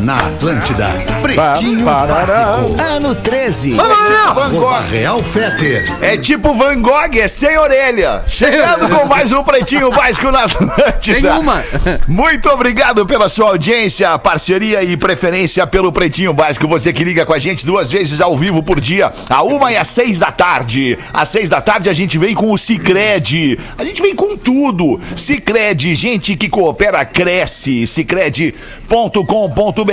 na 0.00 0.16
Atlântida. 0.16 0.88
Pretinho 1.22 1.84
Básico. 1.84 2.80
Ano 2.80 3.14
13. 3.14 3.74
Van 3.74 4.50
Gogh. 4.50 4.82
Real 4.90 5.22
Feter. 5.22 5.84
É 6.00 6.16
tipo 6.16 6.54
Van 6.54 6.80
Gogh, 6.80 7.14
é 7.14 7.28
sem 7.28 7.56
orelha. 7.58 8.22
Chegando 8.26 8.88
com 8.88 9.06
mais 9.06 9.30
um 9.30 9.42
Pretinho 9.42 9.90
Básico 9.92 10.30
na 10.30 10.44
Atlântida. 10.44 11.20
Tem 11.20 11.38
uma. 11.38 11.62
Muito 12.08 12.48
obrigado 12.48 13.04
pela 13.04 13.28
sua 13.28 13.50
audiência, 13.50 14.18
parceria 14.18 14.82
e 14.82 14.96
preferência 14.96 15.66
pelo 15.66 15.92
Pretinho 15.92 16.32
Básico. 16.32 16.66
Você 16.66 16.92
que 16.92 17.04
liga 17.04 17.26
com 17.26 17.34
a 17.34 17.38
gente 17.38 17.66
duas 17.66 17.90
vezes 17.90 18.20
ao 18.20 18.36
vivo 18.36 18.62
por 18.62 18.80
dia, 18.80 19.12
a 19.28 19.42
uma 19.42 19.72
e 19.72 19.76
às 19.76 19.88
seis 19.88 20.18
da 20.18 20.32
tarde. 20.32 20.98
Às 21.12 21.28
seis 21.28 21.48
da 21.48 21.60
tarde 21.60 21.90
a 21.90 21.94
gente 21.94 22.16
vem 22.16 22.34
com 22.34 22.52
o 22.52 22.58
Cicred. 22.58 23.58
A 23.76 23.84
gente 23.84 24.00
vem 24.00 24.14
com 24.14 24.36
tudo. 24.36 25.00
Cicred, 25.16 25.94
gente 25.94 26.36
que 26.36 26.48
coopera, 26.48 27.04
cresce. 27.04 27.86
Cicred.com.br. 27.86 29.89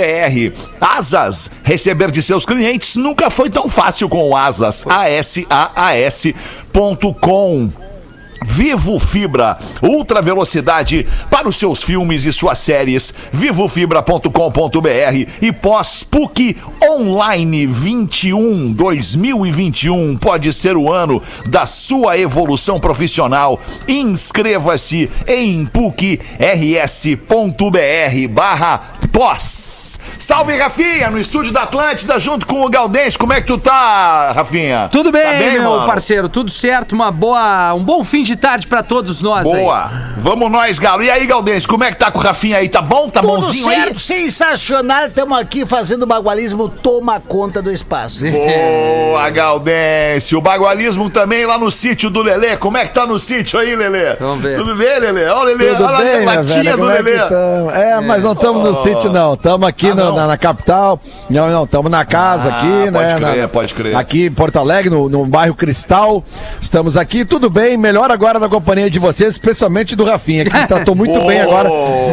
Asas, 0.80 1.50
receber 1.62 2.10
de 2.10 2.22
seus 2.22 2.44
clientes 2.44 2.96
nunca 2.96 3.30
foi 3.30 3.50
tão 3.50 3.68
fácil 3.68 4.08
com 4.08 4.28
o 4.28 4.36
Asas. 4.36 4.84
A-S-A-A-S.com. 4.86 5.48
Vivo 8.44 8.98
Fibra, 8.98 9.58
ultra 9.82 10.22
velocidade 10.22 11.06
para 11.30 11.48
os 11.48 11.56
seus 11.56 11.82
filmes 11.82 12.24
e 12.24 12.32
suas 12.32 12.58
séries. 12.58 13.12
Vivofibra.com.br 13.32 15.28
e 15.40 15.52
pós 15.52 16.02
PUC 16.04 16.56
Online 16.82 17.66
21 17.66 18.72
2021 18.72 20.16
pode 20.16 20.52
ser 20.52 20.76
o 20.76 20.92
ano 20.92 21.22
da 21.46 21.66
sua 21.66 22.18
evolução 22.18 22.78
profissional. 22.80 23.60
Inscreva-se 23.86 25.10
em 25.26 25.66
pucrs.br 25.66 26.18
barra 28.30 28.80
pós. 29.12 29.67
Salve, 30.18 30.56
Rafinha, 30.58 31.10
no 31.10 31.18
estúdio 31.18 31.52
da 31.52 31.62
Atlântida, 31.62 32.18
junto 32.18 32.44
com 32.44 32.64
o 32.64 32.68
Galdense. 32.68 33.16
Como 33.16 33.32
é 33.32 33.40
que 33.40 33.46
tu 33.46 33.56
tá, 33.56 34.32
Rafinha? 34.34 34.88
Tudo 34.90 35.12
bem, 35.12 35.22
Tá 35.22 35.60
meu 35.62 35.70
mano? 35.70 35.86
parceiro, 35.86 36.28
tudo 36.28 36.50
certo, 36.50 36.92
uma 36.92 37.12
boa, 37.12 37.72
um 37.74 37.84
bom 37.84 38.02
fim 38.02 38.24
de 38.24 38.34
tarde 38.34 38.66
pra 38.66 38.82
todos 38.82 39.22
nós 39.22 39.46
aí. 39.46 39.60
Boa. 39.62 39.90
Vamos 40.16 40.50
nós, 40.50 40.78
Galo. 40.80 41.04
E 41.04 41.10
aí, 41.10 41.24
Galdense, 41.24 41.68
como 41.68 41.84
é 41.84 41.92
que 41.92 41.98
tá 41.98 42.10
com 42.10 42.18
o 42.18 42.22
Rafinha 42.22 42.56
aí? 42.58 42.68
Tá 42.68 42.82
bom? 42.82 43.08
Tá 43.08 43.20
Tudo 43.20 43.32
bonzinho 43.36 43.70
certo, 43.70 44.00
sensacional. 44.00 45.06
Estamos 45.06 45.38
aqui 45.38 45.64
fazendo 45.64 46.04
bagualismo, 46.04 46.68
toma 46.68 47.20
conta 47.20 47.62
do 47.62 47.70
espaço. 47.70 48.24
aí? 48.24 48.32
Boa, 48.32 49.30
Galdense. 49.30 50.34
O 50.34 50.40
bagualismo 50.40 51.08
também 51.08 51.46
lá 51.46 51.56
no 51.56 51.70
sítio 51.70 52.10
do 52.10 52.22
Lelê. 52.22 52.56
Como 52.56 52.76
é 52.76 52.86
que 52.88 52.92
tá 52.92 53.06
no 53.06 53.20
sítio 53.20 53.56
aí, 53.60 53.76
Lelê? 53.76 54.16
Vamos 54.16 54.42
ver. 54.42 54.56
Tudo 54.58 54.74
bem, 54.74 54.98
Lelê? 54.98 55.26
Olha 55.26 55.38
o 55.38 55.44
Lelê, 55.44 55.70
Tudo 55.76 55.84
olha 55.84 55.98
bem, 55.98 56.22
a 56.22 56.24
latinha 56.40 56.62
velha, 56.64 56.76
do 56.76 56.90
é 56.90 56.94
Lelê. 57.02 57.18
tamo? 57.28 57.70
É, 57.70 58.00
mas 58.00 58.24
não 58.24 58.32
estamos 58.32 58.64
no 58.64 58.70
Oh. 58.70 58.74
sítio, 58.74 59.12
não. 59.12 59.34
Estamos 59.34 59.68
aqui 59.68 59.90
Ah, 59.90 59.94
no- 59.94 60.07
não? 60.10 60.16
na, 60.18 60.26
na 60.28 60.36
capital. 60.36 61.00
Não, 61.30 61.48
não, 61.50 61.64
estamos 61.64 61.90
na 61.90 62.04
casa 62.04 62.48
Ah, 62.50 62.56
aqui, 62.58 62.92
pode 62.92 63.04
né? 63.06 63.14
crer, 63.20 63.36
na- 63.42 63.48
pode 63.48 63.74
crer. 63.74 63.96
Aqui 63.96 64.26
em 64.26 64.30
Porto 64.32 64.58
Alegre, 64.58 64.90
no, 64.90 65.08
no 65.08 65.24
bairro 65.26 65.54
Cristal. 65.54 66.24
Estamos 66.60 66.96
aqui, 66.96 67.24
tudo 67.24 67.48
bem. 67.50 67.76
Melhor 67.76 68.10
agora 68.10 68.38
na 68.38 68.48
companhia 68.48 68.90
de 68.90 68.98
vocês, 68.98 69.34
especialmente 69.34 69.94
do 69.96 70.04
Rafinha, 70.04 70.44
que 70.44 70.66
tratou 70.66 70.94
muito 70.94 71.20
bem 71.26 71.40
agora 71.40 71.68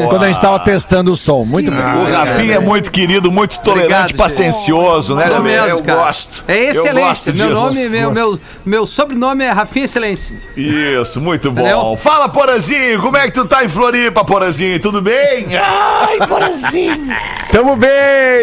quando 0.10 0.24
a 0.24 0.28
gente 0.28 0.38
estava 0.38 0.60
testando 0.60 1.12
o 1.12 1.16
som. 1.16 1.44
Muito 1.46 1.72
bem. 1.72 1.80
O 1.80 2.12
Rafinha 2.14 2.56
é 2.56 2.60
muito 2.60 2.92
querido, 2.92 3.32
muito 3.32 3.60
tolerante, 3.60 3.94
Obrigado, 3.94 4.16
paciencioso, 4.18 5.16
né, 5.16 5.28
Sou 5.28 5.38
Lelê? 5.42 5.44
mesmo, 5.62 5.70
Eu 5.80 5.84
cara. 5.84 6.00
gosto. 6.02 6.44
É 6.48 6.58
Eu 6.58 6.70
excelência. 6.70 7.34
Meu 7.34 7.50
disso. 7.50 7.62
nome, 7.62 7.90
meu, 7.90 8.12
meu, 8.12 8.40
meu 8.66 8.86
sobrenome 8.86 9.44
é 9.44 9.50
Rafinha 9.52 9.86
Excelência. 9.86 10.36
Isso, 10.56 11.20
muito 11.22 11.52
bom. 11.52 11.62
Entendeu? 11.62 11.96
Fala, 11.98 12.30
Porazinho, 12.30 13.02
como 13.02 13.18
é 13.18 13.26
que 13.28 13.32
tu 13.34 13.46
tá 13.46 13.64
em 13.64 13.68
Floripa, 13.70 14.24
Porazinho? 14.24 14.80
Tudo 14.80 15.02
bem? 15.02 15.48
Ai, 15.58 16.26
Porazinho. 16.28 17.08
Tamo 17.52 17.76
bem, 17.76 17.85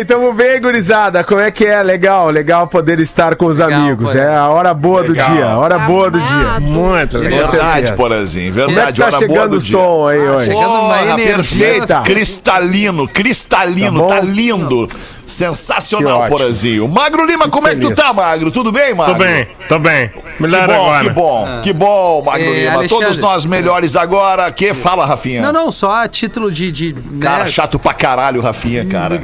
tamo 0.06 0.32
bem, 0.32 0.60
gurizada. 0.60 1.22
Como 1.24 1.40
é 1.40 1.50
que 1.50 1.64
é? 1.64 1.82
Legal, 1.82 2.30
legal 2.30 2.66
poder 2.66 2.98
estar 3.00 3.36
com 3.36 3.46
os 3.46 3.58
Legal, 3.58 3.80
amigos. 3.80 4.14
É 4.14 4.34
a 4.34 4.48
hora 4.48 4.72
boa 4.74 5.00
Legal. 5.02 5.28
do 5.28 5.34
dia, 5.34 5.46
a 5.46 5.58
hora 5.58 5.78
boa 5.78 6.10
do 6.10 6.20
dia. 6.20 6.60
Muito 6.60 7.18
legal. 7.18 7.48
Verdade. 7.48 7.92
Porazinho, 7.96 8.52
Como 8.52 8.64
é 8.64 8.66
verdade. 8.66 9.00
tá 9.00 9.06
hora 9.06 9.10
boa 9.12 9.20
chegando 9.28 9.50
do 9.50 9.56
o 9.56 9.60
dia. 9.60 9.72
som 9.78 10.06
aí 10.08 10.18
hoje? 10.20 10.44
chegando 10.46 10.74
uma 10.80 11.02
energia. 11.02 11.66
perfeita. 11.66 12.00
Cristalino, 12.02 13.08
cristalino, 13.08 14.00
Tá 14.08 14.14
tá, 14.16 14.20
bom? 14.22 14.26
lindo. 14.26 14.88
Sensacional, 15.32 16.22
Que. 16.24 16.28
Porazinho. 16.28 16.88
Magro 16.88 17.24
Lima, 17.24 17.48
como 17.48 17.66
é 17.68 17.74
que 17.74 17.80
tu 17.80 17.94
tá, 17.94 18.12
Magro? 18.12 18.50
Tudo 18.50 18.70
bem, 18.70 18.94
Magro? 18.94 19.14
Tô 19.14 19.18
bem, 19.20 19.48
tô 19.68 19.78
bem. 19.78 20.08
Que 20.36 20.42
Melhor 20.42 20.66
bom, 20.68 20.74
agora. 20.74 21.04
que 21.04 21.10
bom, 21.10 21.60
que 21.62 21.72
bom, 21.72 22.22
Magro 22.24 22.42
É, 22.46 22.50
Lima. 22.64 22.74
Alexandre. 22.74 23.04
Todos 23.06 23.18
nós 23.18 23.46
melhores 23.46 23.96
agora. 23.96 24.50
Que 24.52 24.74
fala, 24.74 25.06
Rafinha? 25.06 25.40
Não, 25.42 25.52
não, 25.52 25.70
só 25.72 26.02
a 26.02 26.08
título 26.08 26.50
de. 26.50 26.70
de 26.70 26.92
Cara, 27.20 27.44
né? 27.44 27.50
chato 27.50 27.78
pra 27.78 27.92
caralho, 27.94 28.40
Rafinha, 28.40 28.84
cara. 28.86 29.20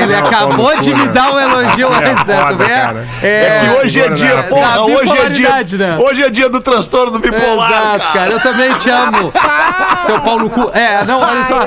Ele 0.00 0.14
acabou 0.16 0.76
de 0.78 0.94
me 0.94 1.08
dar 1.08 1.32
um 1.32 1.38
elogio 1.40 1.88
É 1.92 1.96
antes, 2.10 2.24
né? 2.26 2.36
Tu 2.36 2.46
foda, 2.46 2.64
cara. 2.66 3.06
É 3.22 3.60
que 3.60 3.84
hoje 3.86 4.00
é 4.00 4.08
dia, 4.10 4.42
porra, 4.48 4.72
Da 4.74 4.82
hoje 4.84 5.18
é 5.18 5.28
dia, 5.28 5.78
né? 5.78 5.98
hoje 5.98 6.22
é 6.22 6.30
dia 6.30 6.48
do 6.48 6.60
transtorno 6.60 7.18
bipolar, 7.18 7.70
Exato, 7.96 8.12
cara. 8.12 8.30
Eu 8.30 8.40
também 8.40 8.72
te 8.74 8.90
amo. 8.90 9.32
Seu 10.06 10.20
pau 10.20 10.38
no 10.38 10.50
cu. 10.50 10.70
É, 10.74 11.04
não, 11.04 11.20
olha 11.20 11.44
só. 11.44 11.60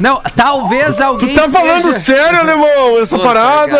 Não, 0.00 0.20
talvez 0.36 1.00
alguém. 1.00 1.34
Tá 1.34 1.48
falando 1.48 1.92
sério, 1.92 2.40
alemão, 2.40 2.68
essa 3.00 3.16
Puta, 3.16 3.28
parada? 3.28 3.78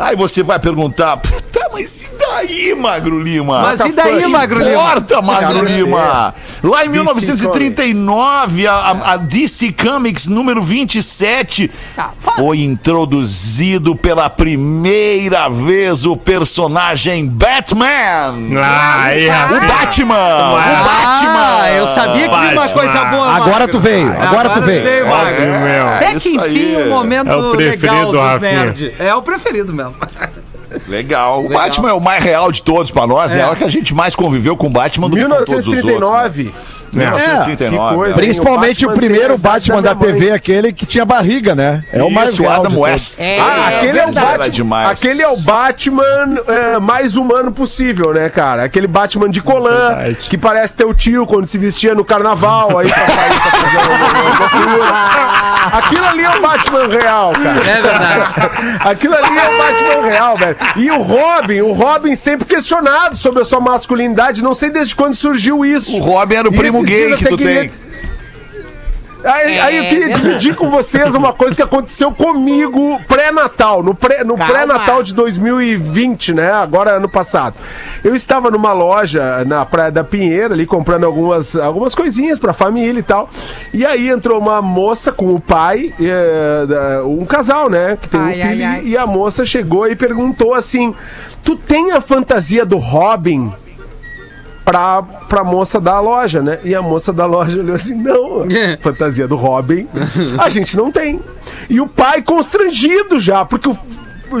Aí 0.01 0.15
você 0.15 0.41
vai 0.41 0.57
perguntar, 0.59 1.17
tá, 1.51 1.69
mas 1.71 2.05
e 2.05 2.11
daí, 2.17 2.75
Magro 2.75 3.19
Lima? 3.19 3.59
Mas 3.59 3.79
Tá 3.79 3.87
e 3.87 3.91
daí, 3.91 4.21
fã- 4.23 4.27
Magro 4.29 4.59
Lima? 4.59 4.71
Importa, 4.71 5.21
Magro 5.21 5.53
Cara, 5.63 5.69
Lima. 5.69 6.33
Lá 6.63 6.85
em 6.85 6.89
1939, 6.89 8.67
a, 8.67 8.73
a- 8.73 9.13
a 9.13 9.17
DC 9.17 9.71
Comics 9.73 10.27
número 10.27 10.61
27 10.63 11.69
foi 12.19 12.61
introduzido 12.61 13.95
pela 13.95 14.29
primeira 14.29 15.47
vez 15.49 16.05
o 16.05 16.15
personagem 16.17 17.27
Batman. 17.27 17.85
Ah, 18.59 19.07
O. 19.11 19.67
Batman! 19.67 20.15
O 20.15 20.55
Batman! 20.55 21.61
Ah, 21.61 21.71
eu 21.73 21.87
sabia 21.87 22.27
que 22.27 22.35
vinha 22.39 22.51
uma 22.53 22.69
coisa 22.69 23.03
boa, 23.05 23.27
Agora 23.35 23.51
Magro. 23.59 23.71
tu 23.71 23.79
veio, 23.79 24.11
agora 24.19 24.49
tu 24.49 24.61
veio. 24.61 25.07
Magro. 25.07 25.45
meu. 25.59 25.87
Até 25.87 26.13
isso 26.13 26.29
que 26.29 26.35
enfim, 26.37 26.75
aí. 26.75 26.83
um 26.83 26.89
momento 26.89 27.29
É 27.29 27.35
o 27.35 27.51
preferido, 27.51 27.93
legal 27.95 28.11
dos 28.11 28.21
Rafinha. 28.21 28.51
nerd. 28.65 28.95
É 28.99 29.13
o 29.15 29.21
preferido 29.21 29.73
mesmo. 29.73 29.90
Legal. 30.87 31.43
O 31.45 31.49
Batman 31.49 31.89
é 31.89 31.93
o 31.93 31.99
mais 31.99 32.23
real 32.23 32.51
de 32.51 32.63
todos 32.63 32.91
pra 32.91 33.05
nós, 33.05 33.29
né? 33.31 33.39
É 33.39 33.41
a 33.43 33.47
hora 33.49 33.55
que 33.57 33.63
a 33.63 33.69
gente 33.69 33.93
mais 33.93 34.15
conviveu 34.15 34.55
com 34.55 34.67
o 34.67 34.69
Batman 34.69 35.09
do 35.09 35.15
que 35.15 35.21
com 35.39 35.45
todos 35.45 35.67
os 35.67 35.73
outros. 35.93 36.09
né? 36.11 36.51
1939. 36.97 37.21
1939. 37.21 37.89
que 37.89 37.95
coisa. 37.95 38.13
é. 38.13 38.21
Principalmente 38.21 38.85
o, 38.85 38.89
Batman 38.89 39.01
primeiro 39.01 39.37
Batman 39.37 39.81
da 39.81 39.93
da 39.93 39.95
TV, 39.95 40.31
aquele 40.31 40.71
que 40.73 40.85
tinha 40.85 41.05
barriga, 41.05 41.53
né? 41.55 41.83
É 41.91 42.01
o 42.03 42.09
mais 42.09 42.31
Isso, 42.31 42.47
Adam. 42.47 42.79
West. 42.79 43.17
Ah, 43.19 43.67
aquele 43.77 43.99
é, 43.99 44.05
o 44.05 44.11
Batman. 44.11 44.49
demais. 44.49 44.89
Aquele 44.89 45.21
é 45.21 45.27
o 45.27 45.37
Batman 45.37 46.41
é, 46.47 46.79
mais 46.79 47.15
humano 47.15 47.51
possível, 47.51 48.13
né, 48.13 48.29
cara? 48.29 48.63
Aquele 48.63 48.87
Batman 48.87 49.29
de 49.29 49.41
colã, 49.41 49.95
Verdade. 49.95 50.29
que 50.29 50.37
parece 50.37 50.75
teu 50.75 50.93
tio 50.93 51.25
quando 51.25 51.47
se 51.47 51.57
vestia 51.57 51.93
no 51.93 52.03
carnaval, 52.05 52.77
aí 52.79 52.87
pra 52.87 53.07
sair 53.07 53.41
pra 53.41 53.51
fazer 53.51 53.77
uma 53.77 54.39
loucura. 54.39 54.91
Aquilo 55.73 56.05
ali 56.05 56.23
é 56.23 56.29
o 56.29 56.41
Batman 56.41 56.87
real, 56.87 57.31
cara. 57.33 57.69
É 57.69 57.81
verdade. 57.81 58.51
Aquilo 58.79 59.15
ali 59.15 59.37
é 59.37 59.49
o 59.49 59.57
Batman 59.57 60.09
real, 60.09 60.37
velho. 60.37 60.55
E 60.77 60.91
o 60.91 61.01
Robin, 61.01 61.61
o 61.61 61.71
Robin 61.73 62.15
sempre 62.15 62.45
questionado 62.45 63.15
sobre 63.15 63.41
a 63.41 63.45
sua 63.45 63.59
masculinidade, 63.59 64.41
não 64.43 64.55
sei 64.55 64.69
desde 64.69 64.95
quando 64.95 65.15
surgiu 65.15 65.63
isso. 65.65 65.95
O 65.95 65.99
Robin 65.99 66.35
era 66.35 66.49
o 66.49 66.53
E 66.53 66.57
primo 66.57 66.80
gay 66.83 67.15
que 67.17 67.25
tu 67.25 67.37
queria- 67.37 67.61
tem. 67.61 67.71
Aí, 69.23 69.59
aí 69.59 69.77
eu 69.77 69.83
queria 69.83 70.15
dividir 70.15 70.55
com 70.55 70.67
vocês 70.71 71.13
uma 71.13 71.31
coisa 71.31 71.55
que 71.55 71.61
aconteceu 71.61 72.11
comigo 72.11 72.99
pré-natal, 73.07 73.83
no 73.83 73.93
pré- 73.93 74.23
no 74.23 74.35
pré-natal 74.35 75.03
de 75.03 75.13
2020, 75.13 76.33
né? 76.33 76.51
Agora 76.51 76.93
ano 76.97 77.07
passado. 77.07 77.53
Eu 78.03 78.15
estava 78.15 78.49
numa 78.49 78.73
loja 78.73 79.45
na 79.45 79.63
Praia 79.63 79.91
da 79.91 80.03
Pinheira 80.03 80.55
ali 80.55 80.65
comprando 80.65 81.03
algumas, 81.03 81.55
algumas 81.55 81.93
coisinhas 81.93 82.39
pra 82.39 82.51
família 82.51 82.99
e 82.99 83.03
tal. 83.03 83.29
E 83.71 83.85
aí 83.85 84.09
entrou 84.09 84.39
uma 84.39 84.59
moça 84.59 85.11
com 85.11 85.35
o 85.35 85.39
pai, 85.39 85.93
eh, 86.01 87.01
um 87.05 87.23
casal, 87.23 87.69
né? 87.69 87.99
Que 88.01 88.09
tem 88.09 88.19
um 88.19 88.23
Ai, 88.23 88.33
filho. 88.33 88.47
ai, 88.47 88.63
ai. 88.63 88.81
E 88.85 88.97
a 88.97 89.05
moça 89.05 89.45
chegou 89.45 89.87
e 89.87 89.95
perguntou 89.95 90.55
assim: 90.55 90.95
Tu 91.43 91.55
tem 91.55 91.91
a 91.91 92.01
fantasia 92.01 92.65
do 92.65 92.77
Robin? 92.79 93.53
Pra, 94.65 95.01
pra 95.01 95.43
moça 95.43 95.79
da 95.79 95.99
loja, 95.99 96.41
né? 96.41 96.59
E 96.63 96.73
a 96.73 96.81
moça 96.81 97.11
da 97.11 97.25
loja 97.25 97.59
olhou 97.59 97.75
assim: 97.75 97.95
não, 97.95 98.45
fantasia 98.81 99.27
do 99.27 99.35
Robin, 99.35 99.87
a 100.37 100.49
gente 100.49 100.75
não 100.77 100.91
tem. 100.91 101.19
E 101.69 101.79
o 101.79 101.87
pai 101.87 102.21
constrangido 102.21 103.19
já, 103.19 103.45
porque 103.45 103.69
o. 103.69 103.77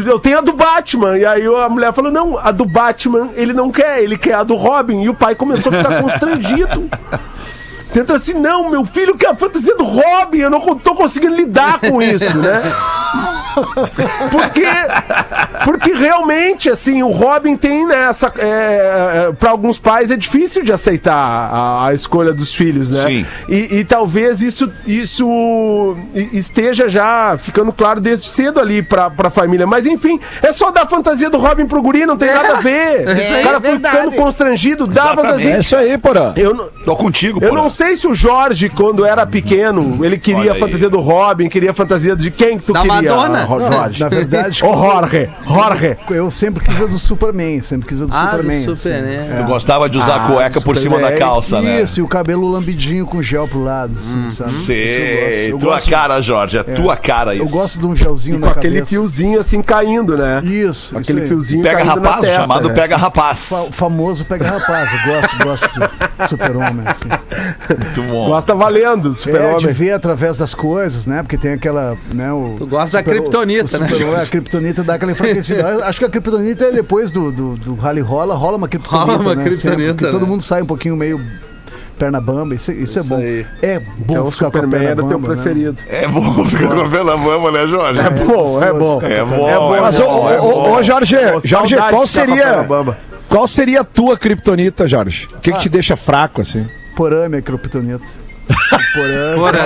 Eu 0.05 0.19
tenho 0.19 0.37
a 0.37 0.41
do 0.41 0.53
Batman. 0.53 1.17
E 1.17 1.25
aí 1.25 1.45
a 1.45 1.67
mulher 1.67 1.91
falou: 1.91 2.11
não, 2.11 2.37
a 2.37 2.51
do 2.51 2.65
Batman 2.65 3.29
ele 3.35 3.51
não 3.51 3.71
quer, 3.71 4.01
ele 4.01 4.17
quer 4.17 4.35
a 4.35 4.43
do 4.43 4.55
Robin. 4.55 5.01
E 5.01 5.09
o 5.09 5.13
pai 5.13 5.35
começou 5.35 5.71
a 5.73 5.77
ficar 5.77 5.99
constrangido. 6.01 6.89
Tenta 7.93 8.15
assim, 8.15 8.33
não, 8.33 8.69
meu 8.69 8.85
filho 8.85 9.17
quer 9.17 9.29
a 9.29 9.35
fantasia 9.35 9.75
do 9.75 9.83
Robin, 9.83 10.39
eu 10.39 10.49
não 10.49 10.61
tô 10.77 10.95
conseguindo 10.95 11.35
lidar 11.35 11.79
com 11.79 12.01
isso, 12.01 12.37
né? 12.37 12.61
Porque, 14.31 14.65
porque 15.65 15.91
realmente, 15.91 16.69
assim, 16.69 17.03
o 17.03 17.09
Robin 17.09 17.57
tem 17.57 17.85
nessa. 17.85 18.31
É, 18.37 19.27
é, 19.27 19.31
para 19.33 19.49
alguns 19.49 19.77
pais 19.77 20.09
é 20.09 20.15
difícil 20.15 20.63
de 20.63 20.71
aceitar 20.71 21.13
a, 21.13 21.87
a 21.87 21.93
escolha 21.93 22.31
dos 22.31 22.53
filhos, 22.53 22.89
né? 22.89 23.03
Sim. 23.03 23.25
E, 23.49 23.79
e 23.79 23.85
talvez 23.85 24.41
isso, 24.41 24.71
isso 24.87 25.97
esteja 26.31 26.87
já 26.87 27.37
ficando 27.37 27.73
claro 27.73 27.99
desde 27.99 28.29
cedo 28.29 28.59
ali 28.59 28.81
pra, 28.81 29.09
pra 29.09 29.29
família. 29.29 29.67
Mas 29.67 29.85
enfim, 29.85 30.17
é 30.41 30.51
só 30.51 30.71
dar 30.71 30.87
fantasia 30.87 31.29
do 31.29 31.37
Robin 31.37 31.65
pro 31.65 31.81
guri, 31.81 32.05
não 32.05 32.17
tem 32.17 32.31
nada 32.31 32.57
a 32.57 32.61
ver. 32.61 33.01
isso 33.17 33.33
aí 33.33 33.41
o 33.41 33.43
cara 33.43 33.57
é 33.57 33.59
foi 33.59 33.75
ficando 33.75 34.11
constrangido, 34.13 34.87
dá 34.87 35.11
Exatamente. 35.11 35.25
É 35.25 35.31
fantasia. 35.31 35.57
isso 35.59 35.75
aí, 35.75 35.97
porra. 35.97 36.33
Eu. 36.37 36.71
Tô 36.85 36.95
contigo, 36.95 37.39
Eu 37.43 37.49
pô. 37.49 37.55
não 37.55 37.69
sei 37.69 37.80
se 37.95 38.07
o 38.07 38.13
Jorge, 38.13 38.69
quando 38.69 39.05
era 39.05 39.25
pequeno, 39.25 40.03
ele 40.05 40.17
queria 40.17 40.51
a 40.53 40.55
fantasia 40.55 40.89
do 40.89 40.99
Robin, 40.99 41.49
queria 41.49 41.71
a 41.71 41.73
fantasia 41.73 42.15
de 42.15 42.29
quem 42.31 42.57
que 42.57 42.65
tu 42.65 42.73
Da 42.73 42.81
queria, 42.81 42.95
Madonna. 43.13 43.43
Ro- 43.43 43.59
Não, 43.59 43.71
Jorge? 43.71 43.99
na 43.99 44.09
verdade, 44.09 44.63
Ô, 44.63 44.73
Jorge, 44.73 45.29
Jorge. 45.45 45.97
eu 46.11 46.29
sempre 46.31 46.63
quis 46.63 46.81
a 46.81 46.85
do 46.85 46.97
Superman, 46.99 47.61
sempre 47.61 47.87
quis 47.87 48.01
a 48.01 48.05
do 48.05 48.13
Ah, 48.15 48.25
do 48.25 48.31
Superman. 48.43 48.75
Superman. 48.75 49.19
assim. 49.19 49.35
Tu 49.43 49.47
gostava 49.47 49.89
de 49.89 49.97
usar 49.97 50.13
Ah, 50.15 50.25
a 50.25 50.31
cueca 50.31 50.61
por 50.61 50.75
cima 50.77 50.95
da 50.97 51.03
Superman. 51.09 51.19
calça, 51.19 51.61
né? 51.61 51.81
Isso, 51.81 51.99
e 51.99 52.03
o 52.03 52.07
cabelo 52.07 52.47
lambidinho 52.49 53.05
com 53.05 53.21
gel 53.23 53.47
pro 53.47 53.63
lado, 53.63 53.93
assim, 53.97 54.29
sabe? 54.29 54.49
Isso 54.51 54.65
Sei, 54.65 54.87
eu 54.87 55.21
gosto. 55.21 55.51
Eu 55.51 55.57
tua 55.59 55.73
gosto- 55.75 55.89
cara, 55.89 56.21
Jorge, 56.21 56.57
é 56.57 56.63
tua 56.63 56.97
cara 56.97 57.33
isso. 57.35 57.43
Eu 57.43 57.49
gosto 57.49 57.79
de 57.79 57.85
um 57.85 57.95
gelzinho 57.95 58.39
Com 58.39 58.45
na 58.45 58.51
aquele 58.51 58.75
cabeça. 58.75 58.89
fiozinho 58.89 59.39
assim 59.39 59.61
caindo, 59.61 60.17
né? 60.17 60.41
Isso, 60.43 60.97
Aquele 60.97 61.19
isso 61.19 61.23
aí. 61.23 61.27
fiozinho 61.27 61.63
Pega 61.63 61.77
caindo 61.77 61.87
na 61.87 61.93
rapaz, 62.09 62.21
testa, 62.21 62.41
chamado 62.41 62.67
né? 62.69 62.73
pega 62.75 62.97
rapaz. 62.97 63.49
Fa- 63.49 63.61
O 63.61 63.71
famoso 63.71 64.25
pega 64.25 64.47
rapaz, 64.47 64.89
eu 64.91 65.13
gosto, 65.13 65.43
gosto 65.43 65.79
do 65.79 66.27
super-homem, 66.29 66.83
assim. 66.87 67.09
Muito 67.75 68.03
bom. 68.03 68.27
Gosta 68.27 68.53
valendo, 68.55 69.09
É, 69.09 69.11
de 69.11 69.17
super-homem. 69.17 69.73
ver 69.73 69.91
através 69.91 70.37
das 70.37 70.53
coisas, 70.55 71.05
né? 71.05 71.21
Porque 71.23 71.37
tem 71.37 71.53
aquela, 71.53 71.95
né, 72.13 72.31
o... 72.31 72.55
Tu 72.57 72.65
gosta 72.67 72.97
da 72.97 73.03
super- 73.03 73.17
kriptonita, 73.19 73.77
o 73.77 73.79
né, 73.79 73.87
super- 73.87 73.99
Jorge? 73.99 74.23
A 74.23 74.27
kriptonita 74.27 74.83
dá 74.83 74.93
aquela 74.95 75.11
enfraquecida. 75.11 75.67
Acho 75.87 75.99
que 75.99 76.05
a 76.05 76.09
kriptonita 76.09 76.65
é 76.65 76.71
depois 76.71 77.11
do, 77.11 77.31
do, 77.31 77.55
do 77.57 77.75
rally 77.75 78.01
rola, 78.01 78.35
rola 78.35 78.57
uma 78.57 78.67
kriptonita, 78.67 79.05
Rola 79.05 79.17
uma 79.19 79.35
né? 79.35 79.55
Sempre, 79.55 79.87
porque 79.93 80.05
todo 80.11 80.21
né? 80.23 80.27
mundo 80.27 80.41
sai 80.43 80.61
um 80.61 80.65
pouquinho 80.65 80.95
meio 80.95 81.19
perna 81.99 82.19
bamba, 82.19 82.55
isso, 82.55 82.71
isso, 82.71 82.97
é 82.97 83.01
Isso 83.01 83.09
bom. 83.09 83.17
aí. 83.17 83.45
É 83.61 83.73
é 83.73 83.79
bom 83.79 84.21
o 84.23 84.31
ficar 84.31 84.49
com 84.49 84.57
a 84.57 84.61
Superman 84.61 84.69
perna 84.71 84.85
era 84.87 84.95
teu 84.95 85.19
bamba, 85.19 85.27
né? 85.35 85.35
preferido. 85.35 85.77
É 85.87 86.07
bom 86.07 86.45
ficar 86.45 86.67
com 86.69 86.81
a 86.81 86.83
vela 86.85 87.15
vamos, 87.15 87.53
né, 87.53 87.67
Jorge? 87.67 87.99
É 88.01 88.09
bom, 88.09 88.63
é 88.63 88.73
bom. 88.73 89.01
É 89.03 89.23
bom, 89.23 89.47
É 89.49 89.55
bom, 89.55 89.81
Mas, 89.81 89.99
é 89.99 90.03
ô, 90.03 90.07
bom, 90.07 90.23
ô, 90.25 90.29
é 90.31 90.39
ô, 90.41 90.51
bom. 90.63 90.71
ô, 90.77 90.83
Jorge, 90.83 91.15
Jorge, 91.43 91.75
qual 91.75 92.03
de 92.05 92.11
perna 92.11 92.35
seria, 92.35 92.63
bamba. 92.63 92.97
qual 93.29 93.47
seria 93.47 93.81
a 93.81 93.83
tua 93.83 94.17
kriptonita, 94.17 94.87
Jorge? 94.87 95.27
O 95.31 95.39
que, 95.41 95.51
que 95.51 95.59
te 95.59 95.69
deixa 95.69 95.95
fraco, 95.95 96.41
assim? 96.41 96.65
Porã, 96.95 97.29
minha 97.29 97.41
kriptonita. 97.41 98.05
O 98.49 98.93
Porã, 98.93 99.35
Porã. 99.35 99.59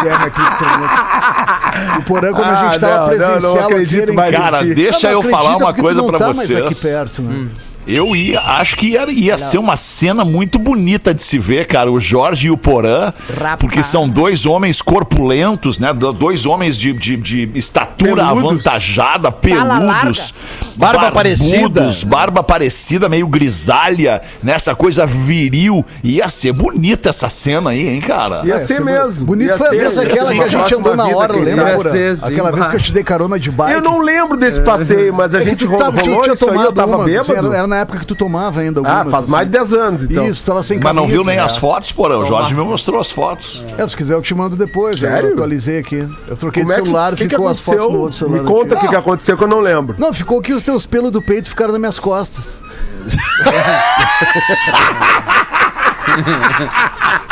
que 0.00 0.08
é 0.08 0.18
minha 0.18 0.30
kriptonita. 0.30 1.98
O 1.98 2.02
Porã, 2.02 2.32
quando 2.32 2.48
a 2.50 2.60
Ah, 2.60 2.70
gente 2.72 2.80
tava 2.80 2.92
não, 2.96 2.98
não, 2.98 3.06
não 3.06 3.08
presencial 3.28 3.64
acredito 3.64 4.02
aqui, 4.02 4.10
era 4.10 4.12
mais. 4.12 4.34
Cara, 4.36 4.64
deixa 4.64 5.08
Ah, 5.08 5.12
eu 5.12 5.22
falar 5.22 5.56
uma 5.56 5.72
coisa 5.74 6.00
não 6.02 6.08
pra 6.08 6.18
tá 6.18 6.26
mais 6.26 6.48
vocês. 6.48 6.60
aqui 6.66 6.74
perto, 6.74 7.22
né? 7.22 7.48
Eu 7.94 8.14
ia, 8.14 8.40
acho 8.40 8.76
que 8.76 8.88
ia, 8.90 9.10
ia 9.10 9.38
ser 9.38 9.58
uma 9.58 9.76
cena 9.76 10.24
muito 10.24 10.58
bonita 10.58 11.12
de 11.14 11.22
se 11.22 11.38
ver, 11.38 11.66
cara. 11.66 11.90
O 11.90 11.98
Jorge 12.00 12.48
e 12.48 12.50
o 12.50 12.56
Porã, 12.56 13.12
Rapaz. 13.36 13.56
porque 13.58 13.82
são 13.82 14.08
dois 14.08 14.46
homens 14.46 14.80
corpulentos, 14.82 15.78
né? 15.78 15.92
Do- 15.92 16.12
Dois 16.12 16.44
homens 16.46 16.76
de, 16.76 16.92
de, 16.92 17.16
de 17.16 17.50
estatura 17.54 18.24
Peludos. 18.26 18.44
avantajada, 18.66 19.32
peludos, 19.32 20.34
Barba 20.76 21.10
parecida. 21.10 21.88
barba 22.06 22.42
parecida, 22.42 23.08
meio 23.08 23.26
grisalha, 23.26 24.20
nessa 24.42 24.74
coisa 24.74 25.06
viril. 25.06 25.84
Ia 26.04 26.28
ser 26.28 26.52
bonita 26.52 27.08
essa 27.10 27.28
cena 27.28 27.70
aí, 27.70 27.88
hein, 27.88 28.00
cara? 28.00 28.42
Ia 28.44 28.54
É, 28.54 28.58
ser 28.58 28.76
ser 28.76 28.84
mesmo. 28.84 29.26
Bonito 29.26 29.50
Ia 29.50 29.58
foi 29.58 29.68
a 29.68 29.70
vez 29.70 29.98
aquela 29.98 30.32
que 30.34 30.42
a 30.42 30.48
gente 30.48 30.74
andou 30.74 30.96
na 30.96 31.06
hora, 31.08 31.32
lembra? 31.34 31.70
Ia 31.70 32.12
Aquela 32.26 32.52
vez 32.52 32.68
que 32.68 32.76
eu 32.76 32.80
te 32.80 32.92
dei 32.92 33.02
carona 33.04 33.38
de 33.38 33.50
bike. 33.50 33.72
Eu 33.74 33.82
não 33.82 34.00
lembro 34.00 34.36
desse 34.36 34.60
passeio, 34.60 35.12
mas 35.14 35.34
a 35.34 35.40
É 35.40 35.44
gente 35.44 35.64
rolou, 35.64 35.90
isso 36.32 36.48
aí, 36.50 36.56
eu 36.64 36.72
tava 36.72 37.04
bêbado. 37.04 37.32
era, 37.32 37.56
era 37.56 37.66
na 37.66 37.76
época 37.80 37.98
que 37.98 38.06
tu 38.06 38.14
tomava 38.14 38.60
ainda 38.60 38.80
Ah, 38.84 38.98
algumas. 38.98 39.10
faz 39.10 39.26
mais 39.26 39.46
de 39.46 39.52
10 39.52 39.72
anos, 39.74 40.04
então. 40.04 40.26
Isso, 40.26 40.44
tava 40.44 40.62
sem 40.62 40.78
Mas 40.82 40.94
não 40.94 41.06
viu 41.06 41.24
nem 41.24 41.36
camisa. 41.36 41.46
as 41.46 41.56
fotos, 41.56 41.92
Porã? 41.92 42.18
O 42.18 42.26
Jorge 42.26 42.54
me 42.54 42.62
mostrou 42.62 43.00
as 43.00 43.10
fotos. 43.10 43.64
É, 43.76 43.86
se 43.88 43.96
quiser 43.96 44.14
eu 44.14 44.22
te 44.22 44.34
mando 44.34 44.56
depois. 44.56 45.00
Sério? 45.00 45.28
Eu 45.30 45.34
atualizei 45.34 45.78
aqui. 45.78 46.06
Eu 46.28 46.36
troquei 46.36 46.62
Como 46.62 46.74
de 46.74 46.80
é 46.80 46.82
que- 46.82 46.86
celular 46.88 47.12
e 47.12 47.16
que 47.16 47.24
que 47.24 47.30
ficou 47.30 47.48
as 47.48 47.60
fotos 47.60 47.88
no 47.88 47.98
outro 48.00 48.16
celular. 48.16 48.42
Me 48.42 48.48
conta 48.48 48.74
o 48.76 48.80
que, 48.80 48.88
que 48.88 48.96
aconteceu 48.96 49.36
que 49.36 49.44
eu 49.44 49.48
não 49.48 49.60
lembro. 49.60 49.96
Não, 49.98 50.12
ficou 50.12 50.40
que 50.40 50.52
os 50.52 50.62
teus 50.62 50.86
pelos 50.86 51.10
do 51.10 51.20
peito 51.22 51.48
ficaram 51.48 51.72
nas 51.72 51.80
minhas 51.80 51.98
costas. 51.98 52.60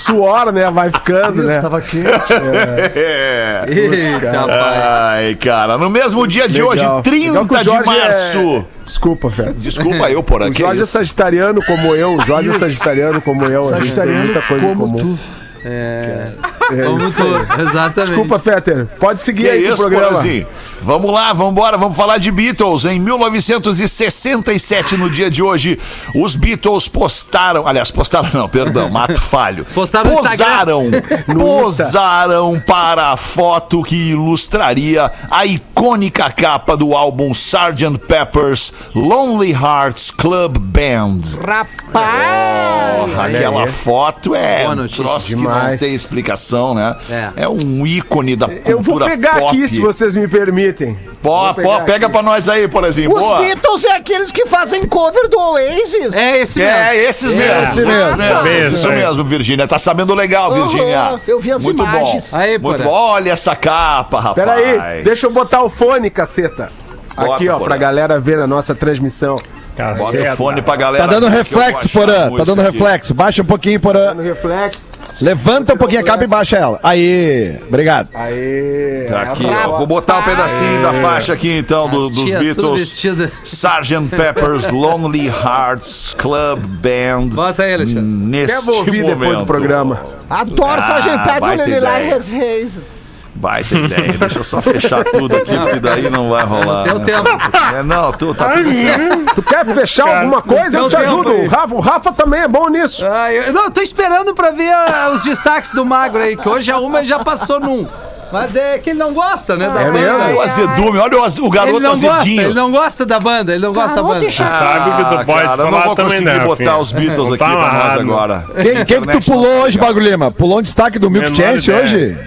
Suor, 0.00 0.52
né? 0.52 0.70
Vai 0.70 0.90
ficando, 0.90 1.38
Isso, 1.38 1.46
né? 1.46 1.60
tava 1.60 1.80
quente. 1.80 2.08
É. 2.94 3.64
Eita, 3.68 4.46
pai. 4.46 4.78
Ai, 5.26 5.34
cara. 5.34 5.76
No 5.78 5.90
mesmo 5.90 6.26
dia 6.26 6.48
de 6.48 6.62
hoje, 6.62 6.82
Legal. 6.82 7.02
30 7.02 7.44
que 7.46 7.54
o 7.54 7.58
de 7.58 7.64
Jorge 7.64 7.86
março. 7.86 8.38
é- 8.38 8.64
Desculpa, 8.84 9.30
Fé. 9.30 9.52
Desculpa 9.56 10.10
eu, 10.10 10.22
Porã. 10.22 10.48
O 10.48 10.52
que 10.52 10.60
Jorge 10.62 10.80
é 10.80 10.82
isso? 10.82 10.92
sagitariano 10.92 11.62
como 11.64 11.94
eu, 11.94 12.16
o 12.16 12.24
Jorge 12.26 12.50
é 12.50 12.58
sagitariano 12.58 13.20
como 13.20 13.44
eu. 13.46 13.62
a 13.62 13.64
gente 13.64 13.72
tem 13.72 13.80
Sagitariano 13.94 14.24
muita 14.24 14.42
coisa 14.42 14.66
em 14.66 14.68
como 14.74 14.98
comum. 14.98 15.16
tu. 15.16 15.18
É 15.64 16.32
Como 16.70 17.02
isso 17.02 17.12
tu, 17.12 17.60
exatamente. 17.62 18.10
Desculpa, 18.10 18.38
Fetter. 18.38 18.86
Pode 18.98 19.20
seguir 19.20 19.42
Que 19.44 19.50
aí 19.50 19.62
com 19.62 19.68
o 19.68 19.72
isso, 19.74 19.82
programa. 19.82 20.08
Porãzinho? 20.08 20.46
Vamos 20.82 21.12
lá, 21.12 21.32
vamos 21.32 21.52
embora, 21.52 21.76
vamos 21.76 21.96
falar 21.96 22.18
de 22.18 22.30
Beatles. 22.30 22.84
Em 22.86 22.98
1967, 22.98 24.96
no 24.96 25.10
dia 25.10 25.30
de 25.30 25.42
hoje, 25.42 25.78
os 26.14 26.34
Beatles 26.34 26.88
postaram, 26.88 27.66
aliás, 27.66 27.90
postaram 27.90 28.30
não, 28.32 28.48
perdão, 28.48 28.88
mato 28.90 29.20
falho. 29.20 29.66
Postaram 29.74 30.10
posaram, 30.16 30.90
posaram 31.36 32.58
para 32.66 33.08
a 33.12 33.16
foto 33.16 33.82
que 33.82 34.10
ilustraria 34.12 35.10
a 35.30 35.44
icônica 35.44 36.30
capa 36.30 36.76
do 36.76 36.94
álbum 36.94 37.30
Sgt. 37.32 37.98
Pepper's 38.08 38.72
Lonely 38.94 39.52
Hearts 39.52 40.10
Club 40.10 40.56
Band. 40.58 41.20
Rapaz! 41.46 43.00
Porra, 43.00 43.26
aquela 43.26 43.66
foto 43.66 44.34
é 44.34 44.62
Boa 44.62 44.72
um 44.72 44.76
notícia. 44.76 45.04
troço 45.04 45.26
que 45.26 45.34
não 45.36 45.42
Demais. 45.42 45.80
tem 45.80 45.94
explicação. 45.94 46.59
Geração, 46.60 46.74
né? 46.74 46.96
É. 47.10 47.42
É, 47.44 47.48
um 47.48 47.86
ícone 47.86 48.36
da 48.36 48.46
cultura 48.46 48.70
Eu 48.70 48.80
vou 48.80 49.00
pegar 49.00 49.38
pop. 49.40 49.48
aqui, 49.48 49.68
se 49.68 49.80
vocês 49.80 50.14
me 50.14 50.28
permitem. 50.28 50.98
Pô, 51.22 51.52
pô, 51.54 51.80
pega 51.80 52.06
aqui. 52.06 52.12
pra 52.12 52.22
nós 52.22 52.48
aí, 52.48 52.68
por 52.68 52.84
exemplo. 52.84 53.14
Os 53.14 53.20
Boa. 53.20 53.38
Beatles 53.40 53.84
é 53.84 53.92
aqueles 53.96 54.30
que 54.30 54.46
fazem 54.46 54.84
cover 54.86 55.28
do 55.28 55.38
Oasis. 55.38 56.14
É 56.14 56.40
esse 56.40 56.58
mesmo. 56.58 56.74
É, 56.74 56.96
esses 56.96 57.34
mesmo. 57.34 57.60
Esse 57.62 57.76
mesmo. 57.80 58.16
mesmo. 58.16 58.42
Mesmo, 58.42 58.76
Isso 58.76 58.88
é. 58.88 58.96
mesmo, 58.96 59.24
Virgínia. 59.24 59.66
Tá 59.66 59.78
sabendo 59.78 60.14
legal, 60.14 60.52
Aham, 60.52 60.62
Virgínia. 60.68 61.20
eu 61.26 61.40
vi 61.40 61.52
as 61.52 61.62
Muito 61.62 61.82
imagens. 61.82 62.30
Bom. 62.30 62.36
Aí, 62.36 62.58
Muito 62.58 62.82
bom. 62.82 62.90
Olha 62.90 63.32
essa 63.32 63.54
capa, 63.56 64.20
rapaz. 64.20 64.34
Pera 64.34 64.54
aí, 64.54 65.02
deixa 65.02 65.26
eu 65.26 65.32
botar 65.32 65.62
o 65.62 65.70
fone, 65.70 66.10
caceta. 66.10 66.70
Bota, 67.16 67.34
Aqui, 67.34 67.48
ó, 67.48 67.54
Porã. 67.58 67.66
pra 67.68 67.76
galera 67.76 68.18
ver 68.20 68.38
a 68.38 68.46
nossa 68.46 68.74
transmissão. 68.74 69.36
Bota 69.76 70.32
o 70.32 70.36
fone 70.36 70.60
pra 70.62 70.76
galera. 70.76 71.04
Tá 71.06 71.10
dando 71.12 71.28
reflexo, 71.28 71.88
Porã. 71.88 72.30
Tá 72.36 72.44
dando 72.44 72.60
aqui. 72.60 72.70
reflexo. 72.72 73.14
Baixa 73.14 73.42
um 73.42 73.46
pouquinho, 73.46 73.80
Porã. 73.80 74.12
No 74.14 74.22
reflexo. 74.22 74.98
Levanta 75.22 75.74
um 75.74 75.76
pouquinho 75.76 76.00
a 76.00 76.04
capa 76.04 76.24
e 76.24 76.26
baixa 76.26 76.56
ela. 76.56 76.80
Aí, 76.82 77.58
obrigado. 77.68 78.08
Aê. 78.14 79.06
Tá 79.08 79.22
aqui, 79.22 79.44
ó. 79.46 79.78
Vou 79.78 79.86
botar 79.86 80.18
um 80.20 80.22
pedacinho 80.22 80.82
da 80.82 80.94
faixa 80.94 81.32
aqui, 81.34 81.58
então, 81.58 81.88
do- 81.90 82.08
dos 82.10 82.30
Beatles. 82.32 83.04
Sgt. 83.44 84.08
Pepper's 84.16 84.68
Lonely 84.70 85.26
Hearts 85.28 86.14
Club 86.16 86.60
Band. 86.64 87.28
Bota 87.34 87.62
aí, 87.64 87.74
Alexandre. 87.74 88.02
Neste 88.02 88.64
Quer 88.64 88.70
ouvir 88.70 89.02
depois 89.04 89.18
momento. 89.18 89.38
do 89.40 89.46
programa? 89.46 90.00
Adoro 90.28 90.80
Ah, 90.80 90.98
Sgt. 91.00 91.18
Pepper 91.24 91.40
baita 91.40 91.64
Lily 91.64 92.90
ter 93.40 93.76
ideia. 93.78 94.12
Deixa 94.18 94.38
eu 94.38 94.44
só 94.44 94.60
fechar 94.62 95.04
tudo 95.04 95.36
aqui, 95.36 95.56
porque 95.56 95.80
daí 95.80 96.10
não 96.10 96.28
vai 96.30 96.44
rolar. 96.44 96.84
Teu 96.84 96.98
né? 96.98 97.04
tempo. 97.04 97.28
É, 97.76 97.82
não, 97.82 98.12
tu, 98.12 98.34
tá 98.34 98.50
tudo 98.50 98.72
certo. 98.72 99.34
Tu 99.34 99.42
quer 99.42 99.64
fechar 99.66 100.18
alguma 100.18 100.42
coisa? 100.42 100.78
Eu 100.78 100.88
te 100.88 100.96
ajudo. 100.96 101.30
O 101.32 101.48
Rafa, 101.48 101.74
o 101.74 101.80
Rafa 101.80 102.12
também 102.12 102.40
é 102.42 102.48
bom 102.48 102.68
nisso. 102.68 103.04
Ah, 103.04 103.32
eu, 103.32 103.52
não, 103.52 103.64
eu 103.64 103.70
tô 103.70 103.80
esperando 103.80 104.34
pra 104.34 104.50
ver 104.50 104.72
ah, 104.72 105.10
os 105.14 105.22
destaques 105.24 105.72
do 105.72 105.84
Magro 105.84 106.20
aí, 106.22 106.36
que 106.36 106.48
hoje 106.48 106.70
a 106.70 106.78
uma 106.78 107.04
já 107.04 107.18
passou 107.20 107.58
num. 107.60 107.86
Mas 108.32 108.54
é 108.54 108.78
que 108.78 108.90
ele 108.90 108.98
não 109.00 109.12
gosta, 109.12 109.56
né? 109.56 109.68
Da 109.68 109.80
É 109.80 109.84
banda. 109.86 109.98
mesmo? 109.98 110.14
Olha 110.20 110.36
o 110.36 110.40
azedume, 110.40 110.98
olha 110.98 111.18
o, 111.18 111.24
az- 111.24 111.38
o 111.40 111.50
garoto 111.50 111.76
Ele 111.78 111.82
não 111.84 111.90
gosta, 111.98 112.12
azedinho. 112.16 112.42
ele 112.42 112.54
não 112.54 112.70
gosta 112.70 113.04
da 113.04 113.18
banda, 113.18 113.52
ele 113.52 113.66
não 113.66 113.72
gosta 113.72 113.96
da 113.96 114.02
banda. 114.04 114.30
Sabe 114.30 114.90
o 114.90 114.96
que 114.96 115.02
tu 115.04 115.26
pode 115.26 115.40
Ah, 115.40 115.48
cara, 115.48 115.62
eu 115.62 115.66
falar 115.66 115.70
não 115.70 115.80
vou 115.82 115.94
também, 115.96 116.10
conseguir 116.12 116.24
né, 116.26 116.38
botar 116.46 116.62
Rafinha? 116.62 116.78
os 116.78 116.92
Beatles 116.92 117.18
Não 117.28 117.34
aqui 117.34 117.38
tá 117.38 117.50
pra 117.50 117.72
nós 117.72 118.00
agora. 118.00 118.44
Quem, 118.54 118.84
quem 118.84 119.00
que 119.02 119.08
tu 119.18 119.20
pulou 119.32 119.62
hoje, 119.62 119.78
Bagulho 119.78 120.04
Lima? 120.08 120.30
Pulou 120.30 120.58
um 120.58 120.62
destaque 120.62 120.96
do 121.00 121.10
Milk 121.10 121.34
Chance 121.36 121.68
ideia. 121.70 121.82
hoje? 121.82 122.18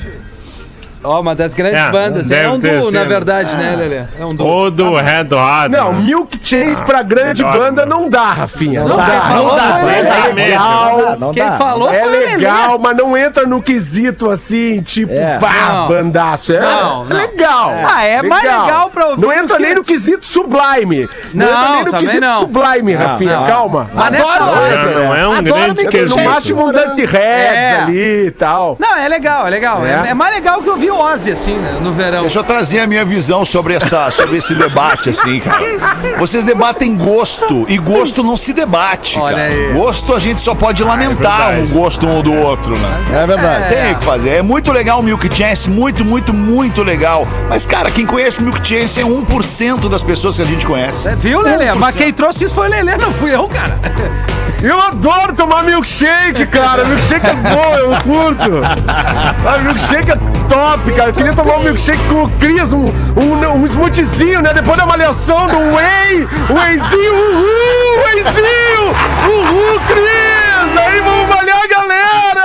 Ó, 1.04 1.20
uma 1.20 1.36
das 1.36 1.54
grandes 1.54 1.80
É, 1.80 1.92
bandas. 1.92 2.32
É 2.32 2.48
um 2.50 2.58
duo, 2.58 2.92
na 2.92 3.04
verdade, 3.04 3.56
né, 3.56 3.76
Lelê? 3.78 4.04
É 4.20 4.26
um 4.26 4.34
duo. 4.34 4.48
Ou 4.48 4.72
do 4.72 4.94
Red 4.96 5.24
Hot. 5.34 5.70
Não, 5.70 5.92
né? 5.94 6.02
Milk 6.04 6.40
Chase 6.44 6.82
pra 6.84 7.02
grande 7.04 7.44
banda 7.44 7.86
não 7.86 8.10
dá, 8.10 8.32
Rafinha. 8.32 8.84
Não, 8.84 8.96
dá. 8.98 9.04
falou 9.06 9.48
não 9.50 9.56
dá, 9.56 9.62
foi 9.64 9.80
o 9.82 9.86
vai, 9.86 9.94
Lelê. 9.96 10.10
vai, 10.10 10.28
Não 10.30 10.36
legal. 10.36 10.98
dá, 11.06 11.16
não 11.18 11.34
Quem 11.34 11.44
dá. 11.46 11.52
falou 11.58 11.92
É 11.92 12.00
foi 12.04 12.10
Lelê. 12.12 12.36
legal, 12.38 12.80
mas 12.80 12.98
não 12.98 13.18
entra 13.18 13.46
no 13.46 13.62
quesito 13.62 14.30
assim, 14.30 14.82
tipo, 14.82 15.14
É. 15.14 15.38
pá, 15.40 15.52
Não. 15.74 15.88
bandaço. 15.90 16.54
É, 16.54 16.60
Não, 16.62 17.06
é 17.06 17.10
não. 17.10 17.18
legal. 17.18 17.72
Ah, 17.86 18.04
é 18.06 18.22
mais 18.24 18.44
legal 18.44 18.90
pra 18.90 19.08
ouvir 19.08 19.22
Não 19.26 19.34
entra 19.34 19.58
que- 19.58 19.64
nem 19.64 19.76
no 19.76 19.84
quesito 19.84 20.26
sublime. 20.26 21.10
Não, 21.34 21.46
entra 21.48 21.70
nem 21.76 21.84
no 21.86 21.94
quesito 21.94 22.22
não. 22.22 22.40
sublime, 22.42 22.94
Rafinha. 22.96 23.36
não. 23.38 23.48
Calma. 23.48 23.90
Adoro, 23.96 24.46
Não, 24.46 25.04
não 25.06 25.16
é 25.16 25.28
um 25.28 25.44
grande 25.44 25.84
No 25.84 25.90
quesito. 25.90 26.14
Chase. 26.14 26.28
máximo 26.28 26.68
um 26.68 26.72
Dante 26.72 27.06
Reds 27.06 27.22
É. 27.24 27.80
ali 27.84 28.28
e 28.28 28.32
tal. 28.32 28.78
Não, 28.80 28.96
é 28.96 29.08
legal, 29.08 29.48
é 29.48 29.50
legal. 29.50 29.86
É, 29.86 30.08
É? 30.08 30.10
é 30.10 30.14
mais 30.14 30.34
legal 30.36 30.62
que 30.62 30.70
eu 30.70 30.78
o 30.94 31.12
Ozzy, 31.12 31.32
assim, 31.32 31.58
né, 31.58 31.78
no 31.82 31.92
verão. 31.92 32.22
Deixa 32.22 32.40
eu 32.40 32.44
trazer 32.44 32.80
a 32.80 32.88
minha 32.88 33.04
visão 33.04 33.44
sobre, 33.44 33.76
essa, 33.76 34.10
sobre 34.12 34.38
esse 34.38 34.54
debate, 34.54 35.10
assim, 35.10 35.40
cara. 35.40 35.64
Vocês 36.18 36.44
debatem 36.44 36.96
gosto, 36.96 37.66
e 37.68 37.78
gosto 37.78 38.24
não 38.24 38.38
se 38.38 38.54
debate, 38.54 39.18
Olha 39.20 39.36
cara. 39.36 39.50
aí. 39.50 39.74
Gosto 39.74 40.14
a 40.14 40.20
gente 40.20 40.40
só 40.40 40.54
pode 40.54 40.84
lamentar 40.84 41.50
verdade. 41.50 41.72
o 41.72 41.76
gosto 41.76 42.08
um 42.08 42.22
do 42.22 42.34
outro, 42.34 42.78
né? 42.78 43.04
É 43.24 43.26
verdade. 43.26 43.70
Tem 43.70 43.94
o 43.94 43.98
que 43.98 44.04
fazer. 44.04 44.30
É 44.30 44.42
muito 44.42 44.72
legal 44.72 45.00
o 45.00 45.04
Milk 45.04 45.28
Chance, 45.36 45.70
muito, 45.70 46.06
muito, 46.06 46.34
muito 46.34 46.84
legal. 46.84 47.28
Mas, 47.50 47.66
cara, 47.66 47.90
quem 47.92 48.06
conhece 48.06 48.42
Milk 48.42 48.66
Chance 48.68 49.00
é 49.00 49.04
1% 49.04 49.90
das 49.90 50.04
pessoas 50.04 50.36
que 50.36 50.42
a 50.42 50.46
gente 50.46 50.66
conhece. 50.66 51.08
É, 51.08 51.16
Viu, 51.16 51.42
Lelê? 51.42 51.74
Mas 51.74 51.96
quem 51.96 52.12
trouxe 52.14 52.46
isso 52.46 52.54
foi 52.54 52.68
o 52.68 52.72
Lelê, 52.72 52.98
não 52.98 53.12
fui 53.12 53.34
eu, 53.34 53.48
cara. 53.48 53.80
Eu 54.62 54.80
adoro 54.80 55.34
tomar 55.34 55.62
milkshake, 55.64 56.46
cara. 56.48 56.86
Milkshake 56.86 57.26
é 57.28 57.34
bom, 57.34 57.76
eu 57.78 57.90
curto. 58.02 58.62
Ah, 59.46 59.58
milkshake 59.58 60.12
é 60.12 60.16
top, 60.48 60.83
cara. 60.92 61.10
Eu 61.10 61.14
queria 61.14 61.34
tomar 61.34 61.58
um 61.58 61.64
milkshake 61.64 62.04
com 62.08 62.24
o 62.24 62.30
Cris, 62.32 62.72
um, 62.74 62.86
um, 62.86 63.62
um 63.62 63.66
smoothiezinho, 63.66 64.42
né? 64.42 64.54
Depois 64.54 64.78
da 64.78 64.86
malhação 64.86 65.48
do 65.48 65.58
whey. 65.58 66.28
Wheyzinho, 66.50 67.14
uhul, 67.14 68.04
wheyzinho. 68.04 68.96
Uhul, 69.30 69.80
Cris. 69.88 70.78
Aí 70.78 71.02
vamos 71.02 71.30
malhar 71.30 71.58
a 71.64 71.68
galera. 71.68 72.44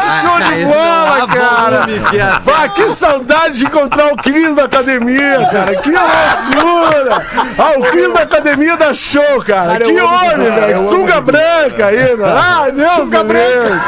Que 0.00 0.08
show 0.22 0.38
de 0.40 0.64
bola, 0.64 1.26
cara. 1.28 1.86
que 2.10 2.18
é 2.18 2.22
assim. 2.22 2.50
Que 2.74 2.90
saudade 2.90 3.58
de 3.58 3.64
encontrar 3.64 4.12
o 4.12 4.16
Cris 4.16 4.54
na 4.54 4.64
academia, 4.64 5.48
cara. 5.50 5.76
Que 5.76 5.90
loucura! 5.90 7.22
Ah, 7.58 7.72
o 7.78 7.82
Cris 7.84 8.12
na 8.12 8.20
academia 8.20 8.76
da 8.76 8.92
show, 8.92 9.42
cara. 9.46 9.72
Cara, 9.72 9.84
que 9.84 10.00
homem, 10.00 10.50
velho. 10.50 10.78
Sunga 10.78 11.20
branca 11.20 11.86
ainda. 11.86 12.26
Ah, 12.26 12.66
Deus 12.70 12.92
Sunga 12.92 13.22
livre. 13.22 13.80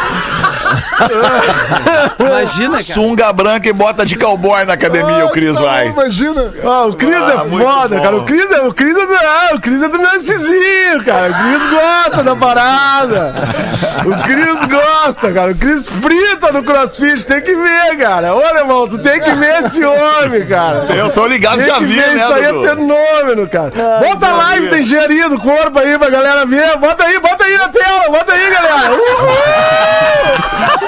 Imagina, 2.19 2.71
cara. 2.73 2.83
Sunga 2.83 3.33
branca 3.33 3.69
e 3.69 3.73
bota 3.73 4.05
de 4.05 4.17
cowboy 4.17 4.65
na 4.65 4.75
academia, 4.75 5.27
o 5.27 5.31
Cris 5.31 5.59
vai. 5.59 5.89
Imagina. 5.89 6.51
Ah, 6.65 6.87
o 6.87 6.95
Cris 6.95 7.15
Ah, 7.15 7.45
é 7.47 7.49
foda, 7.49 7.97
bom. 7.97 8.03
cara. 8.03 8.17
O 8.17 8.25
Cris 8.25 8.51
é, 8.51 8.61
o 8.63 8.73
Cris 8.75 8.97
é 8.97 9.07
do, 9.07 9.15
ah, 9.15 9.51
o 9.55 9.61
Cris 9.61 9.83
é 9.83 9.89
do 9.89 9.99
Narcisinho, 9.99 11.05
cara. 11.05 11.31
O 11.31 11.35
Cris 11.35 11.71
gosta 11.71 12.23
da 12.23 12.37
parada. 12.37 13.35
O 14.07 14.23
Cris 14.25 14.59
gosta, 14.69 15.33
cara. 15.33 15.53
O 15.53 15.57
Cris 15.57 15.87
frita 15.87 16.53
no 16.53 16.63
crossfit. 16.63 17.27
Tem 17.27 17.41
que 17.41 17.55
ver, 17.55 17.97
cara. 17.99 18.35
Olha, 18.35 18.59
irmão, 18.61 18.89
tu 18.89 18.99
tem 18.99 19.21
que 19.21 19.31
ver 19.33 19.61
esse 19.65 19.85
homem, 19.85 20.47
cara. 20.47 20.87
Eu 20.95 21.11
tô 21.11 21.27
ligado, 21.27 21.59
Tem 21.59 21.69
já 21.69 21.75
que 21.77 21.85
vi, 21.85 21.95
ver, 21.95 22.09
né, 22.15 22.17
isso 22.17 22.33
aí 22.33 22.45
é 22.45 22.49
fenômeno, 22.69 23.49
cara. 23.49 23.71
bota 24.01 24.27
a 24.29 24.33
live 24.37 24.69
da 24.69 24.79
engenharia 24.79 25.29
do 25.29 25.39
corpo 25.39 25.79
aí 25.79 25.99
pra 25.99 26.11
galera 26.11 26.45
ver. 26.47 26.77
Bota 26.79 27.05
aí, 27.05 27.19
bota 27.21 27.45
aí 27.45 27.57
na 27.57 27.69
tela, 27.69 28.09
bota 28.11 28.33
aí, 28.33 28.51
galera. 28.51 28.91
Uhul! 28.93 30.88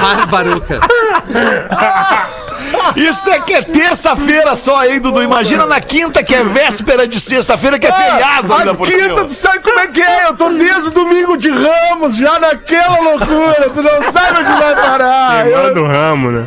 Bárbaro, 0.00 0.60
cara. 0.60 0.80
Isso 2.96 3.30
é 3.30 3.40
que 3.40 3.54
é 3.54 3.62
terça-feira 3.62 4.54
só, 4.56 4.84
hein, 4.84 5.00
Dudu? 5.00 5.22
Imagina 5.22 5.64
na 5.66 5.80
quinta, 5.80 6.22
que 6.22 6.34
é 6.34 6.42
véspera 6.44 7.06
de 7.06 7.20
sexta-feira, 7.20 7.78
que 7.78 7.86
é 7.86 7.92
feriado 7.92 8.52
ainda 8.54 8.74
por 8.74 8.86
quinta, 8.86 9.04
cima. 9.04 9.24
tu 9.24 9.32
sabe 9.32 9.60
como 9.60 9.78
é 9.80 9.86
que 9.86 10.02
é? 10.02 10.26
Eu 10.26 10.34
tô 10.34 10.48
desde 10.50 10.88
o 10.88 10.90
domingo 10.90 11.36
de 11.36 11.50
Ramos, 11.50 12.16
já 12.16 12.38
naquela 12.40 13.00
loucura. 13.00 13.70
Tu 13.74 13.82
não 13.82 14.12
sabe 14.12 14.40
onde 14.40 14.52
vai 14.60 14.74
parar. 14.74 15.44
Queimando 15.44 15.80
o 15.82 15.86
ramo, 15.86 16.30
né? 16.30 16.46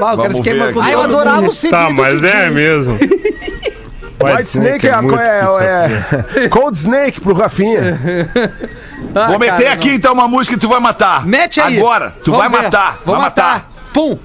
Bah, 0.00 0.14
o 0.14 0.16
cara 0.18 0.34
se 0.34 0.42
queima 0.42 0.66
ver 0.66 0.74
com. 0.74 0.80
Ah, 0.80 0.90
eu 0.90 1.00
adorava 1.00 1.46
o 1.48 1.52
seguido 1.52 1.78
Tá, 1.80 1.90
mas 1.94 2.22
é 2.22 2.50
mesmo. 2.50 2.98
White 4.22 4.48
Snake 4.48 4.88
é, 4.88 4.92
a- 4.92 5.02
muito 5.02 5.18
é, 5.20 6.06
é 6.36 6.48
Cold 6.48 6.76
Snake 6.76 7.20
pro 7.20 7.34
Rafinha. 7.34 8.00
Ah, 9.14 9.26
Vou 9.28 9.38
meter 9.38 9.62
cara, 9.64 9.72
aqui 9.74 9.88
não. 9.88 9.94
então 9.94 10.12
uma 10.12 10.26
música 10.26 10.54
que 10.56 10.60
tu 10.60 10.68
vai 10.68 10.80
matar. 10.80 11.26
Mete 11.26 11.60
aí. 11.60 11.78
Agora. 11.78 12.14
Tu 12.24 12.30
Vamos 12.32 12.38
vai 12.50 12.58
ver. 12.60 12.64
matar. 12.64 12.98
Vou 13.04 13.14
vai 13.14 13.24
matar. 13.24 13.70
Pum. 13.92 14.18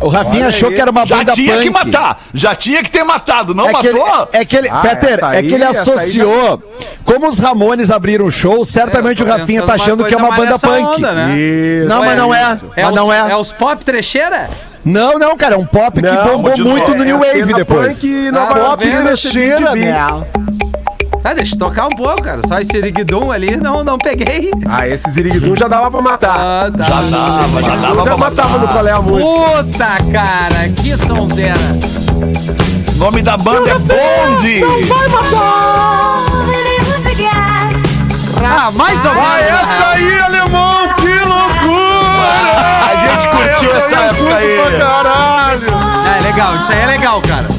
O 0.00 0.08
Rafinha 0.08 0.42
Olha 0.44 0.48
achou 0.48 0.68
aí. 0.68 0.74
que 0.76 0.80
era 0.80 0.90
uma 0.90 1.04
Já 1.04 1.16
banda 1.16 1.32
tinha 1.32 1.52
punk. 1.54 1.64
que 1.64 1.70
matar. 1.70 2.20
Já 2.32 2.54
tinha 2.54 2.82
que 2.84 2.90
ter 2.90 3.02
matado. 3.02 3.52
Não 3.54 3.68
É 3.68 3.74
que, 3.74 3.86
ele, 3.88 3.98
matou? 3.98 4.28
é 4.32 4.44
que 4.44 4.56
ele, 4.56 4.68
Ah, 4.70 4.80
Fetter, 4.80 5.14
essa 5.14 5.34
é 5.36 5.42
que 5.42 5.48
ele 5.54 5.64
aí- 5.64 5.70
aí 5.70 5.76
associou. 5.76 6.62
Como 7.04 7.26
os 7.28 7.38
Ramones 7.38 7.90
abriram 7.90 8.26
um 8.26 8.30
show, 8.30 8.64
certamente 8.64 9.22
É, 9.22 9.24
o 9.24 9.28
Rafinha 9.28 9.62
tá 9.62 9.74
achando 9.74 10.04
que 10.04 10.14
é 10.14 10.16
uma 10.16 10.30
banda 10.30 10.58
punk. 10.58 10.82
onda, 10.84 11.12
né? 11.12 11.36
Isso. 11.36 11.88
Não, 11.88 12.04
mas 12.04 12.16
não 12.16 12.32
é. 12.34 12.58
É 12.76 12.82
Mas 12.82 12.90
os, 12.90 12.96
não 12.96 13.12
é. 13.12 13.30
é 13.32 13.36
os 13.36 13.50
pop 13.52 13.84
trecheira? 13.84 14.48
Não, 14.84 15.18
não, 15.18 15.36
cara, 15.36 15.54
é 15.56 15.58
um 15.58 15.66
pop 15.66 16.00
que 16.00 16.06
Não, 16.08 16.24
bombou 16.24 16.50
continua. 16.50 16.72
muito 16.72 16.94
no 16.94 17.02
É 17.02 17.04
New 17.06 17.16
a 17.16 17.18
Wave 17.18 17.44
cena 17.44 17.52
depois. 17.58 17.98
Punk, 17.98 18.30
Ah, 18.34 18.58
York, 18.58 18.84
vendo? 18.86 19.02
Trecheira, 19.04 19.74
né? 19.74 19.96
Ah, 21.24 21.34
deixa 21.34 21.54
eu 21.54 21.58
tocar 21.58 21.86
um 21.86 21.90
pouco, 21.90 22.22
cara. 22.22 22.40
Só 22.46 22.58
esse 22.58 22.76
Iriguidum 22.76 23.30
ali, 23.30 23.56
não, 23.56 23.84
não 23.84 23.98
peguei. 23.98 24.50
Ah, 24.68 24.86
esse 24.88 25.10
Ziriguidum 25.10 25.54
já 25.56 25.68
dava 25.68 25.90
pra 25.90 26.00
matar. 26.00 26.36
Ah, 26.38 26.70
tá. 26.70 26.84
Já 26.84 27.00
dava, 27.10 27.62
já 27.62 27.76
dava 27.76 27.94
já 27.96 28.02
pra 28.02 28.16
matava 28.16 28.48
matar. 28.48 28.60
no 28.60 28.68
qual 28.68 28.86
é 28.86 28.92
a 28.92 29.00
música. 29.02 29.28
Puta, 29.28 29.86
cara, 30.12 30.68
que 30.76 30.96
sonzeira. 30.96 31.54
O 32.94 32.98
nome 32.98 33.22
da 33.22 33.36
banda 33.36 33.70
é 33.70 33.78
Blonde. 33.78 34.64
Ah, 38.44 38.70
mais 38.72 39.04
ou 39.04 39.14
menos. 39.14 39.28
essa 39.28 39.86
aí, 39.88 40.20
alemão, 40.20 40.94
que 40.96 41.08
loucura! 41.08 42.28
A 42.90 42.96
gente 43.06 43.28
curtiu 43.28 43.76
essa 43.76 43.96
época 43.96 44.36
aí. 44.36 44.78
caralho! 44.78 46.16
É 46.16 46.20
legal, 46.22 46.54
isso 46.56 46.72
aí 46.72 46.78
é 46.80 46.86
legal, 46.86 47.20
cara. 47.22 47.57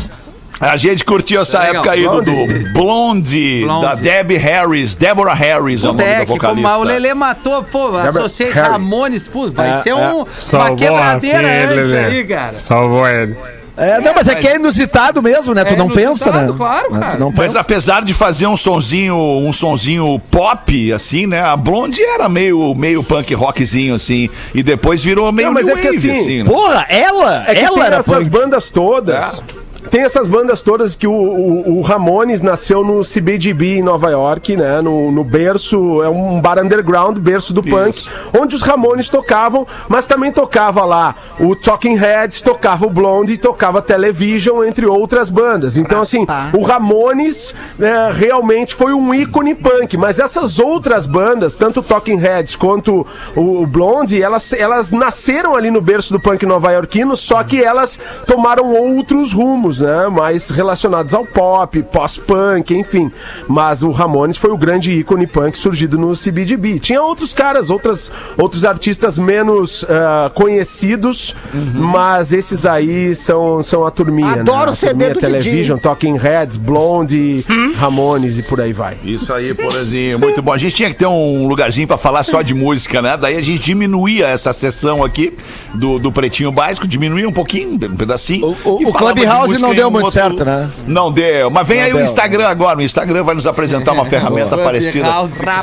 A 0.60 0.76
gente 0.76 1.06
curtiu 1.06 1.42
essa 1.42 1.60
Legal. 1.60 1.76
época 1.86 1.92
aí. 1.92 2.04
Dudu. 2.04 2.74
Blonde, 2.74 3.62
Blonde. 3.64 3.86
da 3.86 3.96
Debbie 3.96 4.36
Harris. 4.38 4.96
Deborah 4.96 5.34
Harris 5.34 5.84
é 5.84 5.88
o 5.88 5.94
nome 5.94 6.04
da 6.04 6.10
é, 6.10 6.20
que 6.20 6.26
como 6.28 6.40
vocalista. 6.40 6.78
o 6.78 6.84
Lelê 6.84 7.14
matou, 7.14 7.64
pô, 7.64 7.96
associei 7.98 8.52
Harry. 8.52 8.70
Ramones, 8.70 9.28
pô, 9.28 9.48
vai 9.50 9.70
É, 9.80 9.82
ser 9.82 9.94
um, 9.94 10.26
uma 10.54 10.76
quebradeira 10.76 11.38
filha, 11.40 11.70
antes 11.82 11.94
aí, 11.94 12.24
cara. 12.26 12.60
Salvou 12.60 13.08
ele. 13.08 13.38
É, 13.78 14.02
não, 14.02 14.14
mas 14.14 14.28
é 14.28 14.36
que 14.36 14.46
é 14.46 14.58
inusitado 14.58 15.22
mesmo, 15.22 15.54
né? 15.54 15.64
Tu 15.64 15.74
É 15.74 15.78
não 15.78 15.88
pensa, 15.88 16.30
né? 16.30 16.44
inusitado, 16.44 16.54
claro, 16.56 16.92
Né? 16.92 17.00
cara. 17.00 17.18
Mas 17.18 17.34
pensa. 17.48 17.60
apesar 17.62 18.02
de 18.04 18.14
fazer 18.14 18.46
um 18.46 18.58
sonzinho, 18.58 19.16
um 19.16 19.54
sonzinho 19.54 20.22
pop, 20.30 20.92
assim, 20.92 21.26
né? 21.26 21.40
A 21.42 21.56
Blonde 21.56 22.04
era 22.04 22.28
meio, 22.28 22.76
meio 22.76 23.02
punk 23.02 23.34
rockzinho, 23.34 23.96
assim. 23.96 24.30
E 24.54 24.62
depois 24.62 25.02
virou 25.02 25.32
meio 25.32 25.48
Não, 25.48 25.54
mas 25.54 25.66
new 25.68 25.78
é 25.78 25.80
que 25.82 25.88
wave, 25.96 26.12
assim, 26.12 26.44
né? 26.44 26.50
Porra, 26.50 26.86
ela, 26.90 27.46
É 27.48 27.56
que 27.56 27.62
ela 27.62 27.76
tem 27.76 27.84
era 27.86 27.96
essas 28.00 28.28
punk. 28.28 28.30
bandas 28.30 28.70
todas. 28.70 29.42
Tem 29.90 30.02
essas 30.02 30.28
bandas 30.28 30.62
todas 30.62 30.96
que 30.96 31.08
o, 31.08 31.12
o, 31.12 31.80
o 31.80 31.82
Ramones 31.82 32.42
nasceu 32.42 32.84
no 32.84 33.02
CBGB 33.02 33.78
em 33.78 33.82
Nova 33.82 34.10
York, 34.10 34.56
né? 34.56 34.82
No, 34.82 35.12
no 35.12 35.24
berço, 35.24 36.04
é 36.04 36.10
um 36.10 36.40
bar 36.40 36.60
underground, 36.60 37.18
berço 37.18 37.54
do 37.54 37.64
punk, 37.64 38.08
onde 38.38 38.56
os 38.56 38.62
Ramones 38.62 39.10
tocavam, 39.10 39.66
mas 39.88 40.06
também 40.06 40.32
tocava 40.32 40.86
lá 40.86 41.16
o 41.40 41.56
Talking 41.56 41.96
Heads, 41.96 42.42
tocava 42.42 42.86
o 42.86 42.90
Blonde, 42.90 43.38
tocava 43.38 43.82
Television, 43.82 44.64
entre 44.64 44.86
outras 44.86 45.30
bandas. 45.30 45.78
Então, 45.78 46.02
assim, 46.02 46.26
o 46.54 46.62
Ramones 46.62 47.56
é, 47.80 48.12
realmente 48.12 48.76
foi 48.76 48.94
um 48.94 49.14
ícone 49.14 49.56
punk, 49.56 49.98
mas 49.98 50.20
essas 50.20 50.60
outras 50.60 51.06
bandas, 51.06 51.56
tanto 51.56 51.80
o 51.80 51.84
Talking 51.84 52.18
Heads 52.18 52.56
quanto 52.56 53.08
o, 53.36 53.62
o 53.62 53.68
Blonde, 53.68 54.22
elas, 54.22 54.54
elas 54.54 54.92
nasceram 54.92 55.56
ali 55.56 55.72
no 55.72 55.82
berço 55.82 56.14
do 56.14 56.20
punk 56.20 56.46
nova-iorquino, 56.46 57.18
só 57.18 57.44
que 57.44 57.64
elas 57.64 58.00
tomaram 58.28 58.74
outros 58.76 59.34
rumos, 59.34 59.79
né? 59.82 60.08
Mais 60.10 60.50
relacionados 60.50 61.14
ao 61.14 61.26
pop, 61.26 61.82
pós-punk, 61.84 62.74
enfim. 62.76 63.12
Mas 63.48 63.84
o 63.84 63.92
Ramones 63.92 64.38
foi 64.38 64.52
o 64.52 64.58
grande 64.58 64.92
ícone 64.92 65.26
punk 65.28 65.58
surgido 65.58 65.98
no 65.98 66.14
CBGB. 66.16 66.80
Tinha 66.80 67.02
outros 67.02 67.34
caras, 67.34 67.70
outras, 67.70 68.12
outros 68.38 68.66
artistas 68.66 69.18
menos 69.18 69.86
ah, 69.90 70.32
conhecidos, 70.34 71.36
mas 71.74 72.32
esses 72.34 72.66
aí 72.66 73.14
são, 73.16 73.62
são 73.64 73.86
a 73.86 73.92
turminha, 73.92 74.42
Adoro 74.42 74.66
né? 74.66 74.68
o 74.68 74.70
A 74.70 74.76
CD 74.76 74.90
turminha 74.92 75.14
do 75.14 75.20
Television, 75.20 75.78
Talking 75.78 76.18
Heads, 76.18 76.58
Blonde, 76.58 77.46
Ramones 77.78 78.38
e 78.38 78.44
por 78.44 78.60
aí 78.62 78.74
vai. 78.74 78.98
Isso 79.04 79.34
aí, 79.34 79.54
porazinho. 79.54 80.20
Muito 80.20 80.42
bom. 80.42 80.52
A 80.54 80.58
gente 80.58 80.76
tinha 80.76 80.90
que 80.90 80.96
ter 80.96 81.06
um 81.06 81.48
lugarzinho 81.48 81.88
pra 81.88 81.98
falar 81.98 82.24
só 82.24 82.42
de 82.42 82.54
música, 82.54 83.02
né? 83.02 83.18
Daí 83.18 83.36
a 83.38 83.42
gente 83.42 83.60
diminuía 83.60 84.28
essa 84.28 84.52
sessão 84.54 85.04
aqui 85.04 85.34
do, 85.74 86.00
do 86.00 86.12
Pretinho 86.12 86.52
Básico, 86.52 86.88
diminuía 86.88 87.28
um 87.28 87.32
pouquinho, 87.34 87.74
um 87.74 87.96
pedacinho. 87.96 88.46
O- 88.64 88.70
o- 88.70 88.90
o 88.90 88.94
Clubhouse 88.94 89.50
música 89.50 89.69
não 89.70 89.76
deu 89.76 89.92
muito 89.92 90.12
certo, 90.12 90.46
né? 90.46 90.70
Não 90.88 91.12
deu. 91.12 91.50
Mas 91.50 91.68
vem 91.68 91.82
aí 91.82 91.92
o 91.92 91.98
deu. 91.98 92.06
Instagram 92.06 92.48
agora. 92.48 92.80
O 92.80 92.82
Instagram 92.82 93.24
vai 93.24 93.36
nos 93.36 93.48
apresentar 93.48 93.94
uma 93.94 94.06
ferramenta 94.06 94.58
parecida. 94.58 95.08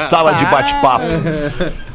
Sala 0.01 0.35
de 0.35 0.45
bate-papo. 0.47 1.05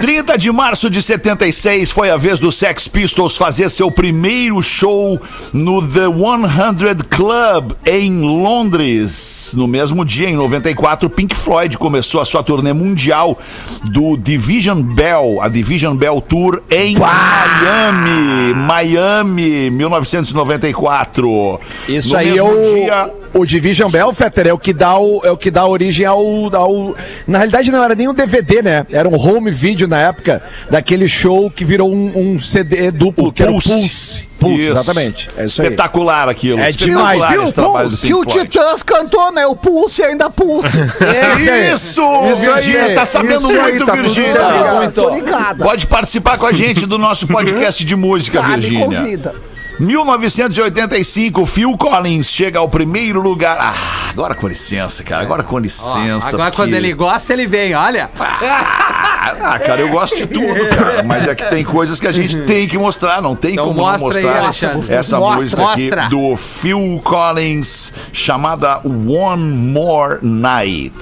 30 0.00 0.38
de 0.38 0.50
março 0.50 0.88
de 0.88 1.02
76 1.02 1.90
foi 1.90 2.10
a 2.10 2.16
vez 2.16 2.40
do 2.40 2.50
Sex 2.50 2.88
Pistols 2.88 3.36
fazer 3.36 3.68
seu 3.68 3.90
primeiro 3.90 4.62
show 4.62 5.20
no 5.52 5.86
The 5.86 6.06
100 6.06 6.96
Club 7.10 7.72
em 7.84 8.22
Londres. 8.22 9.52
No 9.54 9.66
mesmo 9.66 10.02
dia, 10.04 10.30
em 10.30 10.36
94, 10.36 11.10
Pink 11.10 11.36
Floyd 11.36 11.76
começou 11.76 12.20
a 12.20 12.24
sua 12.24 12.42
turnê 12.42 12.72
mundial 12.72 13.38
do 13.84 14.16
Division 14.16 14.80
Bell, 14.80 15.38
a 15.42 15.48
Division 15.48 15.94
Bell 15.94 16.20
Tour 16.22 16.62
em 16.70 16.96
Miami. 16.96 18.54
Miami, 18.54 19.70
1994. 19.70 21.59
Isso 21.88 22.10
No 22.12 22.16
aí 22.18 22.36
é 22.38 22.42
o, 22.42 22.74
dia- 22.74 23.10
o 23.34 23.44
Division 23.46 23.90
Bell, 23.90 24.12
Fetter, 24.12 24.48
é 24.48 24.52
o 24.52 24.58
que 24.58 24.72
dá, 24.72 24.98
o, 24.98 25.20
é 25.24 25.30
o 25.30 25.36
que 25.36 25.50
dá 25.50 25.66
origem 25.66 26.04
ao, 26.06 26.20
ao. 26.54 26.94
Na 27.26 27.38
realidade, 27.38 27.70
não 27.70 27.82
era 27.82 27.94
nem 27.94 28.08
um 28.08 28.14
DVD, 28.14 28.62
né? 28.62 28.86
Era 28.90 29.08
um 29.08 29.14
home 29.16 29.50
video 29.50 29.86
na 29.88 30.00
época 30.00 30.42
daquele 30.70 31.08
show 31.08 31.50
que 31.50 31.64
virou 31.64 31.92
um, 31.92 32.12
um 32.34 32.40
CD 32.40 32.90
duplo, 32.90 33.32
que 33.32 33.42
era 33.42 33.50
o 33.52 33.60
Pulse. 33.62 34.28
Pulse, 34.40 34.62
Isso. 34.62 34.72
exatamente. 34.72 35.28
É 35.36 35.44
isso 35.44 35.60
aí. 35.60 35.68
Espetacular 35.68 36.26
aquilo. 36.26 36.58
É 36.60 36.70
Espetacular 36.70 37.12
demais. 37.12 37.30
esse 37.32 37.42
Viu, 37.44 37.52
trabalho 37.52 37.88
do 37.90 37.96
Pulse? 37.98 38.06
Pink 38.08 38.26
Que 38.26 38.38
o. 38.38 38.42
Titãs 38.44 38.82
cantou, 38.82 39.32
né? 39.32 39.46
O 39.46 39.54
Pulse 39.54 40.02
ainda 40.02 40.30
Pulse. 40.30 40.70
É 41.00 41.74
isso 41.74 42.00
aí. 42.00 42.28
Aí, 42.30 42.34
Virgínia, 42.36 42.94
tá 42.94 43.04
sabendo 43.04 43.50
isso 43.50 43.60
aí, 43.60 43.70
muito, 43.72 43.84
tá 43.86 43.94
Virgínia. 43.94 44.28
ligado. 44.32 44.76
Muito. 44.76 44.94
Tô 44.94 45.10
ligada. 45.10 45.64
Pode 45.64 45.86
participar 45.86 46.38
com 46.38 46.46
a 46.46 46.52
gente 46.52 46.86
do 46.86 46.96
nosso 46.96 47.26
podcast 47.28 47.84
de 47.84 47.94
música, 47.94 48.40
Tá, 48.40 48.48
me 48.48 48.54
Virgínia. 48.56 48.86
convida. 49.00 49.34
1985, 49.80 51.46
Phil 51.46 51.76
Collins 51.76 52.30
chega 52.30 52.58
ao 52.58 52.68
primeiro 52.68 53.20
lugar. 53.20 53.56
Ah, 53.58 53.74
agora 54.10 54.34
com 54.34 54.46
licença, 54.46 55.02
cara. 55.02 55.22
Agora 55.22 55.42
com 55.42 55.56
Ó, 55.56 55.58
licença. 55.58 56.28
agora 56.28 56.50
porque- 56.50 56.56
quando 56.56 56.74
ele 56.74 56.92
gosta, 56.92 57.32
ele 57.32 57.46
vem, 57.46 57.74
olha. 57.74 58.10
Ah, 58.18 59.58
cara, 59.58 59.80
eu 59.80 59.88
gosto 59.88 60.16
de 60.16 60.26
tudo, 60.26 60.54
cara. 60.76 61.02
Mas 61.02 61.26
é 61.26 61.34
que 61.34 61.44
tem 61.48 61.64
coisas 61.64 61.98
que 61.98 62.06
a 62.06 62.12
gente 62.12 62.36
tem 62.44 62.68
que 62.68 62.76
mostrar. 62.78 63.20
Não 63.22 63.34
tem 63.34 63.52
Então 63.52 63.66
como 63.68 63.80
não 63.80 63.86
mostra 63.86 64.18
aí, 64.20 64.24
mostrar 64.26 64.42
Alexandre. 64.70 64.94
essa 64.94 65.18
Mostra, 65.18 65.36
música 65.40 65.62
mostra. 65.62 66.00
aqui 66.02 66.10
do 66.10 66.36
Phil 66.36 67.00
Collins, 67.04 67.92
chamada 68.12 68.80
One 68.84 69.42
More 69.72 70.18
Night. 70.22 70.92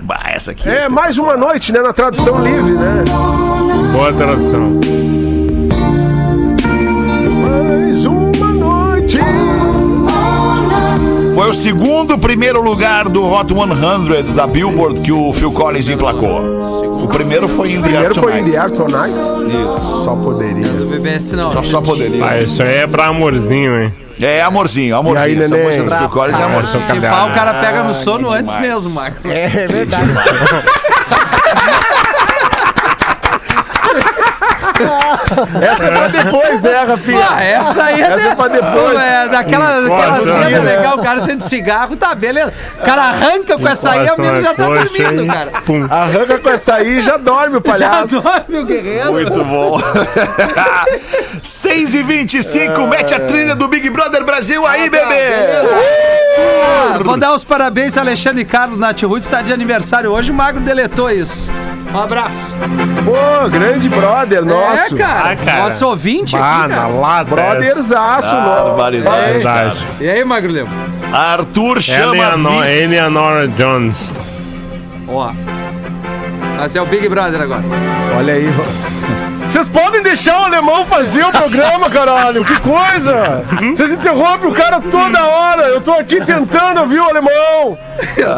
Bah, 0.00 0.24
essa 0.32 0.52
aqui 0.52 0.68
É 0.68 0.88
mais 0.88 1.18
uma 1.18 1.36
noite, 1.36 1.72
né? 1.72 1.80
Na 1.80 1.92
tradução 1.92 2.42
livre, 2.42 2.72
né? 2.72 3.04
Boa 3.92 4.12
tradução. 4.12 4.80
Foi 11.34 11.48
o 11.48 11.54
segundo 11.54 12.18
primeiro 12.18 12.60
lugar 12.60 13.08
do 13.08 13.24
Hot 13.24 13.52
100 13.52 14.34
da 14.34 14.46
Billboard 14.46 15.00
que 15.00 15.12
o 15.12 15.32
Phil 15.32 15.52
Collins 15.52 15.88
emplacou. 15.88 16.58
O 17.02 17.06
primeiro 17.06 17.48
foi 17.48 17.70
em 17.70 17.76
The 17.76 17.88
Primeiro 17.88 18.06
Air 18.06 18.14
foi 18.14 18.32
em 18.32 18.44
Tonight. 18.44 18.50
The 18.50 18.58
Air 18.58 18.70
Tonight. 18.72 19.14
Isso. 19.78 20.04
Só 20.04 20.16
poderia. 20.16 20.66
Do 20.66 20.86
BBS 20.86 21.32
não. 21.32 21.52
Só, 21.52 21.62
só 21.62 21.80
poderia. 21.80 22.24
Ah, 22.24 22.38
isso 22.38 22.62
aí 22.62 22.78
é 22.78 22.86
pra 22.86 23.06
amorzinho, 23.06 23.82
hein? 23.82 23.94
É 24.20 24.42
amorzinho, 24.42 24.96
amorzinho. 24.96 25.28
E 25.28 25.36
aí, 25.38 25.42
Essa 25.42 25.56
música 25.56 25.82
do 25.84 25.96
Phil 25.96 26.08
Collins 26.08 26.38
é 26.38 26.42
amorzinho. 26.42 26.84
Se 26.84 27.00
pá, 27.00 27.24
o 27.24 27.34
cara 27.34 27.54
pega 27.54 27.82
no 27.84 27.94
sono 27.94 28.30
antes 28.30 28.52
demais. 28.54 28.74
mesmo, 28.74 28.90
Marco. 28.90 29.28
É 29.28 29.66
verdade. 29.68 30.08
Essa 35.60 35.86
é 35.86 35.90
pra 35.90 36.08
depois, 36.08 36.62
né, 36.62 36.84
Rafinha? 36.84 37.26
Ah, 37.30 37.42
essa 37.44 37.84
aí 37.84 38.00
é, 38.00 38.04
Essa 38.06 38.28
é 38.28 38.34
pra 38.34 38.48
depois. 38.48 39.00
É, 39.00 39.28
daquela, 39.28 39.80
daquela 39.82 40.18
cena 40.22 40.50
né? 40.50 40.58
legal, 40.76 40.96
o 40.98 41.02
cara 41.02 41.20
sendo 41.20 41.42
cigarro, 41.42 41.96
tá, 41.96 42.14
beleza. 42.14 42.52
O 42.80 42.84
cara 42.84 43.02
arranca 43.02 43.58
com 43.58 43.68
essa 43.68 43.90
aí, 43.92 44.08
a 44.08 44.16
menina 44.16 44.42
já 44.42 44.54
tá 44.54 44.64
Coxa, 44.66 44.84
dormindo, 44.84 45.26
cara. 45.26 45.50
Pum. 45.64 45.86
Arranca 45.90 46.38
com 46.38 46.48
essa 46.50 46.74
aí 46.74 46.98
e 46.98 47.02
já 47.02 47.16
dorme 47.16 47.56
o 47.58 47.62
Já 47.66 47.72
palhaço. 47.88 48.20
dorme 48.20 48.58
o 48.58 48.64
guerreiro. 48.64 49.12
Muito 49.12 49.44
bom. 49.44 49.80
6 51.42 51.94
e 51.94 52.02
25 52.02 52.86
mete 52.86 53.14
a 53.14 53.20
trilha 53.20 53.54
do 53.54 53.68
Big 53.68 53.88
Brother 53.90 54.24
Brasil 54.24 54.66
aí, 54.66 54.88
bebê! 54.90 55.28
Ah, 56.38 56.98
vou 57.02 57.16
dar 57.16 57.34
os 57.34 57.44
parabéns 57.44 57.96
a 57.96 58.00
Alexandre 58.00 58.44
Carlos 58.44 58.78
Nath 58.78 59.02
Ruth, 59.02 59.22
está 59.24 59.42
de 59.42 59.52
aniversário 59.52 60.10
hoje, 60.10 60.30
o 60.30 60.34
Magro 60.34 60.60
deletou 60.60 61.10
isso. 61.10 61.50
Um 61.94 61.98
abraço. 62.00 62.54
Pô, 63.04 63.48
grande 63.48 63.88
brother 63.88 64.44
nosso. 64.44 64.94
É, 64.94 64.98
cara. 64.98 65.30
Ah, 65.32 65.36
cara. 65.36 65.62
Nosso 65.64 65.86
ouvinte 65.88 66.36
Ah, 66.36 66.60
aqui, 66.60 66.68
na 66.68 66.76
cara. 66.76 66.88
lata. 66.88 67.30
Brotherzaço, 67.34 68.34
nosso. 68.34 68.64
Barbaridade, 68.76 69.86
É. 70.00 70.04
E 70.04 70.10
aí, 70.10 70.24
Magro 70.24 70.52
Lemo? 70.52 70.68
Arthur 71.12 71.80
chama 71.80 72.14
Eleanor, 72.16 72.66
Eleanor 72.68 73.48
Jones. 73.56 74.10
Ó. 75.08 75.32
Mas 76.58 76.76
é 76.76 76.82
o 76.82 76.86
Big 76.86 77.08
Brother 77.08 77.40
agora. 77.40 77.62
Olha 78.18 78.34
aí. 78.34 78.48
Vocês 79.48 79.68
podem 79.68 80.02
deixar 80.02 80.40
o 80.40 80.44
alemão 80.44 80.84
fazer 80.86 81.24
o 81.24 81.32
programa, 81.32 81.88
caralho. 81.90 82.44
Que 82.44 82.60
coisa! 82.60 83.44
Vocês 83.74 83.92
interrompem 83.92 84.50
o 84.50 84.52
cara 84.52 84.80
toda 84.80 85.24
hora. 85.24 85.62
Eu 85.62 85.80
tô 85.80 85.92
aqui 85.92 86.24
tentando 86.24 86.80
ouvir 86.82 87.00
o 87.00 87.08
alemão. 87.08 87.78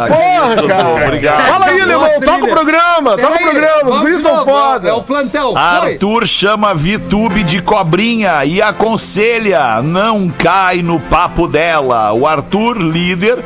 Porra, 0.08 0.68
cara. 0.68 1.04
Obrigado. 1.04 1.46
Fala 1.46 1.66
aí, 1.66 1.80
alemão. 1.80 2.20
Toca 2.24 2.44
o 2.44 2.48
programa. 2.48 3.16
Toca 3.18 3.34
o 3.34 3.38
programa. 3.38 3.90
Os 3.90 4.00
guris 4.00 4.22
são 4.22 4.44
foda. 4.44 4.88
É 4.88 4.92
o 4.92 5.02
plantão. 5.02 5.52
Foi. 5.52 5.60
Arthur 5.60 6.26
chama 6.26 6.74
Vitube 6.74 7.42
de 7.42 7.60
cobrinha 7.60 8.44
e 8.44 8.62
aconselha, 8.62 9.82
não 9.82 10.28
cai 10.30 10.80
no 10.80 11.00
papo 11.00 11.46
dela. 11.48 12.12
O 12.12 12.26
Arthur, 12.26 12.78
líder, 12.78 13.44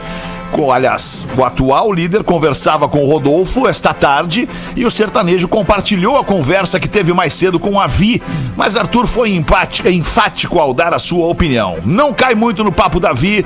com, 0.53 0.71
aliás, 0.71 1.27
o 1.37 1.45
atual 1.45 1.93
líder, 1.93 2.23
conversava 2.23 2.89
com 2.89 3.03
o 3.05 3.09
Rodolfo 3.11 3.67
esta 3.67 3.93
tarde 3.93 4.49
e 4.77 4.85
o 4.85 4.91
sertanejo 4.91 5.49
compartilhou 5.49 6.17
a 6.17 6.25
conversa 6.25 6.79
que 6.79 6.89
teve 6.89 7.13
mais 7.13 7.35
cedo 7.35 7.59
com 7.59 7.81
a 7.81 7.87
Vi, 7.89 8.23
mas 8.57 8.77
Arthur 8.77 9.07
foi 9.07 9.35
empática- 9.35 9.91
enfático 9.91 10.61
ao 10.61 10.73
dar 10.73 10.95
a 10.95 10.99
sua 10.99 11.27
opinião. 11.27 11.77
Não 11.85 12.13
cai 12.13 12.35
muito 12.37 12.63
no 12.63 12.71
papo 12.71 13.01
da 13.01 13.13
Vi, 13.13 13.45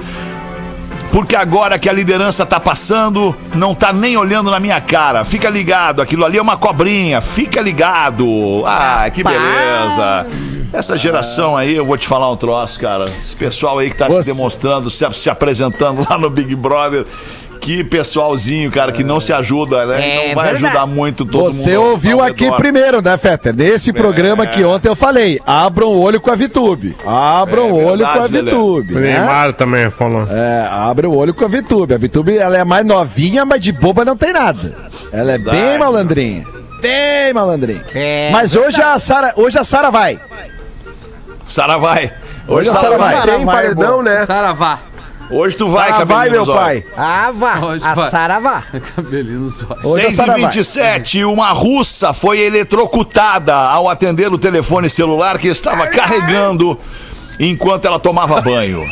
porque 1.10 1.34
agora 1.34 1.78
que 1.78 1.88
a 1.88 1.92
liderança 1.94 2.44
tá 2.44 2.60
passando, 2.60 3.34
não 3.54 3.74
tá 3.74 3.90
nem 3.90 4.14
olhando 4.18 4.50
na 4.50 4.60
minha 4.60 4.78
cara. 4.78 5.24
Fica 5.24 5.48
ligado, 5.48 6.02
aquilo 6.02 6.26
ali 6.26 6.36
é 6.36 6.42
uma 6.42 6.58
cobrinha. 6.58 7.22
Fica 7.22 7.62
ligado. 7.62 8.62
Ah, 8.66 9.08
que 9.10 9.24
beleza. 9.24 10.26
Essa 10.72 10.96
geração 10.96 11.56
aí, 11.56 11.74
eu 11.74 11.84
vou 11.84 11.96
te 11.96 12.06
falar 12.06 12.30
um 12.30 12.36
troço, 12.36 12.78
cara. 12.78 13.06
Esse 13.22 13.34
pessoal 13.34 13.78
aí 13.78 13.90
que 13.90 13.96
tá 13.96 14.06
Você- 14.08 14.24
se 14.30 14.34
demonstrando, 14.36 14.90
se, 14.90 15.04
se 15.14 15.30
apresentando 15.30 16.04
lá 16.08 16.18
no 16.18 16.28
Big 16.30 16.54
Brother. 16.54 17.04
Que 17.60 17.82
pessoalzinho, 17.82 18.70
cara, 18.70 18.92
que 18.92 19.02
não 19.02 19.18
se 19.18 19.32
ajuda, 19.32 19.84
né? 19.84 20.26
É 20.26 20.28
não 20.28 20.34
vai 20.36 20.52
verdade. 20.52 20.66
ajudar 20.66 20.86
muito 20.86 21.24
todo 21.26 21.42
mundo. 21.46 21.52
Você 21.54 21.76
ouviu 21.76 22.20
aqui 22.22 22.44
redor. 22.44 22.56
primeiro, 22.56 23.02
né, 23.02 23.16
Fetter? 23.18 23.52
Nesse 23.54 23.92
programa 23.92 24.46
que 24.46 24.62
ontem 24.62 24.88
eu 24.88 24.94
falei, 24.94 25.40
abram 25.44 25.88
o 25.88 25.98
olho 26.00 26.20
com 26.20 26.30
a 26.30 26.36
Vitube. 26.36 26.94
Abram 27.04 27.68
É 27.68 27.72
o 27.72 27.74
olho 27.84 28.06
verdade, 28.06 28.18
com 28.18 28.24
a. 28.24 28.26
Vitube. 28.28 28.94
O 28.94 29.00
né? 29.00 29.12
Neymar 29.18 29.52
também 29.54 29.90
falou. 29.90 30.22
É, 30.30 30.68
abre 30.70 31.08
o 31.08 31.14
olho 31.14 31.34
com 31.34 31.44
a 31.44 31.48
Vitube. 31.48 31.92
A 31.92 31.98
Vitube, 31.98 32.38
ela 32.38 32.56
é 32.56 32.64
mais 32.64 32.86
novinha, 32.86 33.44
mas 33.44 33.60
de 33.60 33.72
boba 33.72 34.04
não 34.04 34.16
tem 34.16 34.32
nada. 34.32 34.76
Ela 35.12 35.32
é 35.32 35.38
bem 35.38 35.52
Verdade. 35.52 35.78
malandrinha. 35.80 36.46
Bem 36.80 37.32
malandrinha. 37.34 37.84
É 37.92 38.30
mas 38.32 38.54
hoje 38.54 38.80
a 38.80 38.96
Sara, 39.00 39.32
hoje 39.36 39.58
a 39.58 39.64
Sara 39.64 39.90
vai. 39.90 40.18
Sara 41.48 41.76
vai. 41.78 42.12
Hoje 42.46 42.68
a 42.68 42.72
Sara 42.72 42.86
Sara 42.88 42.98
vai. 42.98 43.14
Sara 43.16 43.32
Tem 43.36 43.46
paredão, 43.46 43.90
boa. 43.92 44.02
né? 44.02 44.26
Saravá. 44.26 44.78
Hoje 45.30 45.56
tu 45.58 45.68
vai, 45.68 45.90
Ah, 45.90 45.98
cabelinho 45.98 46.16
vai, 46.16 46.30
meu 46.30 46.42
olhos. 46.42 46.54
pai. 46.54 46.84
Ah, 46.96 47.30
vá. 47.34 47.58
Hoje 47.58 47.84
A 47.84 47.94
vai. 47.94 48.10
Saravá. 48.10 48.62
Cabelinho 48.96 49.40
nos 49.40 49.62
olhos. 49.62 49.84
Hoje 49.84 50.00
a 50.06 50.08
6 50.08 50.14
Sara 50.16 50.28
e 50.38 50.40
vai. 50.40 50.50
27, 50.50 51.24
uma 51.24 51.50
russa 51.50 52.12
foi 52.14 52.40
eletrocutada 52.40 53.54
ao 53.54 53.88
atender 53.90 54.32
o 54.32 54.38
telefone 54.38 54.88
celular 54.88 55.36
que 55.38 55.48
estava 55.48 55.86
carregando 55.86 56.78
enquanto 57.38 57.84
ela 57.84 57.98
tomava 57.98 58.40
banho. 58.40 58.82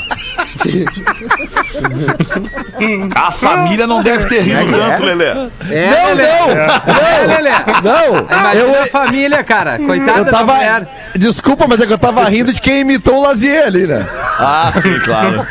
A 3.14 3.30
família 3.30 3.86
não 3.86 4.02
deve 4.02 4.26
ter 4.26 4.42
rido 4.42 4.72
tanto, 4.72 5.02
Lelê. 5.04 5.24
É, 5.70 5.90
Não, 5.90 6.14
Lelê. 6.14 6.28
É, 6.28 7.26
Lelê. 7.26 7.50
Não, 7.82 8.38
Imagina 8.38 8.62
eu, 8.76 8.82
a 8.82 8.86
família, 8.86 9.44
cara. 9.44 9.78
Coitada 9.78 10.18
eu 10.20 10.24
da 10.24 10.30
tava. 10.30 10.54
mulher. 10.54 10.88
Desculpa, 11.16 11.66
mas 11.68 11.80
é 11.80 11.86
que 11.86 11.92
eu 11.92 11.98
tava 11.98 12.24
rindo 12.28 12.52
de 12.52 12.60
quem 12.60 12.80
imitou 12.80 13.16
o 13.18 13.22
Lazier 13.22 13.66
ali, 13.66 13.86
né? 13.86 14.06
Ah, 14.38 14.70
sim, 14.80 14.98
claro. 15.00 15.46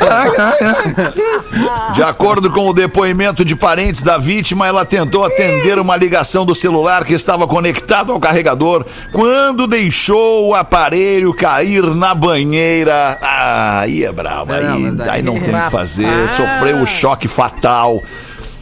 De 1.94 2.02
acordo 2.02 2.50
com 2.50 2.66
o 2.68 2.72
depoimento 2.72 3.44
de 3.44 3.56
parentes 3.56 4.02
da 4.02 4.16
vítima, 4.18 4.66
ela 4.66 4.84
tentou 4.84 5.24
atender 5.24 5.78
uma 5.78 5.96
ligação 5.96 6.44
do 6.46 6.54
celular 6.54 7.04
que 7.04 7.14
estava 7.14 7.46
conectado 7.46 8.12
ao 8.12 8.20
carregador 8.20 8.84
quando 9.12 9.66
deixou 9.66 10.48
o 10.48 10.54
aparelho 10.54 11.34
cair 11.34 11.82
na 11.94 12.14
banheira. 12.14 13.18
Ah, 13.20 13.80
aí 13.80 14.04
é 14.04 14.12
brabo. 14.12 14.52
É, 14.52 14.66
Aí, 14.68 14.90
aí 15.02 15.22
não 15.22 15.34
tem 15.34 15.54
o 15.54 15.64
que 15.64 15.70
fazer. 15.70 16.28
Sofreu 16.28 16.80
o 16.80 16.86
choque 16.86 17.28
fatal. 17.28 18.02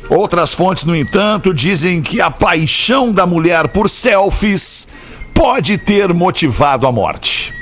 Outras 0.08 0.52
fontes, 0.52 0.84
no 0.84 0.94
entanto, 0.94 1.54
dizem 1.54 2.02
que 2.02 2.20
a 2.20 2.30
paixão 2.30 3.12
da 3.12 3.26
mulher 3.26 3.68
por 3.68 3.88
selfies 3.88 4.86
pode 5.34 5.78
ter 5.78 6.12
motivado 6.12 6.86
a 6.86 6.92
morte. 6.92 7.52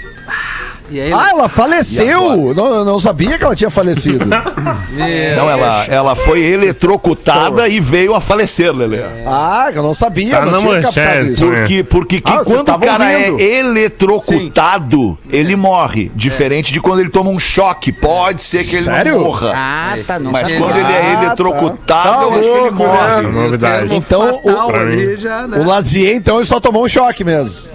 Aí, 1.01 1.13
Ah, 1.13 1.31
ela 1.31 1.49
faleceu! 1.49 2.55
Não, 2.55 2.75
eu 2.77 2.85
não 2.85 2.99
sabia 3.01 3.39
que 3.39 3.45
ela 3.45 3.55
tinha 3.57 3.71
falecido. 3.71 4.25
Não, 5.37 5.51
ela, 5.51 5.85
ela 5.87 6.15
foi 6.15 6.41
eletrocutada 6.45 7.67
e 7.69 7.81
veio 7.81 8.15
a 8.15 8.21
falecer, 8.21 8.71
Lelê. 8.75 9.01
ah, 9.27 9.71
eu 9.75 9.83
não 9.83 9.95
sabia, 9.95 10.37
Tá 10.39 10.47
não 10.47 10.59
tinha 10.61 10.83
captado 10.83 11.27
isso. 11.29 11.47
Porque, 11.47 11.83
porque 11.85 12.21
que 12.21 12.31
Ah, 12.33 12.43
quando 12.45 12.69
o 12.69 12.79
cara 12.79 13.05
ouvindo. 13.05 13.41
é 13.41 13.59
eletrocutado, 13.59 15.19
ele 15.31 15.57
morre. 15.57 16.11
Diferente 16.15 16.73
de 16.73 16.81
quando 16.81 17.01
ele 17.01 17.09
toma 17.11 17.31
um 17.31 17.39
choque. 17.39 17.93
Pode 17.93 18.43
ser 18.43 18.65
que 18.65 18.77
ele 18.77 18.85
Sério? 18.85 19.15
não 19.15 19.21
morra. 19.25 19.53
Ah, 19.55 19.97
tá. 20.07 20.19
Não 20.19 20.31
Mas 20.33 20.53
quando 20.53 20.77
ele 20.77 20.93
é 20.93 21.13
Ah, 21.13 21.17
tá. 21.17 21.25
eletrocutado, 21.25 21.83
Tá 21.87 22.23
eu 22.23 22.31
acho 22.33 22.41
que 22.43 22.49
ele 22.59 22.71
morre. 22.71 23.23
né? 23.23 23.29
Novidade. 23.31 23.95
Então, 23.95 24.41
o- 24.45 24.71
ali 24.77 25.17
já, 25.17 25.47
né? 25.47 25.59
O 25.59 25.65
Lazier, 25.65 26.15
então, 26.15 26.37
ele 26.37 26.47
só 26.47 26.61
tomou 26.61 26.85
um 26.85 26.89
choque 26.89 27.25
mesmo. 27.25 27.71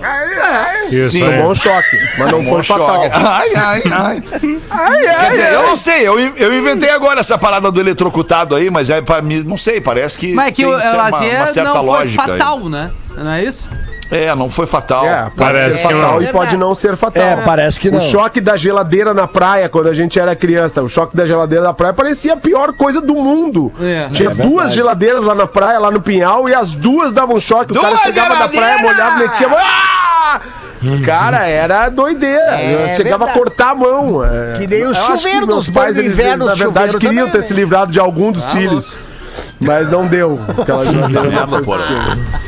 Isso 0.89 1.09
Sim. 1.11 1.19
Tomou 1.25 1.51
um 1.51 1.55
choque, 1.55 1.97
mas 2.17 2.31
não 2.31 2.43
foi 2.43 2.63
fatal. 2.63 3.03
choque. 3.03 3.11
Ai, 3.27 3.49
ai, 3.55 3.81
ai. 3.91 4.21
Quer 4.21 5.29
dizer, 5.31 5.53
eu 5.53 5.63
não 5.63 5.75
sei, 5.75 6.07
eu, 6.07 6.19
eu 6.19 6.57
inventei 6.57 6.89
agora 6.89 7.19
essa 7.19 7.37
parada 7.37 7.71
do 7.71 7.79
eletrocutado 7.79 8.55
aí, 8.55 8.69
mas 8.69 8.89
é 8.89 9.01
pra 9.01 9.21
mim, 9.21 9.43
não 9.43 9.57
sei, 9.57 9.81
parece 9.81 10.17
que. 10.17 10.33
Mas 10.33 10.47
é 10.47 10.51
que 10.51 10.63
tem 10.63 10.65
o 10.65 10.69
uma- 10.75 10.83
uma 10.93 11.09
Lazier 11.09 11.47
certa 11.47 11.63
não 11.63 11.75
foi 11.75 11.85
lógica 11.85 12.23
aí. 12.33 12.39
fatal, 12.39 12.69
né? 12.69 12.91
Não 13.17 13.33
é 13.33 13.43
isso? 13.43 13.69
É, 14.09 14.33
não 14.35 14.49
foi 14.49 14.65
fatal. 14.65 15.05
É, 15.05 15.23
pode 15.23 15.35
Parece 15.35 15.75
ser 15.81 15.87
que 15.87 15.93
fatal 15.93 16.13
não. 16.13 16.21
e 16.21 16.27
pode 16.27 16.55
não 16.57 16.73
ser 16.75 16.95
fatal. 16.95 17.23
É, 17.23 17.35
parece 17.43 17.77
que 17.77 17.91
não. 17.91 17.97
O 17.97 18.01
choque 18.01 18.39
da 18.39 18.55
geladeira 18.55 19.13
na 19.13 19.27
praia, 19.27 19.67
quando 19.67 19.89
a 19.89 19.93
gente 19.93 20.17
era 20.17 20.33
criança, 20.33 20.81
o 20.81 20.87
choque 20.87 21.13
da 21.17 21.25
geladeira 21.27 21.65
na 21.65 21.73
praia 21.73 21.93
parecia 21.93 22.31
a 22.33 22.37
pior 22.37 22.71
coisa 22.71 23.01
do 23.01 23.15
mundo. 23.15 23.69
É. 23.81 24.07
Tinha 24.13 24.29
É 24.29 24.33
duas 24.33 24.47
verdade. 24.47 24.75
geladeiras 24.75 25.23
lá 25.23 25.35
na 25.35 25.45
praia, 25.45 25.77
lá 25.79 25.91
no 25.91 25.99
Pinhal, 25.99 26.47
e 26.47 26.53
as 26.53 26.71
duas 26.71 27.11
davam 27.11 27.37
choque. 27.37 27.73
O 27.73 27.75
cara 27.75 27.89
Duas 27.95 28.01
chegava 28.01 28.35
na 28.35 28.47
praia, 28.47 28.77
molhava, 28.77 29.17
metia. 29.17 29.47
Ah! 29.51 30.06
Cara, 31.05 31.47
era 31.47 31.89
doideira. 31.89 32.59
É 32.59 32.95
chegava 32.95 33.25
verdade. 33.25 33.31
a 33.31 33.33
cortar 33.33 33.69
a 33.71 33.75
mão. 33.75 34.23
é. 34.23 34.57
Que 34.59 34.67
nem 34.67 34.83
o 34.83 34.89
Eu 34.89 34.95
chuveiro 34.95 35.41
que 35.41 35.47
dos 35.47 35.69
pais, 35.69 35.93
banhos 35.93 35.97
eles, 35.99 36.13
inverno, 36.19 36.45
Na 36.45 36.53
o 36.53 36.55
verdade, 36.55 36.93
queriam 36.97 37.13
também, 37.25 37.31
ter 37.31 37.37
né? 37.39 37.43
se 37.43 37.53
livrado 37.53 37.91
de 37.91 37.99
algum 37.99 38.31
dos 38.31 38.51
filhos. 38.51 38.97
Mas 39.59 39.89
não 39.91 40.05
deu. 40.07 40.39
Aquela 40.59 41.47
porra. 41.47 41.61
possível. 41.61 42.01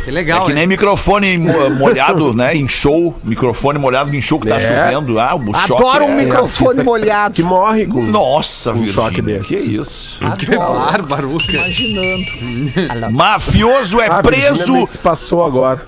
Que 0.06 0.12
legal, 0.12 0.42
É 0.42 0.46
que 0.46 0.50
hein? 0.52 0.56
nem 0.56 0.68
microfone 0.68 1.38
mo- 1.38 1.70
molhado, 1.72 2.34
né? 2.34 2.56
Em 2.56 2.68
show. 2.68 3.16
Microfone 3.24 3.78
molhado 3.80 4.16
em 4.16 4.22
show 4.22 4.40
que 4.40 4.48
tá 4.48 4.58
É. 4.58 4.62
chovendo. 4.92 5.20
Ah, 5.20 5.36
o 5.36 5.54
choque 5.68 5.84
Adoro 5.84 6.06
um 6.06 6.10
é- 6.20 6.24
microfone 6.24 6.70
artista 6.70 6.84
molhado. 6.84 7.34
Que 7.34 7.44
morre 7.44 7.86
com. 7.88 8.02
Nossa, 8.04 8.72
Um 8.74 8.88
choque 8.88 9.22
desse. 9.24 9.48
que 9.48 9.56
isso. 9.58 10.20
Bárbaro. 10.56 11.36
Imaginando. 11.50 13.12
Mafioso 13.12 14.00
é 14.02 14.08
Ah, 14.08 14.22
preso 14.24 14.56
Virgínia 14.56 14.82
Mix 14.82 14.96
passou 14.96 15.44
agora. 15.46 15.82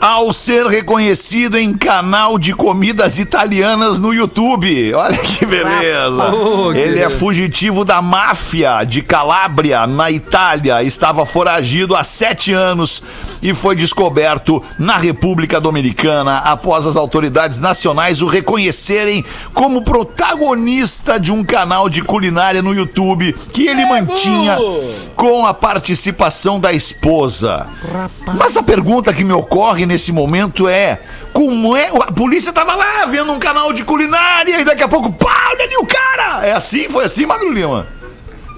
Ao 0.00 0.32
ser 0.32 0.66
reconhecido 0.66 1.56
em 1.56 1.72
canal 1.72 2.38
de 2.38 2.52
comidas 2.52 3.18
italianas 3.18 3.98
no 3.98 4.12
YouTube. 4.12 4.92
Olha 4.94 5.16
que 5.16 5.46
beleza. 5.46 6.34
Oh, 6.34 6.72
que 6.72 6.78
Ele 6.78 6.98
é 6.98 7.02
beleza. 7.04 7.18
fugitivo 7.18 7.84
da 7.84 8.02
máfia 8.02 8.84
de 8.84 9.02
Calábria, 9.02 9.86
na 9.86 10.10
Itália. 10.10 10.82
Estava 10.82 11.24
foragido 11.24 11.94
há 11.96 12.04
sete 12.04 12.52
anos 12.52 13.02
e 13.44 13.52
foi 13.52 13.76
descoberto 13.76 14.62
na 14.78 14.96
República 14.96 15.60
Dominicana 15.60 16.38
após 16.38 16.86
as 16.86 16.96
autoridades 16.96 17.58
nacionais 17.58 18.22
o 18.22 18.26
reconhecerem 18.26 19.22
como 19.52 19.82
protagonista 19.82 21.20
de 21.20 21.30
um 21.30 21.44
canal 21.44 21.90
de 21.90 22.00
culinária 22.00 22.62
no 22.62 22.74
YouTube 22.74 23.34
que 23.52 23.66
ele 23.66 23.84
mantinha 23.84 24.56
com 25.14 25.46
a 25.46 25.52
participação 25.52 26.58
da 26.58 26.72
esposa. 26.72 27.66
Mas 28.34 28.56
a 28.56 28.62
pergunta 28.62 29.12
que 29.12 29.22
me 29.22 29.34
ocorre 29.34 29.84
nesse 29.84 30.10
momento 30.10 30.66
é: 30.66 31.02
como 31.34 31.76
é? 31.76 31.88
A 31.88 32.12
polícia 32.12 32.50
tava 32.50 32.74
lá 32.74 33.04
vendo 33.04 33.30
um 33.30 33.38
canal 33.38 33.74
de 33.74 33.84
culinária 33.84 34.58
e 34.58 34.64
daqui 34.64 34.82
a 34.82 34.88
pouco, 34.88 35.12
pá, 35.12 35.50
olha 35.50 35.64
ali 35.64 35.76
o 35.76 35.86
cara! 35.86 36.46
É 36.46 36.52
assim? 36.52 36.88
Foi 36.88 37.04
assim, 37.04 37.26
Magro 37.26 37.52
Lima? 37.52 37.86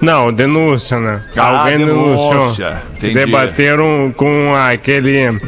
Não, 0.01 0.33
denúncia, 0.33 0.99
né? 0.99 1.23
Ah, 1.37 1.61
Alguém 1.61 1.79
denúncia. 1.79 2.31
denunciou. 2.31 2.73
Entendi. 2.97 3.15
Debateram 3.15 4.13
com 4.17 4.55
aquele 4.55 5.39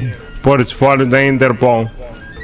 portfólio 0.42 1.06
da 1.06 1.22
Interpol. 1.24 1.90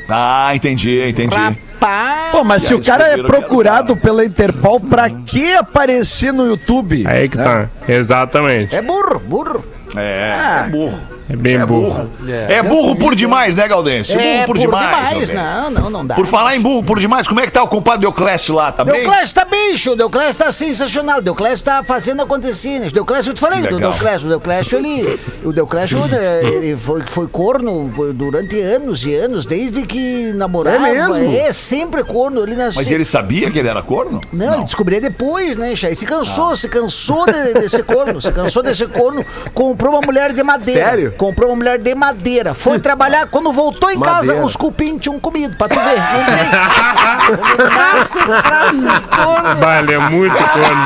Ah, 0.09 0.55
entendi, 0.55 1.03
entendi. 1.09 1.35
Rapaz. 1.35 2.31
Pô, 2.33 2.45
mas 2.45 2.62
E 2.64 2.67
se 2.69 2.75
o 2.75 2.83
cara 2.83 3.09
é 3.09 3.23
procurado 3.23 3.97
pela 3.97 4.25
Interpol, 4.25 4.81
pra 4.81 5.09
que 5.11 5.55
aparecer 5.55 6.33
no 6.33 6.47
YouTube? 6.47 7.05
Aí 7.07 7.29
que 7.29 7.37
né? 7.37 7.45
tá. 7.45 7.69
Exatamente. 7.93 8.75
É 8.75 8.83
burro, 8.83 9.19
burro. 9.21 9.64
É, 9.97 10.64
é 10.67 10.71
burro. 10.71 10.99
É 11.29 11.35
bem 11.37 11.55
É 11.57 11.65
burro. 11.65 11.91
burro. 11.95 12.09
É 12.49 12.63
burro 12.63 12.97
por 12.97 13.15
demais, 13.15 13.55
né, 13.55 13.67
Gaudêncio? 13.67 14.19
É, 14.21 14.45
por 14.47 14.59
demais. 14.59 14.91
Gaudêncio. 15.31 15.35
Não, 15.35 15.71
não, 15.71 15.91
não 15.91 16.07
dá. 16.07 16.15
Por 16.15 16.27
falar 16.27 16.55
em 16.55 16.61
burro 16.61 16.83
por 16.85 16.99
demais, 16.99 17.27
como 17.27 17.41
é 17.41 17.45
que 17.47 17.53
tá 17.53 17.63
o 17.63 17.69
compadre 17.69 18.01
Deoclésio 18.01 18.55
lá? 18.55 18.71
Tá 18.71 18.85
bem? 18.85 19.01
Deuclésio 19.01 19.35
tá 19.35 19.45
bicho, 19.47 19.93
o 19.93 19.97
Deuclésio 19.97 20.35
tá 20.45 20.53
sensacional. 20.53 21.19
O 21.19 21.23
Deuclésio 21.23 21.65
tá 21.65 21.83
fazendo 21.83 22.23
acontecer. 22.23 22.79
né? 22.79 22.89
O 22.89 22.93
Deuclésio, 22.93 23.31
eu 23.31 23.35
te 23.35 23.41
falei 23.41 23.61
do 23.63 23.75
Legal. 23.77 23.93
Deuclésio. 23.93 24.27
O 24.27 24.29
Deuclésio, 24.29 24.79
ele. 24.79 25.21
O 25.45 25.53
Deuclésio, 25.53 26.07
né, 26.07 26.45
ele 26.45 26.77
foi, 26.77 27.03
foi 27.07 27.27
corno 27.27 27.91
foi 27.95 28.13
durante 28.13 28.61
anos 28.61 29.05
e 29.05 29.15
anos, 29.15 29.47
desde 29.47 29.83
que 29.87 30.31
namorava. 30.35 30.89
É 30.89 31.09
mesmo? 31.09 31.37
É, 31.37 31.53
sempre 31.53 32.05
corno. 32.05 32.43
Ele 32.43 32.55
nasceu. 32.55 32.83
Mas 32.83 32.91
ele 32.91 33.05
sabia 33.05 33.51
que 33.51 33.59
ele 33.59 33.69
era 33.69 33.83
corno? 33.83 34.21
Não, 34.33 34.55
ele 34.57 34.65
descobria 34.65 35.01
depois, 35.01 35.57
né, 35.57 35.75
Chay? 35.75 35.95
Se 35.95 36.05
cansou, 36.05 36.55
se 36.57 36.69
cansou 36.69 37.25
de, 37.27 37.61
de 37.61 37.69
ser 37.71 37.83
corno, 37.85 38.21
se 38.21 38.31
cansou 38.31 38.63
de 38.63 38.75
ser 38.75 38.89
corno, 38.89 39.25
comprou 39.55 39.93
uma 39.95 40.03
mulher 40.03 40.33
de 40.33 40.43
madeira. 40.43 40.85
Sério? 40.87 41.13
Comprou 41.16 41.50
uma 41.50 41.57
mulher 41.57 41.79
de 41.79 41.94
madeira. 41.94 42.55
Foi 42.55 42.79
trabalhar, 42.79 43.27
quando 43.29 43.53
voltou 43.53 43.90
em 43.90 43.98
casa, 44.00 44.27
Madeira. 44.27 44.44
os 44.44 44.57
cupim 44.57 44.98
tinham 44.98 45.18
comido, 45.20 45.57
pra 45.57 45.68
tu 45.68 45.74
ver. 45.77 45.96
Não 45.96 46.24
tem. 46.27 47.68
Nasce 47.70 48.18
pra 48.18 48.72
ser 48.72 49.00
corno. 49.09 49.57
Vale, 49.61 49.94
é 49.94 49.98
muito 49.98 50.35
corno. 50.37 50.85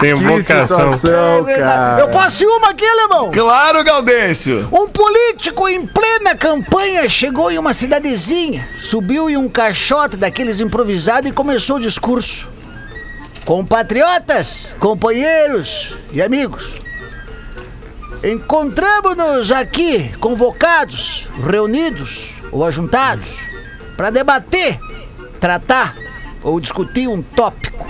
Tem 0.00 0.14
vocação. 0.14 0.66
situação, 0.66 1.38
É 1.38 1.42
verdade. 1.42 1.60
cara. 1.62 2.00
Eu 2.00 2.08
posso 2.08 2.42
ir 2.42 2.46
uma 2.46 2.70
aqui, 2.70 2.84
alemão? 2.86 3.30
Claro, 3.30 3.82
Gaudêncio! 3.84 4.68
Um 4.72 4.88
político 4.88 5.68
em 5.68 5.86
plena 5.86 6.34
campanha 6.36 7.08
chegou 7.08 7.50
em 7.50 7.58
uma 7.58 7.74
cidadezinha, 7.74 8.68
subiu 8.78 9.28
em 9.30 9.36
um 9.36 9.48
caixote 9.48 10.16
daqueles 10.16 10.60
improvisados 10.60 11.28
e 11.30 11.32
começou 11.32 11.76
o 11.76 11.80
discurso. 11.80 12.48
Compatriotas, 13.44 14.74
companheiros 14.80 15.94
e 16.12 16.20
amigos, 16.20 16.64
encontramos-nos 18.26 19.52
aqui 19.52 20.08
convocados, 20.18 21.28
reunidos 21.48 22.34
ou 22.50 22.64
ajuntados 22.64 23.28
para 23.96 24.10
debater, 24.10 24.80
tratar 25.40 25.94
ou 26.42 26.58
discutir 26.58 27.06
um 27.06 27.22
tópico, 27.22 27.86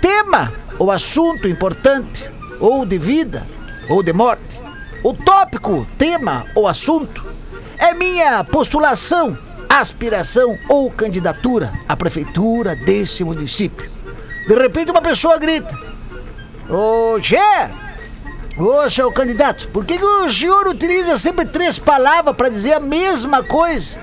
tema 0.00 0.50
ou 0.78 0.90
assunto 0.90 1.46
importante, 1.46 2.24
ou 2.58 2.86
de 2.86 2.96
vida 2.96 3.46
ou 3.88 4.02
de 4.02 4.14
morte. 4.14 4.58
O 5.04 5.12
tópico, 5.12 5.86
tema 5.98 6.46
ou 6.54 6.66
assunto 6.66 7.22
é 7.76 7.92
minha 7.92 8.42
postulação, 8.44 9.36
aspiração 9.68 10.58
ou 10.70 10.90
candidatura 10.90 11.70
à 11.86 11.94
prefeitura 11.94 12.74
desse 12.74 13.22
município. 13.22 13.90
De 14.48 14.54
repente 14.54 14.90
uma 14.90 15.02
pessoa 15.02 15.38
grita: 15.38 15.78
Ô 16.68 17.20
Gé! 17.20 17.79
Ô 18.60 18.90
seu 18.90 19.10
candidato, 19.10 19.68
por 19.68 19.86
que, 19.86 19.96
que 19.96 20.04
o 20.04 20.30
senhor 20.30 20.68
utiliza 20.68 21.16
sempre 21.16 21.46
três 21.46 21.78
palavras 21.78 22.36
para 22.36 22.50
dizer 22.50 22.74
a 22.74 22.80
mesma 22.80 23.42
coisa? 23.42 23.96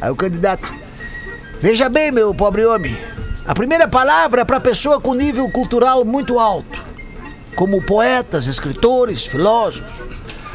Aí 0.00 0.10
o 0.10 0.16
candidato: 0.16 0.66
Veja 1.60 1.86
bem, 1.90 2.10
meu 2.10 2.34
pobre 2.34 2.64
homem. 2.64 2.98
A 3.46 3.54
primeira 3.54 3.86
palavra 3.86 4.40
é 4.40 4.44
para 4.44 4.58
pessoa 4.58 4.98
com 5.02 5.12
nível 5.12 5.50
cultural 5.50 6.02
muito 6.02 6.38
alto, 6.38 6.82
como 7.54 7.84
poetas, 7.84 8.46
escritores, 8.46 9.26
filósofos. 9.26 10.08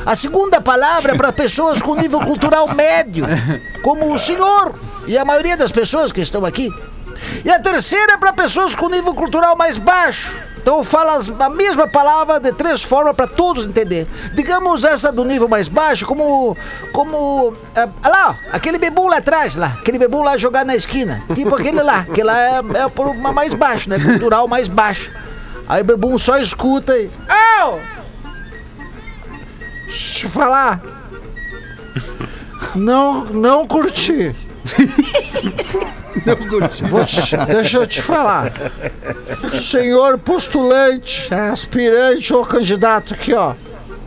A 0.04 0.16
segunda 0.16 0.60
palavra 0.60 1.14
é 1.14 1.16
para 1.16 1.30
pessoas 1.34 1.84
com 1.84 1.94
nível 1.94 2.22
cultural 2.22 2.74
médio, 2.74 3.26
como 3.84 4.12
o 4.12 4.18
senhor 4.18 4.74
e 5.06 5.20
a 5.20 5.24
maioria 5.24 5.56
das 5.56 5.72
pessoas 5.72 6.12
que 6.12 6.22
estão 6.22 6.44
aqui. 6.44 6.72
E 7.44 7.52
a 7.52 7.60
terceira 7.60 8.14
é 8.14 8.18
para 8.18 8.34
pessoas 8.34 8.74
com 8.74 8.90
nível 8.90 9.14
cultural 9.14 9.56
mais 9.56 9.78
baixo. 9.78 10.36
Então 10.66 10.84
fala 10.84 11.20
a 11.42 11.50
mesma 11.52 11.88
palavra 11.88 12.40
de 12.40 12.52
três 12.52 12.82
formas 12.82 13.16
para 13.16 13.28
todos 13.28 13.68
entender. 13.68 14.08
Digamos 14.34 14.84
essa 14.84 15.12
do 15.12 15.24
nível 15.24 15.48
mais 15.48 15.68
baixo, 15.68 16.08
como. 16.08 16.58
como. 16.92 17.56
É, 17.76 17.88
ah 18.02 18.10
lá, 18.10 18.40
aquele 18.52 18.80
bebum 18.80 19.08
lá 19.08 19.18
atrás, 19.18 19.56
lá. 19.56 19.78
Aquele 19.80 20.00
bebum 20.00 20.24
lá 20.24 20.38
jogado 20.38 20.66
na 20.66 20.76
esquina. 20.76 21.22
Tipo 21.36 21.54
aquele 21.54 21.84
lá, 21.84 22.06
que 22.06 22.24
lá 22.24 22.36
é, 22.36 22.62
é 22.84 22.90
por 22.90 23.06
uma 23.06 23.32
mais 23.32 23.54
baixo, 23.54 23.88
né? 23.88 24.00
Cultural 24.00 24.48
mais 24.48 24.68
baixo. 24.68 25.12
Aí 25.70 25.84
o 25.84 25.86
bebum 25.86 26.18
só 26.18 26.40
escuta 26.40 26.98
e. 26.98 27.12
Au! 27.60 27.80
Deixa 29.86 30.26
eu 30.26 30.32
falar. 30.32 30.82
Não, 32.74 33.26
não 33.26 33.68
curti. 33.68 34.36
Te- 37.38 37.38
deixa 37.46 37.78
eu 37.78 37.88
te 37.88 38.02
falar. 38.02 38.52
Senhor 39.62 40.18
postulante, 40.18 41.32
aspirante 41.34 42.34
ou 42.34 42.46
candidato 42.46 43.14
aqui, 43.14 43.34
ó. 43.34 43.54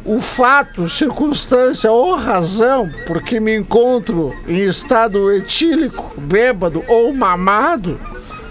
O 0.04 0.20
fato, 0.20 0.88
circunstância 0.88 1.90
ou 1.92 2.16
razão 2.16 2.90
porque 3.06 3.38
me 3.38 3.54
encontro 3.54 4.34
em 4.48 4.66
estado 4.66 5.30
etílico, 5.30 6.14
bêbado 6.18 6.82
ou 6.88 7.12
mamado, 7.12 8.00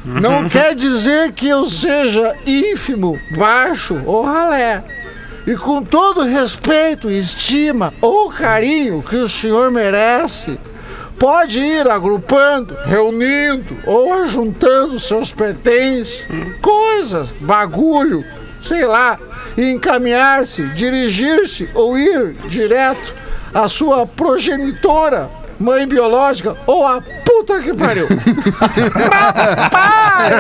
não 0.06 0.48
quer 0.48 0.76
dizer 0.76 1.32
que 1.32 1.48
eu 1.48 1.68
seja 1.68 2.36
ínfimo, 2.46 3.20
baixo 3.36 4.00
ou 4.06 4.22
ralé. 4.24 4.84
E 5.48 5.56
com 5.56 5.82
todo 5.82 6.22
respeito, 6.24 7.10
estima 7.10 7.94
ou 8.02 8.30
carinho 8.30 9.02
que 9.02 9.16
o 9.16 9.28
senhor 9.30 9.72
merece, 9.72 10.60
pode 11.20 11.60
ir 11.60 11.90
agrupando, 11.90 12.76
reunindo 12.86 13.76
ou 13.86 14.14
ajuntando 14.14 15.00
seus 15.00 15.32
pertences, 15.32 16.24
coisas, 16.62 17.30
bagulho, 17.42 18.24
sei 18.62 18.86
lá, 18.86 19.18
e 19.58 19.72
encaminhar-se, 19.72 20.64
dirigir-se 20.70 21.70
ou 21.74 21.98
ir 21.98 22.34
direto 22.50 23.14
à 23.54 23.68
sua 23.68 24.06
progenitora, 24.06 25.30
mãe 25.60 25.88
biológica 25.88 26.56
ou 26.68 26.86
a 26.86 27.02
puta 27.38 27.62
que 27.62 27.74
pariu. 27.74 28.08
Rapaz! 29.12 30.34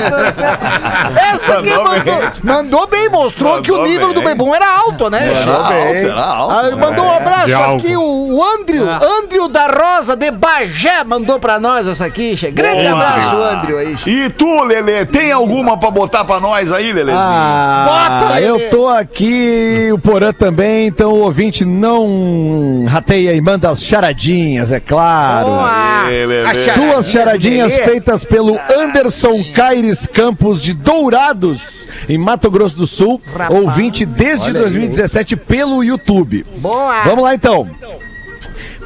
Essa 1.33 1.59
aqui 1.59 1.69
Mandou 1.69 1.83
mandou, 1.83 2.03
bem. 2.03 2.29
mandou 2.43 2.87
bem, 2.87 3.09
mostrou 3.09 3.61
que 3.61 3.71
o 3.71 3.75
Mandou 3.77 3.91
nível 3.91 4.13
do 4.13 4.21
bem. 4.21 4.29
bebum 4.29 4.53
era 4.53 4.65
alto, 4.79 5.09
né? 5.09 5.19
Era 5.41 5.51
alto, 5.53 5.73
era 5.73 6.23
alto. 6.25 6.53
Ah, 6.73 6.75
mandou 6.75 7.05
um 7.05 7.11
abraço 7.15 7.45
de 7.47 7.53
aqui, 7.53 7.95
o 7.97 8.41
Andrew, 8.59 8.89
Ah. 8.89 8.99
Andrew 9.21 9.47
da 9.47 9.67
Rosa 9.67 10.15
de 10.15 10.31
Bagé 10.31 11.03
mandou 11.05 11.39
pra 11.39 11.59
nós 11.59 11.87
essa 11.87 12.05
aqui, 12.05 12.35
che. 12.35 12.49
Grande 12.51 12.87
Boa. 12.87 12.93
abraço, 13.03 13.35
Andrew 13.57 13.77
aí. 13.77 13.97
che. 13.97 14.09
E 14.09 14.29
tu, 14.29 14.63
Lelê, 14.63 15.05
tem 15.05 15.31
alguma 15.31 15.77
pra 15.77 15.91
botar 15.91 16.23
pra 16.25 16.39
nós 16.39 16.71
aí, 16.71 16.91
Lelezinho? 16.91 17.17
Ah, 17.19 17.85
Bota, 18.19 18.33
Lelê. 18.33 18.49
eu 18.49 18.69
tô 18.69 18.87
aqui, 18.87 19.89
o 19.93 19.99
Porã 19.99 20.33
também, 20.33 20.87
então 20.87 21.11
o 21.11 21.19
ouvinte 21.21 21.63
não 21.65 22.85
rateia 22.87 23.33
e 23.33 23.41
manda 23.41 23.69
as 23.69 23.81
charadinhas, 23.83 24.71
é 24.71 24.79
claro. 24.79 25.45
Boa. 25.47 26.03
Lelê, 26.07 26.25
Lelê. 26.25 26.49
A 26.49 26.53
charadinha 26.55 26.86
Duas 26.87 27.09
charadinhas 27.09 27.75
feitas 27.79 28.23
pelo 28.23 28.57
Anderson 28.73 29.43
Caires 29.53 30.07
Campos 30.07 30.61
de 30.61 30.73
Dourados, 30.73 31.85
em 32.07 32.17
Mato 32.17 32.49
Grosso 32.49 32.77
do 32.77 32.87
Sul, 32.87 33.21
ouvinte 33.49 34.05
desde 34.05 34.51
Olha 34.51 34.59
aí, 34.59 34.63
2017 34.63 35.35
pelo 35.35 35.83
YouTube. 35.83 36.45
Boa. 36.57 37.03
Vamos 37.03 37.23
lá 37.23 37.35
então. 37.35 37.69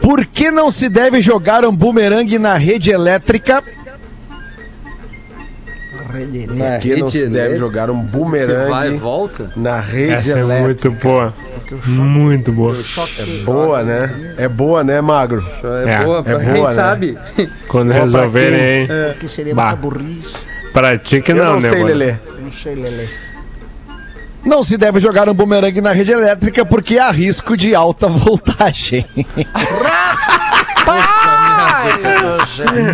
Por 0.02 0.26
que 0.26 0.50
não 0.50 0.72
se 0.72 0.90
deve 0.90 1.22
jogar 1.22 1.64
um 1.64 1.76
bumerangue 1.76 2.40
na 2.40 2.56
rede 2.56 2.90
elétrica? 2.90 3.64
Na 6.54 6.78
Que 6.80 6.96
não 6.98 7.08
se 7.08 7.18
rede 7.20 7.30
deve 7.32 7.58
jogar 7.58 7.90
um 7.90 8.06
que 8.06 8.12
Vai 8.12 8.20
e 8.20 8.24
bumerangue 8.24 8.98
volta. 8.98 9.52
na 9.56 9.80
rede 9.80 10.14
Essa 10.14 10.38
é 10.38 10.42
elétrica. 10.42 10.90
muito 10.90 10.92
boa. 11.04 11.34
Muito 11.86 12.52
boa. 12.52 12.76
Boa, 13.46 13.84
né? 13.84 14.36
É 14.38 14.48
boa, 14.48 14.84
né, 14.84 15.00
Magro? 15.02 15.44
É, 15.86 15.94
É, 15.94 16.04
boa 16.04 16.20
é 16.20 16.24
pra 16.24 16.40
boa, 16.40 16.54
quem 16.54 16.64
né? 16.64 16.72
sabe. 16.72 17.18
Quando 17.68 17.88
Boa 17.88 17.96
pra 17.96 18.04
resolverem 18.04 18.88
quem? 18.88 18.96
aí. 18.96 19.14
Que 19.16 19.30
seria 19.30 19.56
Bah. 19.56 19.64
muita 19.68 19.78
burrice. 19.78 20.34
Pratique 20.74 21.32
Eu 21.32 21.36
não, 21.38 21.46
não 21.54 21.60
né, 21.62 21.70
sei, 21.70 21.80
mano? 21.84 21.88
Lelê. 21.96 22.16
Não 22.42 22.52
sei, 22.52 22.76
Lelê. 22.76 23.08
Não 24.44 24.64
se 24.64 24.76
deve 24.76 25.00
jogar 25.00 25.30
um 25.30 25.34
bumerangue 25.36 25.82
na 25.82 25.92
rede 25.92 26.12
elétrica 26.12 26.66
porque 26.66 26.98
há 26.98 27.12
risco 27.12 27.56
de 27.56 27.76
alta 27.76 28.08
voltagem. 28.08 29.06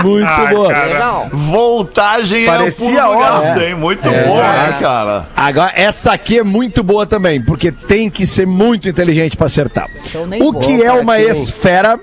Muito. 0.04 0.68
Legal. 0.68 1.28
Voltagem 1.32 2.46
Parecia 2.46 3.00
é 3.00 3.06
o 3.06 3.08
pulo 3.08 3.18
do 3.20 3.24
óbvio. 3.26 3.42
gato, 3.50 3.62
hein? 3.64 3.76
Muito 3.76 4.08
É. 4.10 4.24
boa, 4.24 4.42
né, 4.44 4.78
cara? 4.82 5.28
Agora, 5.36 5.72
essa 5.76 6.12
aqui 6.14 6.40
é 6.40 6.44
muito 6.44 6.84
boa 6.84 7.06
também, 7.06 7.42
porque 7.42 7.72
tem 7.72 8.10
que 8.10 8.26
ser 8.28 8.46
muito 8.48 8.88
inteligente 8.88 9.36
para 9.38 9.48
acertar. 9.48 9.90
Então 10.06 10.28
O 10.48 10.54
que 10.60 10.84
é 10.84 10.92
uma 10.92 11.20
esfera? 11.20 12.00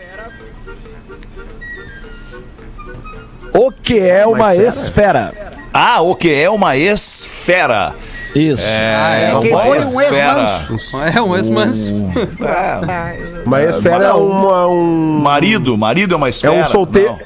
O 3.53 3.71
que 3.71 3.99
é 4.01 4.27
uma 4.27 4.55
esfera? 4.57 5.33
Ah, 5.73 6.01
o 6.01 6.15
que 6.15 6.33
é 6.33 6.49
uma 6.51 6.77
esfera? 6.77 7.95
Isso. 8.35 8.67
É, 8.67 9.33
quem 9.43 9.53
uma 9.53 9.63
foi 9.63 9.79
um 9.79 9.81
esfera. 9.81 10.41
ex-manso. 10.41 10.97
É 11.17 11.23
um 11.23 11.37
ex-manso. 11.37 11.95
É, 12.45 13.43
Uma 13.47 13.63
esfera 13.63 14.05
é 14.07 14.13
uma, 14.13 14.67
um. 14.67 15.21
marido, 15.23 15.77
marido 15.79 16.15
é 16.15 16.17
uma 16.17 16.27
É 16.27 16.31
esfera. 16.31 16.53
um 16.55 16.67
solteiro. 16.67 17.17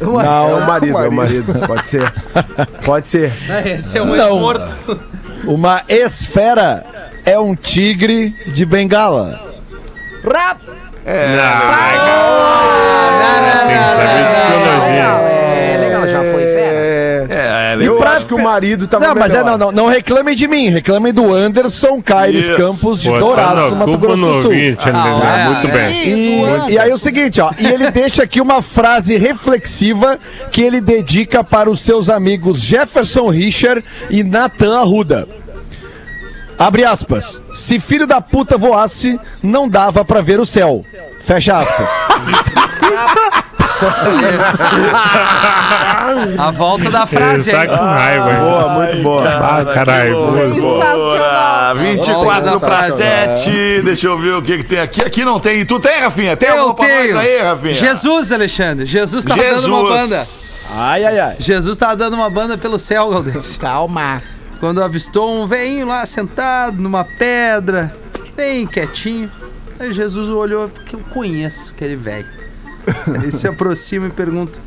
Não. 0.00 0.20
É 0.20 0.54
o 0.54 0.66
marido, 0.66 0.98
é 0.98 1.08
o 1.08 1.12
marido. 1.12 1.66
Pode 1.66 1.88
ser. 1.88 2.12
Pode 2.84 3.08
ser. 3.08 3.32
Esse 3.66 3.98
é 3.98 4.02
um 4.02 4.06
Não. 4.06 4.16
ex-morto. 4.16 4.76
Uma 5.44 5.82
esfera 5.88 6.84
é 7.24 7.38
um 7.38 7.54
tigre 7.54 8.30
de 8.52 8.64
bengala. 8.66 9.40
Rap... 10.24 10.58
Tem 10.66 11.14
que 13.68 13.84
saber 13.84 14.08
de 14.08 14.24
psicologia. 14.34 15.08
É, 15.28 15.76
legal, 15.80 16.08
já 16.08 16.20
foi 16.32 16.44
fera. 16.46 16.67
É, 17.82 17.88
Eu 17.88 17.96
pra 17.96 18.12
acho 18.12 18.26
que 18.26 18.34
o 18.34 18.42
marido 18.42 18.86
tava 18.86 19.06
Não, 19.06 19.14
mas 19.14 19.34
é, 19.34 19.42
não, 19.44 19.58
não, 19.58 19.72
não 19.72 19.86
reclamem 19.86 20.34
de 20.34 20.46
mim, 20.48 20.68
reclamem 20.68 21.12
do 21.12 21.32
Anderson 21.32 22.00
Caires 22.02 22.44
Isso. 22.46 22.56
Campos 22.56 23.00
de 23.00 23.08
Botando 23.08 23.24
Dourados, 23.24 23.64
a 23.64 23.70
no 23.70 23.76
Mato 23.76 23.98
Grosso 23.98 24.22
do 24.22 24.32
Sul. 24.32 24.44
ouvinte, 24.44 24.82
entendeu? 24.82 25.22
é, 25.22 25.44
Muito 25.44 25.68
é. 25.68 25.70
bem. 25.70 26.68
E, 26.68 26.72
e 26.72 26.78
aí 26.78 26.92
o 26.92 26.98
seguinte, 26.98 27.40
ó, 27.40 27.52
e 27.58 27.66
ele 27.66 27.90
deixa 27.90 28.22
aqui 28.22 28.40
uma 28.40 28.62
frase 28.62 29.16
reflexiva 29.16 30.18
que 30.50 30.62
ele 30.62 30.80
dedica 30.80 31.42
para 31.44 31.70
os 31.70 31.80
seus 31.80 32.08
amigos 32.08 32.60
Jefferson 32.60 33.28
Richard 33.28 33.84
e 34.10 34.22
Nathan 34.22 34.78
Arruda. 34.78 35.28
Abre 36.58 36.84
aspas. 36.84 37.40
Se 37.54 37.78
filho 37.78 38.06
da 38.06 38.20
puta 38.20 38.58
voasse, 38.58 39.18
não 39.42 39.68
dava 39.68 40.04
pra 40.04 40.20
ver 40.20 40.40
o 40.40 40.46
céu. 40.46 40.84
Fecha 41.22 41.56
aspas. 41.58 41.88
A 46.38 46.50
volta 46.50 46.90
da 46.90 47.00
Ele 47.00 47.06
frase 47.06 47.50
tá 47.50 47.66
com 47.66 47.74
raiva, 47.76 48.32
hein? 48.32 48.40
Boa, 48.40 48.68
muito 48.70 49.02
boa. 49.02 49.28
Ah, 49.28 49.64
caralho. 49.74 50.14
boa. 50.16 50.88
Bora, 50.88 51.74
24 51.74 52.50
Volta 52.50 52.66
para 52.66 52.88
da 52.88 53.36
7. 53.36 53.82
Deixa 53.84 54.06
eu 54.06 54.18
ver 54.18 54.34
o 54.34 54.42
que, 54.42 54.58
que 54.58 54.64
tem 54.64 54.80
aqui. 54.80 55.02
Aqui 55.02 55.24
não 55.24 55.38
tem. 55.38 55.64
Tu 55.64 55.78
tem, 55.80 56.00
Rafinha? 56.00 56.36
Tem 56.36 56.48
Eu 56.48 56.58
alguma 56.60 56.74
pra 56.74 56.86
tenho. 56.86 57.14
nós 57.14 57.26
aí, 57.26 57.42
Rafinha? 57.42 57.74
Jesus, 57.74 58.32
Alexandre. 58.32 58.86
Jesus 58.86 59.24
tava 59.24 59.42
dando 59.42 59.66
uma 59.68 59.88
banda. 59.88 60.22
Ai, 60.76 61.04
ai, 61.04 61.18
ai. 61.18 61.36
Jesus 61.38 61.76
tava 61.76 61.96
dando 61.96 62.14
uma 62.14 62.30
banda 62.30 62.58
pelo 62.58 62.78
céu, 62.78 63.10
Galdêncio. 63.10 63.58
Calma. 63.60 64.22
Quando 64.60 64.82
avistou 64.82 65.40
um 65.40 65.46
velhinho 65.46 65.86
lá 65.86 66.04
sentado 66.04 66.80
numa 66.80 67.04
pedra, 67.04 67.94
bem 68.34 68.66
quietinho. 68.66 69.30
Aí 69.78 69.92
Jesus 69.92 70.28
olhou, 70.28 70.68
porque 70.68 70.96
eu 70.96 71.00
conheço 71.12 71.72
aquele 71.74 71.94
velho. 71.94 72.37
Ele 73.14 73.30
se 73.30 73.46
aproxima 73.46 74.06
e 74.06 74.10
pergunta: 74.10 74.60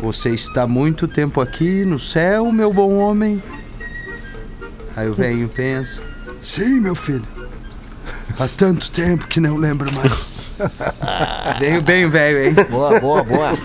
Você 0.00 0.30
está 0.30 0.66
muito 0.66 1.06
tempo 1.08 1.40
aqui 1.40 1.84
no 1.84 1.98
céu, 1.98 2.50
meu 2.52 2.72
bom 2.72 2.96
homem? 2.96 3.42
Aí 4.96 5.08
o 5.08 5.14
velhinho 5.14 5.48
pensa: 5.48 6.00
Sim, 6.42 6.80
meu 6.80 6.94
filho. 6.94 7.26
Há 8.38 8.46
tanto 8.48 8.90
tempo 8.90 9.26
que 9.26 9.40
não 9.40 9.56
lembro 9.56 9.90
mais. 9.92 10.40
Veio 11.58 11.82
bem, 11.82 12.08
velho, 12.08 12.44
hein? 12.44 12.66
Boa, 12.68 12.98
boa, 13.00 13.22
boa. 13.22 13.58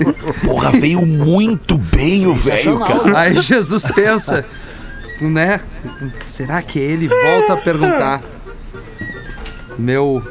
Porra, 0.46 0.72
veio 0.72 1.06
muito 1.06 1.78
bem 1.78 2.28
o 2.28 2.36
velho, 2.36 2.80
cara. 2.80 3.20
Aí 3.20 3.38
Jesus 3.38 3.86
pensa, 3.88 4.46
né? 5.20 5.60
Será 6.28 6.62
que 6.62 6.78
ele 6.80 7.08
volta 7.08 7.54
a 7.54 7.58
perguntar? 7.58 8.22
Meu. 9.78 10.22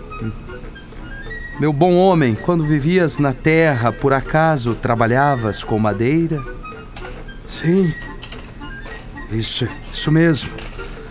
Meu 1.62 1.72
bom 1.72 1.94
homem, 1.94 2.34
quando 2.34 2.64
vivias 2.64 3.20
na 3.20 3.32
terra, 3.32 3.92
por 3.92 4.12
acaso 4.12 4.74
trabalhavas 4.74 5.62
com 5.62 5.78
madeira? 5.78 6.42
Sim. 7.48 7.94
Isso, 9.30 9.68
isso 9.92 10.10
mesmo. 10.10 10.50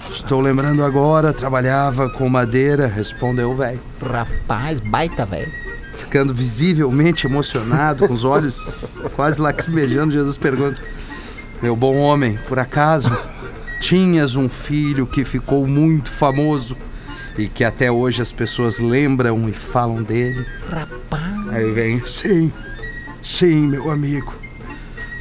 Estou 0.10 0.42
lembrando 0.42 0.84
agora, 0.84 1.32
trabalhava 1.32 2.10
com 2.10 2.28
madeira, 2.28 2.86
respondeu 2.86 3.52
o 3.52 3.56
velho. 3.56 3.80
Rapaz, 4.02 4.82
baita, 4.82 5.26
velho. 5.26 5.50
Ficando 5.98 6.34
visivelmente 6.34 7.26
emocionado, 7.26 8.06
com 8.06 8.14
os 8.14 8.26
olhos 8.26 8.76
quase 9.16 9.40
lacrimejando, 9.40 10.12
Jesus 10.12 10.36
pergunta: 10.36 10.82
Meu 11.62 11.78
bom 11.78 11.96
homem, 11.96 12.38
por 12.50 12.60
acaso 12.60 13.10
tinhas 13.80 14.36
um 14.36 14.50
filho 14.50 15.08
que 15.08 15.24
ficou 15.24 15.66
muito 15.66 16.12
famoso 16.12 16.76
e 17.38 17.48
que 17.48 17.64
até 17.64 17.92
hoje 17.92 18.22
as 18.22 18.32
pessoas 18.32 18.80
lembram 18.80 19.48
e 19.48 19.54
falam 19.54 20.04
dele? 20.04 20.46
Rapaz. 20.70 21.50
Aí 21.50 21.72
vem: 21.72 22.06
Sim, 22.06 22.52
sim, 23.24 23.68
meu 23.68 23.92
amigo. 23.92 24.34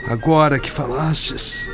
Agora 0.09 0.59
que 0.59 0.71
falastes, 0.71 1.69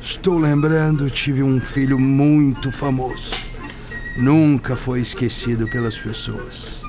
estou 0.00 0.38
lembrando, 0.38 1.08
tive 1.08 1.42
um 1.42 1.60
filho 1.60 1.98
muito 1.98 2.70
famoso. 2.70 3.30
Nunca 4.18 4.76
foi 4.76 5.00
esquecido 5.00 5.66
pelas 5.68 5.98
pessoas. 5.98 6.82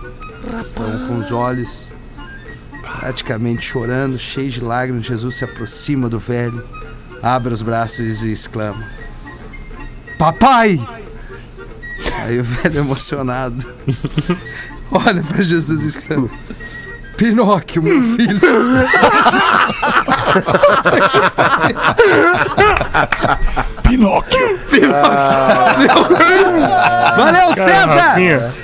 Então, 0.46 1.08
com 1.08 1.19
os 1.19 1.32
olhos 1.32 1.91
praticamente 3.00 3.65
chorando, 3.65 4.17
cheio 4.17 4.50
de 4.50 4.62
lágrimas, 4.62 5.06
Jesus 5.06 5.36
se 5.36 5.43
aproxima 5.43 6.10
do 6.10 6.19
velho, 6.19 6.63
abre 7.22 7.54
os 7.54 7.62
braços 7.62 8.24
e 8.24 8.32
exclama: 8.32 8.86
Papai! 10.17 10.80
Aí 12.23 12.39
o 12.39 12.43
velho 12.43 12.79
emocionado 12.79 13.65
olha 14.91 15.21
para 15.23 15.43
Jesus 15.43 15.83
e 15.83 15.88
exclama: 15.88 16.29
Pinóquio, 17.17 17.83
meu 17.83 18.01
filho. 18.15 18.39
Pinóquio. 23.83 24.59
Valeu, 27.15 27.53
César! 27.53 28.15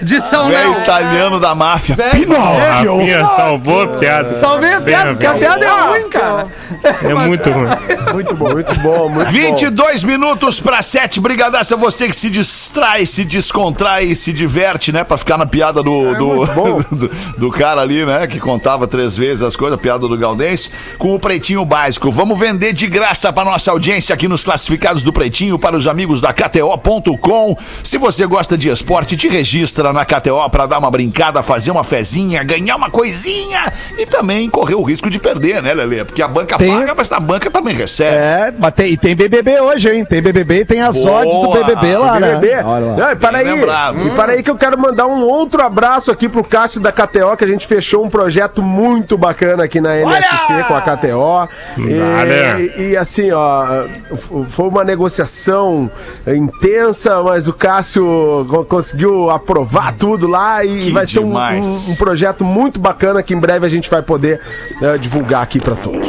De 0.01 0.21
São 0.21 0.49
Léo! 0.49 0.71
italiano 0.81 1.39
da 1.39 1.53
máfia. 1.53 1.95
Velho- 1.95 2.11
Pinóquio. 2.11 2.95
Rafinha 2.97 3.25
salvou 3.35 3.81
a 3.83 3.87
piada. 3.87 4.31
Salvei 4.33 4.73
a 4.73 4.81
piada, 4.81 5.11
porque 5.11 5.25
a 5.25 5.33
piada 5.33 5.65
é 5.65 5.81
ruim, 5.81 6.09
cara. 6.09 6.47
É 7.03 7.13
muito 7.13 7.49
ruim. 7.51 7.69
Muito 8.13 8.35
bom, 8.35 8.49
muito 8.51 8.75
bom, 8.79 9.09
muito 9.09 9.25
bom. 9.25 9.31
22 9.31 10.03
minutos 10.03 10.59
para 10.59 10.81
7. 10.81 11.19
Brigadaça, 11.19 11.75
você 11.75 12.07
que 12.07 12.15
se 12.15 12.29
distrai, 12.29 13.05
se 13.05 13.23
descontrai, 13.23 14.15
se 14.15 14.31
diverte, 14.33 14.91
né? 14.91 15.03
Pra 15.03 15.17
ficar 15.17 15.37
na 15.37 15.45
piada 15.45 15.83
do, 15.83 16.15
do, 16.15 16.27
muito 16.27 16.53
bom. 16.53 16.81
do, 16.95 17.11
do 17.37 17.49
cara 17.51 17.81
ali, 17.81 18.05
né? 18.05 18.25
Que 18.27 18.39
contava 18.39 18.87
três 18.87 19.15
vezes 19.15 19.43
as 19.43 19.55
coisas, 19.55 19.77
a 19.77 19.81
piada 19.81 20.07
do 20.07 20.17
Galdense, 20.17 20.71
com 20.97 21.13
o 21.13 21.19
Pretinho 21.19 21.48
Básico. 21.65 22.11
Vamos 22.11 22.37
vender 22.39 22.73
de 22.73 22.85
graça 22.87 23.31
pra 23.33 23.43
nossa 23.43 23.71
audiência 23.71 24.13
aqui 24.13 24.27
nos 24.27 24.43
classificados 24.43 25.01
do 25.03 25.11
Pretinho 25.11 25.57
para 25.57 25.75
os 25.75 25.87
amigos 25.87 26.21
da 26.21 26.31
KTO.com. 26.31 27.57
Se 27.83 27.97
você 27.97 28.25
gosta 28.25 28.57
de 28.57 28.69
esporte, 28.69 29.17
te 29.17 29.27
registra 29.27 29.91
na 29.91 30.05
KTO 30.05 30.49
pra 30.49 30.65
dar 30.65 30.77
uma 30.79 30.91
brincada, 30.91 31.41
fazer 31.41 31.71
uma 31.71 31.83
fezinha, 31.83 32.43
ganhar 32.43 32.75
uma 32.75 32.89
coisinha 32.89 33.71
e 33.97 34.05
também 34.05 34.49
correr 34.49 34.75
o 34.75 34.83
risco 34.83 35.09
de 35.09 35.19
perder, 35.19 35.61
né, 35.61 35.73
Lelê? 35.73 36.05
Porque 36.05 36.21
a 36.21 36.27
banca 36.27 36.57
Tem- 36.57 36.71
paga, 36.73 36.93
mas 36.95 37.11
a 37.11 37.19
banca 37.19 37.49
também 37.49 37.75
recebe. 37.75 38.15
É, 38.15 38.53
mas 38.57 38.73
tem, 38.73 38.91
e 38.93 38.97
tem 38.97 39.15
BBB 39.15 39.59
hoje, 39.61 39.89
hein? 39.93 40.05
Tem 40.05 40.21
BBB 40.21 40.61
e 40.61 40.65
tem 40.65 40.81
as 40.81 40.95
Boa. 40.95 41.21
odds 41.21 41.39
do 41.39 41.51
BBB 41.51 41.97
lá, 41.97 42.19
né? 42.19 42.35
BBB. 42.35 42.63
Olha 42.63 42.85
lá. 42.85 42.95
Não, 42.97 43.11
e 43.11 43.15
para 43.15 43.37
aí, 43.39 43.45
lembrado. 43.51 44.07
e 44.07 44.09
para 44.11 44.31
aí 44.33 44.43
que 44.43 44.49
eu 44.49 44.55
quero 44.57 44.79
mandar 44.79 45.07
um 45.07 45.21
outro 45.23 45.61
abraço 45.61 46.11
aqui 46.11 46.27
pro 46.29 46.43
Cássio 46.43 46.79
da 46.81 46.91
KTO, 46.91 47.35
que 47.37 47.43
a 47.43 47.47
gente 47.47 47.65
fechou 47.67 48.03
um 48.05 48.09
projeto 48.09 48.61
muito 48.61 49.17
bacana 49.17 49.63
aqui 49.63 49.79
na 49.81 49.95
NSC 49.97 50.63
com 50.67 50.75
a 50.75 50.81
KTO. 50.81 51.38
Olha. 51.77 52.59
E, 52.59 52.89
e 52.91 52.97
assim, 52.97 53.31
ó, 53.31 53.85
foi 54.49 54.67
uma 54.67 54.83
negociação 54.83 55.89
intensa, 56.27 57.21
mas 57.23 57.47
o 57.47 57.53
Cássio 57.53 58.45
co- 58.49 58.65
conseguiu 58.65 59.29
aprovar 59.29 59.93
tudo 59.93 60.27
lá 60.27 60.63
e 60.65 60.85
Que 60.85 60.91
vai 60.91 61.05
ser 61.05 61.19
um, 61.19 61.31
um- 61.61 61.91
um 61.91 61.95
projeto 61.95 62.43
muito 62.43 62.79
bacana 62.79 63.21
que 63.23 63.33
em 63.33 63.39
breve 63.39 63.65
a 63.65 63.69
gente 63.69 63.89
vai 63.89 64.01
poder 64.01 64.39
eh, 64.81 64.97
divulgar 64.97 65.43
aqui 65.43 65.59
para 65.59 65.75
todos. 65.75 66.07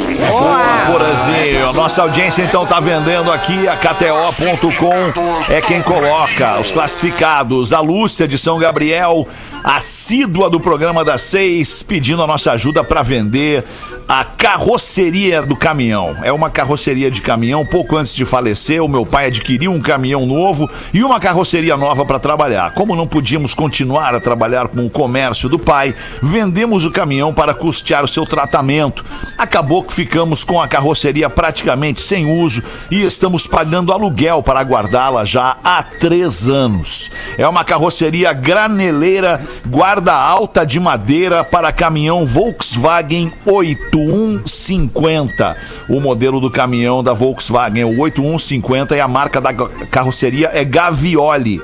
Porazinho, 0.91 1.69
a 1.69 1.73
nossa 1.73 2.01
audiência 2.01 2.41
então 2.43 2.65
tá 2.65 2.79
vendendo 2.79 3.31
aqui 3.31 3.67
a 3.67 3.75
KTO.com 3.75 5.51
é 5.51 5.61
quem 5.61 5.81
coloca 5.81 6.59
os 6.59 6.71
classificados. 6.71 7.73
A 7.73 7.79
Lúcia 7.79 8.27
de 8.27 8.37
São 8.37 8.57
Gabriel, 8.59 9.27
assídua 9.63 10.49
do 10.49 10.59
programa 10.59 11.03
das 11.05 11.21
seis, 11.21 11.81
pedindo 11.83 12.21
a 12.23 12.27
nossa 12.27 12.51
ajuda 12.51 12.83
para 12.83 13.01
vender 13.01 13.63
a 14.07 14.23
carroceria 14.23 15.20
do 15.21 15.55
caminhão. 15.55 16.17
É 16.23 16.31
uma 16.31 16.49
carroceria 16.49 17.11
de 17.11 17.21
caminhão. 17.21 17.63
Pouco 17.63 17.95
antes 17.95 18.15
de 18.15 18.25
falecer, 18.25 18.83
o 18.83 18.87
meu 18.87 19.05
pai 19.05 19.27
adquiriu 19.27 19.71
um 19.71 19.79
caminhão 19.79 20.25
novo 20.25 20.67
e 20.91 21.03
uma 21.03 21.19
carroceria 21.19 21.77
nova 21.77 22.03
para 22.03 22.17
trabalhar. 22.17 22.73
Como 22.73 22.95
não 22.95 23.05
podíamos 23.05 23.53
continuar 23.53 24.15
a 24.15 24.19
trabalhar 24.19 24.67
com 24.67 24.83
o 24.83 24.89
comércio 24.89 25.47
do 25.47 25.59
pai, 25.59 25.93
vendemos 26.23 26.85
o 26.85 26.91
caminhão 26.91 27.31
para 27.31 27.53
custear 27.53 28.03
o 28.03 28.07
seu 28.07 28.25
tratamento. 28.25 29.05
Acabou 29.37 29.83
que 29.83 29.93
ficamos 29.93 30.43
com 30.43 30.59
a 30.59 30.67
carroceria 30.67 31.29
praticamente 31.29 32.01
sem 32.01 32.25
uso 32.25 32.63
e 32.89 33.03
estamos 33.03 33.45
pagando 33.45 33.93
aluguel 33.93 34.41
para 34.41 34.63
guardá-la 34.63 35.23
já 35.23 35.55
há 35.63 35.83
três 35.83 36.49
anos. 36.49 37.11
É 37.37 37.47
uma 37.47 37.63
carroceria 37.63 38.33
graneleira, 38.33 39.39
guarda 39.67 40.15
alta 40.15 40.65
de 40.65 40.79
madeira 40.79 41.43
para 41.43 41.71
caminhão 41.71 42.25
Volkswagen 42.25 43.31
8150. 43.45 45.10
O 45.87 45.99
modelo 45.99 46.39
do 46.39 46.49
caminhão 46.49 47.03
da 47.03 47.13
Volkswagen 47.13 47.81
é 47.81 47.85
o 47.85 47.99
8150 47.99 48.95
e 48.95 48.99
a 48.99 49.07
marca 49.07 49.41
da 49.41 49.53
carroceria 49.53 50.49
é 50.53 50.63
Gavioli. 50.63 51.59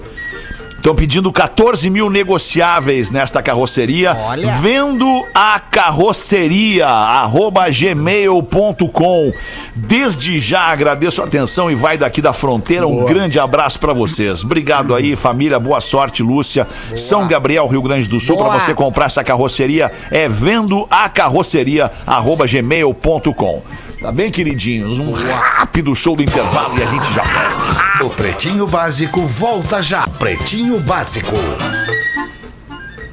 Estão 0.77 0.95
pedindo 0.95 1.31
14 1.33 1.89
mil 1.89 2.09
negociáveis 2.09 3.11
nesta 3.11 3.41
carroceria. 3.41 4.15
Olha. 4.15 4.53
Vendo 4.61 5.07
a 5.33 5.59
carroceria, 5.59 6.87
arroba 6.87 7.67
gmail.com. 7.69 9.33
Desde 9.75 10.39
já 10.39 10.61
agradeço 10.61 11.21
a 11.21 11.25
atenção 11.25 11.69
e 11.69 11.75
vai 11.75 11.97
daqui 11.97 12.21
da 12.21 12.31
fronteira. 12.31 12.87
Um 12.87 13.05
grande 13.05 13.39
abraço 13.39 13.79
pra 13.79 13.91
vocês. 13.91 14.43
Obrigado 14.43 14.95
aí, 14.95 15.15
família. 15.15 15.59
Boa 15.59 15.81
sorte, 15.81 16.23
Lúcia. 16.23 16.65
São 16.95 17.27
Gabriel, 17.27 17.67
Rio 17.67 17.81
Grande 17.81 18.07
do 18.07 18.19
Sul. 18.19 18.37
Pra 18.37 18.45
Boa. 18.45 18.59
você 18.59 18.73
comprar 18.73 19.05
essa 19.05 19.23
carroceria 19.23 19.91
é 20.09 20.29
vendo 20.29 20.87
a 20.89 21.09
carroceria, 21.09 21.91
arroba 22.05 22.45
gmail.com. 22.47 23.61
Tá 24.01 24.11
bem, 24.11 24.29
queridinhos? 24.29 24.99
Um 24.99 25.11
rápido 25.11 25.95
show 25.95 26.15
do 26.15 26.21
intervalo 26.21 26.77
e 26.77 26.83
a 26.83 26.85
gente 26.85 27.13
já 27.13 27.23
volta. 27.23 28.03
O 28.05 28.09
Pretinho 28.11 28.67
Básico 28.67 29.21
volta 29.25 29.81
já. 29.81 30.07
Pretinho 30.07 30.79
Básico. 30.79 31.33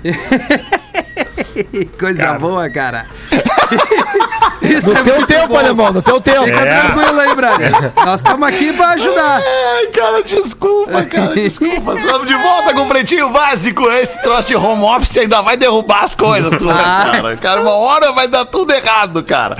Coisa 1.98 2.34
boa, 2.34 2.68
cara. 2.68 3.06
Isso 4.60 4.92
No 4.92 4.98
é 4.98 5.02
teu 5.02 5.26
tempo, 5.26 5.48
bom. 5.48 5.56
alemão, 5.58 5.92
no 5.92 6.02
teu 6.02 6.20
tempo. 6.20 6.44
Fica 6.44 6.60
tranquilo 6.66 7.20
aí, 7.20 7.34
brother. 7.34 7.92
Nós 8.04 8.20
estamos 8.20 8.48
aqui 8.48 8.72
pra 8.72 8.88
ajudar. 8.90 9.40
Ai, 9.42 9.86
cara, 9.88 10.22
desculpa, 10.22 11.02
cara, 11.04 11.32
desculpa. 11.36 11.94
Estamos 11.94 12.28
de 12.28 12.34
volta 12.36 12.74
com 12.74 12.82
o 12.82 12.88
Pretinho 12.88 13.30
Básico. 13.30 13.90
Esse 13.90 14.20
troço 14.22 14.48
de 14.48 14.56
home 14.56 14.82
office 14.84 15.16
ainda 15.16 15.40
vai 15.42 15.56
derrubar 15.56 16.04
as 16.04 16.14
coisas, 16.14 16.50
tudo, 16.50 16.70
Ah. 16.70 17.10
cara. 17.12 17.36
Cara, 17.36 17.60
uma 17.62 17.72
hora 17.72 18.12
vai 18.12 18.28
dar 18.28 18.44
tudo 18.46 18.72
errado, 18.72 19.22
cara. 19.22 19.56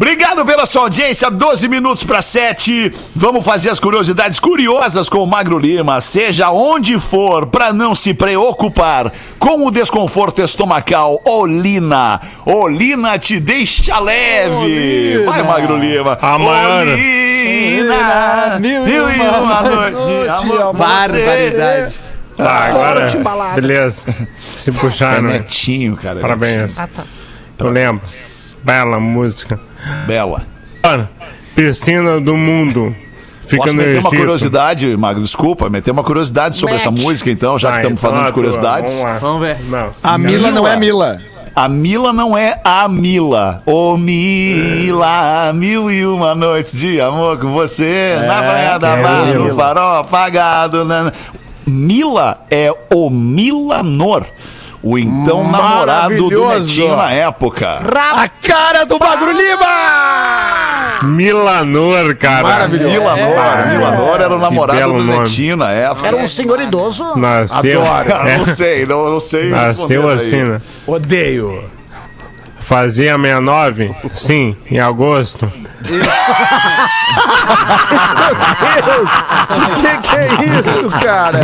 Obrigado 0.00 0.46
pela 0.46 0.64
sua 0.64 0.82
audiência, 0.82 1.28
12 1.28 1.66
minutos 1.66 2.04
para 2.04 2.22
7. 2.22 2.92
Vamos 3.16 3.44
fazer 3.44 3.68
as 3.68 3.80
curiosidades 3.80 4.38
curiosas 4.38 5.08
com 5.08 5.18
o 5.18 5.26
Magro 5.26 5.58
Lima, 5.58 6.00
seja 6.00 6.52
onde 6.52 7.00
for, 7.00 7.46
para 7.46 7.72
não 7.72 7.96
se 7.96 8.14
preocupar 8.14 9.12
com 9.40 9.66
o 9.66 9.72
desconforto 9.72 10.40
estomacal. 10.40 11.20
Olina, 11.24 12.20
Olina 12.46 13.18
te 13.18 13.40
deixa 13.40 13.98
leve. 13.98 15.24
Vai, 15.24 15.42
Magro 15.42 15.76
Lima. 15.76 16.16
Amanhã. 16.22 16.92
Olina, 16.92 18.58
mil 18.60 18.86
e 18.88 19.00
uma 19.00 19.62
você. 19.62 20.78
Barbaridade. 20.78 21.94
Tá, 22.36 22.66
agora. 22.66 23.08
Beleza. 23.56 24.04
Se 24.56 24.70
É 24.70 24.72
puxar, 24.72 25.20
né? 25.20 25.38
netinho, 25.38 25.96
cara. 25.96 26.20
Parabéns. 26.20 26.78
Ah, 26.78 26.86
tá. 26.86 27.02
Tu 27.56 27.66
lembra? 27.66 28.00
Bela 28.62 29.00
música. 29.00 29.58
Bela. 30.06 30.42
Piscina 31.54 32.20
do 32.20 32.36
mundo. 32.36 32.94
Fica 33.46 33.62
Posso 33.62 33.74
no 33.74 33.82
meter 33.82 33.98
uma 34.00 34.10
curiosidade, 34.10 34.96
Magro? 34.96 35.22
Desculpa, 35.22 35.70
meter 35.70 35.90
uma 35.90 36.04
curiosidade 36.04 36.54
sobre 36.56 36.74
Mete. 36.74 36.82
essa 36.82 36.90
música, 36.90 37.30
então, 37.30 37.58
já 37.58 37.70
que 37.70 37.74
Ah, 37.76 37.78
estamos 37.80 37.98
então 37.98 38.10
falando 38.10 38.22
de 38.24 38.28
a 38.28 38.32
tua, 38.32 38.34
curiosidades. 38.34 38.92
Vamos 38.92 39.04
lá. 39.12 39.18
Vamos 39.18 39.40
ver. 39.40 39.56
Não. 39.70 39.90
A 40.02 40.18
Mila 40.18 40.50
não 40.50 40.68
é 40.68 40.76
Mila. 40.76 41.18
A 41.56 41.68
Mila 41.68 42.12
não 42.12 42.36
é 42.38 42.60
a 42.62 42.86
Mila. 42.88 43.62
Ô 43.66 43.96
Mila, 43.96 45.50
mil 45.54 45.90
e 45.90 46.06
uma 46.06 46.34
noites 46.34 46.78
de 46.78 47.00
amor 47.00 47.38
com 47.38 47.48
você. 47.48 48.16
na 48.26 48.42
praia 48.42 48.78
da 48.78 48.88
é 48.96 49.02
barra, 49.02 49.34
no 49.34 49.54
farol 49.56 49.94
apagado. 50.00 50.84
na- 50.84 51.12
Mila 51.66 52.42
é 52.50 52.72
o 52.94 53.10
Milanor. 53.10 54.26
O 54.82 54.96
então 54.98 55.50
namorado 55.50 56.28
do. 56.30 56.48
Netinho 56.48 56.96
na 56.96 57.10
época. 57.10 57.80
A 58.14 58.28
cara 58.28 58.84
do 58.84 58.98
Magro 58.98 59.32
Lima! 59.32 60.98
Milanor, 61.04 62.14
cara. 62.16 62.42
Maravilhoso. 62.42 62.94
Milanor. 62.94 63.68
Milanor 63.68 64.20
era 64.20 64.34
o 64.34 64.38
namorado 64.38 64.92
do 64.92 65.04
nome. 65.04 65.18
Netinho 65.18 65.56
na 65.56 65.70
época. 65.70 66.06
Era 66.06 66.16
um 66.16 66.26
senhor 66.26 66.60
idoso. 66.60 67.16
Nasceu, 67.16 67.82
Ah, 67.84 68.04
é, 68.28 68.38
não 68.38 68.44
sei, 68.46 68.86
não, 68.86 69.10
não 69.10 69.20
sei. 69.20 69.50
nasceu 69.50 70.08
aí. 70.08 70.16
assim, 70.16 70.42
né? 70.44 70.60
Odeio. 70.86 71.64
Fazia 72.60 73.16
69? 73.16 73.94
Sim, 74.12 74.56
em 74.70 74.78
agosto. 74.78 75.50
O 79.50 79.80
que, 79.80 80.08
que 80.08 80.16
é 80.16 80.26
isso, 80.58 80.88
cara? 81.00 81.40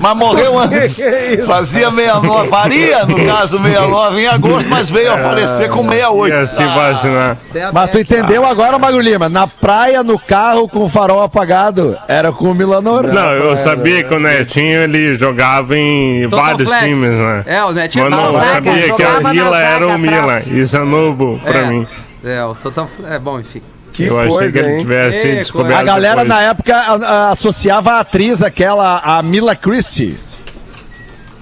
Mas 0.00 0.16
morreu 0.16 0.58
antes. 0.58 0.96
Que 0.96 1.02
é 1.02 1.34
isso? 1.34 1.46
Fazia 1.46 1.90
69. 1.90 2.48
Faria, 2.48 3.04
no 3.06 3.24
caso, 3.26 3.58
69 3.58 4.20
em 4.20 4.26
agosto, 4.26 4.68
mas 4.68 4.90
veio 4.90 5.12
a 5.12 5.18
falecer 5.18 5.68
com 5.70 5.88
68. 5.88 6.34
Ia 6.34 6.46
se 6.46 6.64
vacinar. 6.64 7.36
Mas 7.72 7.90
tu 7.90 7.98
entendeu 7.98 8.46
agora, 8.46 8.78
Magro 8.78 9.00
Lima? 9.00 9.28
Na 9.28 9.46
praia, 9.46 10.02
no 10.02 10.18
carro, 10.18 10.68
com 10.68 10.84
o 10.84 10.88
farol 10.88 11.22
apagado, 11.22 11.96
era 12.08 12.30
com 12.32 12.50
o 12.50 12.54
Milanor. 12.54 13.04
Não, 13.08 13.30
eu 13.32 13.56
sabia 13.56 14.04
que 14.04 14.14
o 14.14 14.20
Netinho 14.20 14.82
ele 14.82 15.14
jogava 15.18 15.76
em 15.76 16.28
Total 16.28 16.44
vários 16.46 16.68
Flex. 16.68 16.84
times, 16.84 17.10
né? 17.10 17.42
É, 17.46 17.64
o 17.64 17.72
Netinho 17.72 18.08
Mas 18.10 18.18
não 18.18 18.30
zaga, 18.30 18.46
sabia 18.54 18.72
que 18.82 18.88
jogava 18.88 19.16
a 19.16 19.20
na 19.20 19.30
Mila 19.32 19.50
zaga 19.50 19.64
era 19.64 19.86
o 19.88 19.98
Milan. 19.98 20.38
Isso 20.50 20.76
é 20.76 20.84
novo 20.84 21.40
pra 21.44 21.58
É. 21.58 21.66
mim. 21.66 21.86
É, 22.24 22.44
o 22.44 22.54
Total 22.54 22.88
É 23.08 23.18
bom, 23.18 23.40
enfim. 23.40 23.62
Que 23.92 24.04
eu 24.04 24.18
achei 24.18 24.30
que 24.30 24.38
coisa, 24.38 24.58
ele 24.60 24.68
hein? 24.70 24.80
tivesse 24.80 25.20
Que 25.22 25.34
descoberto. 25.36 25.80
A 25.80 25.82
galera 25.82 26.24
depois. 26.24 26.28
na 26.28 26.40
época 26.42 26.74
a- 26.76 26.94
a- 26.94 27.30
associava 27.30 27.92
a 27.92 28.00
atriz 28.00 28.40
aquela, 28.42 28.98
a 29.04 29.22
Mila 29.22 29.54
Christie. 29.54 30.18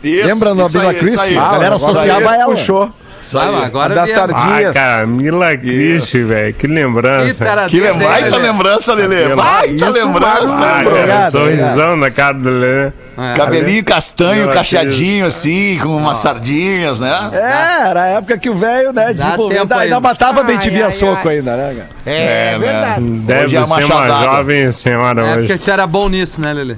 Isso, 0.03 0.27
Lembra 0.27 0.55
da 0.55 0.69
Mila 0.69 0.91
aí, 0.91 0.97
isso 0.97 1.05
Christie? 1.05 1.21
aí. 1.21 1.39
A 1.39 1.49
galera 1.53 1.75
associava 1.77 2.35
ela. 2.35 2.55
Puxou. 2.55 2.93
Mas 3.33 3.65
agora 3.65 3.95
da 3.95 4.05
viemos. 4.05 4.23
Ah, 4.23 4.39
sardinhas. 4.39 4.75
cara, 4.75 5.07
Mila 5.07 5.57
Christie, 5.57 6.25
velho. 6.25 6.55
Que 6.55 6.67
lembrança. 6.67 7.69
Que 7.69 7.79
hein, 7.79 7.99
baita 7.99 8.37
lembrança, 8.37 8.95
Lelê. 8.95 9.35
Baita 9.35 9.89
lembrança. 9.91 10.63
Ah, 10.63 10.83
cara, 11.07 11.31
sorrisão 11.31 11.97
na 11.97 12.11
cara 12.11 12.35
do 12.39 12.51
Lelê. 12.51 12.93
É. 13.19 13.35
Cabelinho 13.35 13.85
castanho, 13.85 14.49
cacheadinho, 14.51 15.27
assim, 15.27 15.79
com 15.83 15.95
umas 15.97 16.17
sardinhas, 16.19 16.99
né? 16.99 17.31
É, 17.35 17.89
era 17.89 18.03
a 18.03 18.07
época 18.07 18.39
que 18.39 18.49
o 18.49 18.55
velho, 18.55 18.93
né, 18.95 19.13
desenvolveu. 19.13 19.61
Ainda, 19.61 19.77
ainda 19.77 20.01
matava 20.01 20.43
bem 20.43 20.57
de 20.57 20.69
Ai, 20.69 20.75
via 20.75 20.85
ai, 20.87 20.93
soco 20.93 21.29
ai. 21.29 21.37
ainda, 21.37 21.57
né, 21.57 21.75
cara? 21.75 21.89
É, 22.07 22.53
É, 22.55 22.59
verdade. 22.59 23.03
Deve 23.03 23.57
é 23.57 23.59
a 23.59 23.67
ser 23.67 23.85
uma 23.85 24.09
jovem 24.09 24.73
senhora 24.73 25.21
É 25.21 25.25
hoje. 25.37 25.49
porque 25.49 25.59
tu 25.65 25.71
era 25.71 25.87
bom 25.87 26.09
nisso, 26.09 26.41
né, 26.41 26.53
Lelê? 26.53 26.77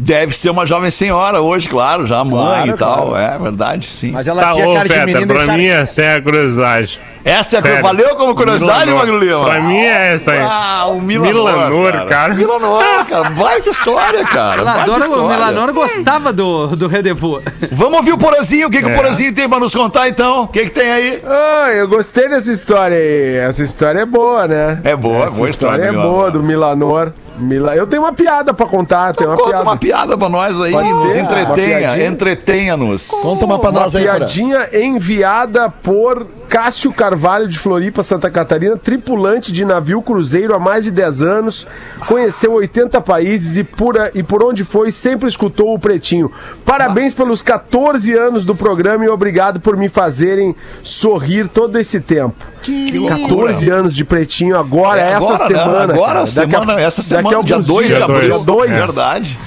Deve 0.00 0.36
ser 0.36 0.50
uma 0.50 0.64
jovem 0.64 0.90
senhora 0.90 1.40
hoje, 1.40 1.68
claro, 1.68 2.06
já 2.06 2.22
mãe 2.24 2.38
Claro, 2.44 2.70
e 2.70 2.76
tal. 2.76 3.06
claro. 3.08 3.16
É 3.16 3.38
verdade, 3.38 3.86
sim. 3.88 4.12
Mas 4.12 4.28
ela 4.28 4.42
Tá, 4.42 4.50
tinha 4.50 4.68
ô, 4.68 4.74
cara 4.74 4.88
de 4.88 4.94
Feta, 4.94 5.06
menina 5.06 5.26
pra 5.34 5.56
mim 5.56 5.66
essa 5.66 6.02
é 6.02 6.14
a 6.16 6.22
curiosidade. 6.22 7.00
Essa 7.24 7.56
é 7.56 7.58
a 7.58 7.62
Sério. 7.62 7.82
valeu 7.82 8.14
como 8.16 8.34
curiosidade, 8.34 8.86
Milanor. 8.86 9.06
Magro 9.06 9.18
Lima? 9.18 9.44
Pra 9.44 9.60
mim 9.60 9.80
é 9.80 10.14
essa 10.14 10.32
aí. 10.32 10.38
Ah, 10.40 10.86
o 10.88 11.00
Milanor, 11.00 11.32
Milanor, 11.68 12.06
cara. 12.06 12.32
Milanor, 12.34 13.04
cara. 13.06 13.30
Baita 13.30 13.68
história, 13.70 14.24
cara. 14.24 14.64
Baita 14.64 14.80
Melanor, 14.84 15.00
o 15.00 15.04
história. 15.04 15.28
Melanor 15.36 15.72
gostava 15.74 16.32
do, 16.32 16.68
do 16.68 16.86
Redevô. 16.88 17.42
Vamos 17.72 17.98
ouvir 17.98 18.12
o 18.12 18.18
Porazinho. 18.18 18.68
O 18.68 18.70
que, 18.70 18.78
que 18.80 18.86
o 18.86 18.92
É. 18.92 18.94
Porazinho 18.96 19.34
tem 19.34 19.48
pra 19.48 19.58
nos 19.58 19.74
contar, 19.74 20.08
então? 20.08 20.44
O 20.44 20.48
que, 20.48 20.64
que 20.64 20.70
tem 20.70 20.90
aí? 20.90 21.22
Ah, 21.26 21.70
eu 21.72 21.86
gostei 21.88 22.28
dessa 22.28 22.50
história 22.52 22.96
aí. 22.96 23.36
Essa 23.46 23.62
história 23.64 24.00
é 24.00 24.06
boa, 24.06 24.46
né? 24.48 24.80
É 24.84 24.96
boa, 24.96 25.24
Essa 25.24 25.34
boa 25.34 25.50
história 25.50 25.82
história 25.82 25.84
é 25.84 25.92
boa 25.92 26.30
Milanor. 26.30 26.30
do 26.30 26.42
Milanor. 26.42 27.12
Mila... 27.38 27.76
Eu 27.76 27.86
tenho 27.86 28.02
uma 28.02 28.12
piada 28.12 28.52
pra 28.52 28.66
contar, 28.66 29.14
tenho 29.14 29.30
uma 29.30 29.36
Conta 29.36 29.50
piada. 29.50 29.62
uma 29.64 29.76
piada 29.76 30.18
pra 30.18 30.28
nós 30.28 30.60
aí, 30.60 30.72
Pode 30.72 30.88
nos 30.88 31.12
ser? 31.12 31.20
Uma 31.22 31.30
entretenha, 31.30 32.06
entretenha-nos. 32.06 33.08
Conta 33.08 33.44
uma 33.44 33.58
pra 33.58 33.70
Uma 33.70 33.80
nós 33.80 33.94
aí, 33.94 34.04
Porã. 34.04 34.16
piadinha 34.18 34.68
enviada 34.72 35.70
por 35.70 36.26
Cássio 36.48 36.92
Carvalho 36.92 37.46
de 37.46 37.58
Floripa, 37.58 38.02
Santa 38.02 38.30
Catarina, 38.30 38.76
tripulante 38.76 39.52
de 39.52 39.64
navio 39.64 40.00
cruzeiro 40.00 40.54
há 40.54 40.58
mais 40.58 40.84
de 40.84 40.90
10 40.90 41.22
anos, 41.22 41.66
conheceu 42.06 42.52
80 42.54 43.00
países 43.00 43.56
e 43.56 43.64
por, 43.64 43.98
a- 43.98 44.10
e 44.14 44.22
por 44.22 44.42
onde 44.42 44.64
foi 44.64 44.90
sempre 44.90 45.28
escutou 45.28 45.74
o 45.74 45.78
Pretinho. 45.78 46.30
Parabéns 46.64 47.12
pelos 47.12 47.42
14 47.42 48.14
anos 48.16 48.44
do 48.44 48.54
programa 48.54 49.04
e 49.04 49.08
obrigado 49.08 49.60
por 49.60 49.76
me 49.76 49.88
fazerem 49.88 50.56
sorrir 50.82 51.48
todo 51.48 51.78
esse 51.78 52.00
tempo. 52.00 52.34
Querido. 52.62 53.06
14 53.08 53.70
anos 53.70 53.94
de 53.94 54.04
Pretinho 54.04 54.56
agora, 54.58 55.00
É, 55.00 55.12
essa 55.12 55.16
agora, 55.26 55.38
né? 55.38 55.46
semana. 55.46 55.92
Agora, 55.94 56.12
cara. 56.14 56.24
Daqui 56.24 56.38
a- 56.56 56.58
semana, 56.60 56.80
essa 56.80 57.02
daqui 57.02 57.14
a 57.14 57.16
semana, 57.30 57.44
dia 57.44 57.54
alguns 57.56 57.66
2 57.66 57.88
de 57.88 57.94
abril. 58.02 58.20
Dia 58.20 58.38
2. 58.44 58.70
Verdade. 58.70 59.38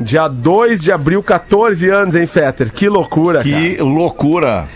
Dia 0.00 0.26
2 0.26 0.80
de 0.80 0.90
abril, 0.90 1.22
14 1.22 1.88
anos, 1.88 2.16
hein, 2.16 2.26
Fetter? 2.26 2.72
Que 2.72 2.88
loucura, 2.88 3.44
cara. 3.44 3.48
Que 3.60 3.76
loucura. 3.76 4.68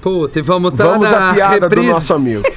Puta, 0.00 0.38
e 0.38 0.42
vamos 0.42 0.72
estar 0.72 0.84
Vamos 0.84 1.10
na 1.10 1.30
à 1.30 1.34
piada 1.34 1.54
reprise. 1.66 1.86
do 1.88 1.92
nosso 1.94 2.14
amigo. 2.14 2.42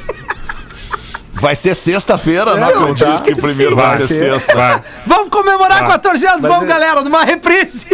Vai 1.39 1.55
ser 1.55 1.75
sexta-feira, 1.75 2.55
não 2.55 2.67
É, 2.67 2.73
acredito 2.73 3.11
tá. 3.11 3.21
que 3.21 3.35
primeiro 3.35 3.75
vai, 3.75 3.89
Vai 3.89 3.97
ser 3.99 4.07
ser. 4.07 4.31
sexta. 4.39 4.55
Vai. 4.55 4.81
Vamos 5.05 5.29
comemorar 5.29 5.85
14 5.85 6.25
anos, 6.25 6.41
Mas 6.41 6.51
vamos, 6.51 6.65
é- 6.65 6.67
galera, 6.67 7.01
numa 7.03 7.23
reprise. 7.23 7.85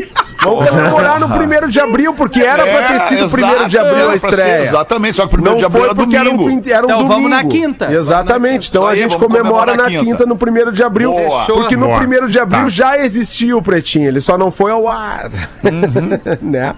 Vamos 0.42 0.64
comemorar 0.70 1.20
no 1.20 1.26
1 1.28 1.68
de 1.68 1.78
abril, 1.82 2.14
porque 2.14 2.42
era 2.42 2.66
pra 2.66 2.84
ter 2.84 3.00
sido 3.02 3.26
exato, 3.26 3.64
1 3.66 3.68
de 3.68 3.78
abril 3.78 4.12
a 4.12 4.18
ser, 4.18 4.30
estreia. 4.30 4.62
Exatamente, 4.62 5.16
só 5.18 5.24
que 5.24 5.32
primeiro 5.32 5.52
Não 5.56 5.60
de 5.60 5.66
abril 5.66 5.84
era 5.84 5.94
porque 5.96 6.16
era 6.16 6.30
um, 6.30 6.38
domingo. 6.38 6.64
fim, 6.64 6.70
era 6.72 6.82
um 6.84 6.86
Então, 6.86 6.98
domingo. 7.00 7.14
vamos 7.16 7.30
na 7.32 7.44
quinta. 7.44 7.92
Exatamente. 7.94 8.70
Então 8.70 8.88
a 8.88 8.92
aí, 8.92 8.98
gente 9.02 9.18
comemora 9.18 9.76
na 9.76 9.88
quinta. 9.88 10.06
quinta, 10.06 10.26
no 10.26 10.36
1 10.36 10.72
de 10.72 10.82
abril. 10.84 11.12
Boa. 11.12 11.44
Porque 11.46 11.76
no 11.76 11.88
Boa. 11.88 12.00
1 12.00 12.28
de 12.30 12.40
abril 12.40 12.64
Tá. 12.64 12.70
já 12.70 12.98
existia 12.98 13.58
o 13.58 13.62
Pretinho, 13.62 14.08
ele 14.08 14.22
só 14.22 14.38
não 14.38 14.54
foi 14.54 14.72
ao 14.72 14.88
ar. 14.88 15.30
né? 16.42 16.74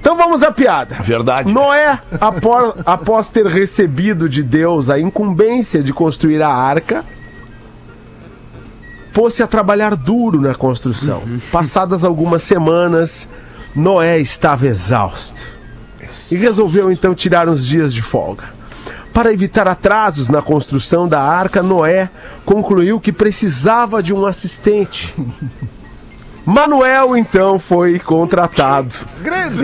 Então 0.00 0.16
vamos 0.16 0.42
à 0.42 0.50
piada. 0.50 0.96
Verdade. 1.00 1.52
Noé, 1.52 1.98
após, 2.20 2.74
após 2.86 3.28
ter 3.28 3.46
recebido 3.46 4.28
de 4.28 4.42
Deus 4.42 4.88
a 4.88 4.98
incumbência 4.98 5.82
de 5.82 5.92
construir 5.92 6.42
a 6.42 6.48
arca, 6.48 7.04
pôs-se 9.12 9.42
a 9.42 9.46
trabalhar 9.46 9.94
duro 9.94 10.40
na 10.40 10.54
construção. 10.54 11.22
Passadas 11.52 12.02
algumas 12.02 12.42
semanas, 12.42 13.28
Noé 13.76 14.18
estava 14.18 14.66
exausto 14.66 15.46
e 16.32 16.36
resolveu 16.36 16.90
então 16.90 17.14
tirar 17.14 17.48
uns 17.48 17.64
dias 17.64 17.92
de 17.92 18.02
folga. 18.02 18.44
Para 19.12 19.32
evitar 19.32 19.68
atrasos 19.68 20.28
na 20.28 20.40
construção 20.40 21.06
da 21.06 21.20
arca, 21.20 21.62
Noé 21.62 22.08
concluiu 22.44 23.00
que 23.00 23.12
precisava 23.12 24.02
de 24.02 24.14
um 24.14 24.24
assistente. 24.24 25.14
Manuel 26.50 27.16
então 27.16 27.60
foi 27.60 28.00
contratado 28.00 28.92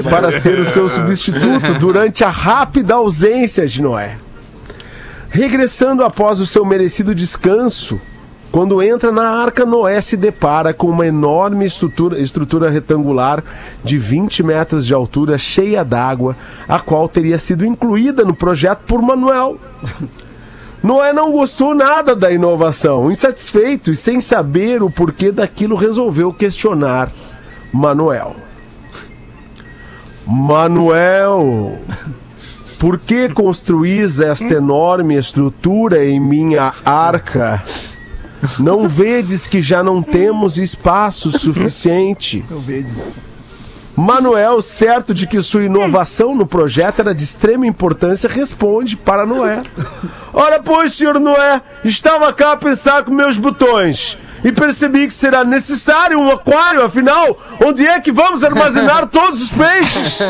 para 0.09 0.31
ser 0.41 0.61
o 0.61 0.65
seu 0.65 0.89
substituto 0.89 1.81
durante 1.81 2.23
a 2.23 2.29
rápida 2.29 2.95
ausência 2.95 3.67
de 3.67 3.83
Noé. 3.83 4.17
Regressando 5.29 6.05
após 6.05 6.39
o 6.39 6.47
seu 6.47 6.65
merecido 6.65 7.13
descanso, 7.13 8.01
quando 8.53 8.81
entra 8.81 9.11
na 9.11 9.29
arca, 9.29 9.67
Noé 9.67 10.01
se 10.01 10.17
depara 10.17 10.73
com 10.73 10.89
uma 10.89 11.05
enorme 11.05 11.67
estrutura, 11.67 12.21
estrutura 12.21 12.71
retangular 12.71 13.43
de 13.83 13.99
20 13.99 14.45
metros 14.45 14.87
de 14.87 14.95
altura, 14.95 15.37
cheia 15.37 15.85
d'água, 15.85 16.37
a 16.69 16.79
qual 16.79 17.09
teria 17.09 17.37
sido 17.37 17.67
incluída 17.67 18.25
no 18.25 18.33
projeto 18.33 18.83
por 18.87 19.03
Manuel. 19.03 19.59
Noé 20.87 21.13
não 21.13 21.33
gostou 21.33 21.75
nada 21.75 22.15
da 22.15 22.31
inovação, 22.31 23.11
insatisfeito 23.11 23.91
e 23.91 23.97
sem 23.97 24.21
saber 24.21 24.85
o 24.85 24.89
porquê 24.89 25.33
daquilo, 25.33 25.75
resolveu 25.75 26.33
questionar 26.33 27.11
Manuel. 27.73 28.37
Manuel, 30.25 31.77
por 32.79 33.01
que 33.01 33.29
construís 33.29 34.21
esta 34.21 34.55
enorme 34.55 35.17
estrutura 35.17 36.07
em 36.07 36.21
minha 36.21 36.73
arca? 36.85 37.65
Não 38.57 38.89
vedes 38.89 39.45
que 39.45 39.61
já 39.61 39.83
não 39.83 40.01
temos 40.01 40.57
espaço 40.57 41.37
suficiente? 41.37 42.45
Manuel, 43.97 44.61
certo 44.61 45.15
de 45.15 45.27
que 45.27 45.41
sua 45.41 45.65
inovação 45.65 46.35
no 46.35 46.47
projeto 46.47 47.01
era 47.01 47.15
de 47.15 47.25
extrema 47.25 47.67
importância, 47.67 48.29
responde 48.29 48.97
para 48.97 49.25
Noé. 49.25 49.63
Ora, 50.35 50.63
pois, 50.63 50.93
senhor 50.93 51.19
Noé, 51.19 51.63
estava 51.83 52.31
cá 52.33 52.53
a 52.53 52.57
pensar 52.57 53.05
com 53.05 53.11
meus 53.11 53.39
botões 53.39 54.19
e 54.47 54.53
percebi 54.53 55.07
que 55.09 55.15
será 55.15 55.43
necessário 55.45 56.19
um 56.21 56.31
aquário, 56.31 56.85
afinal, 56.85 57.37
onde 57.65 57.87
é 57.87 57.99
que 58.01 58.13
vamos 58.13 58.45
armazenar 58.45 59.07
todos 59.11 59.43
os 59.43 59.51
peixes? 59.51 60.21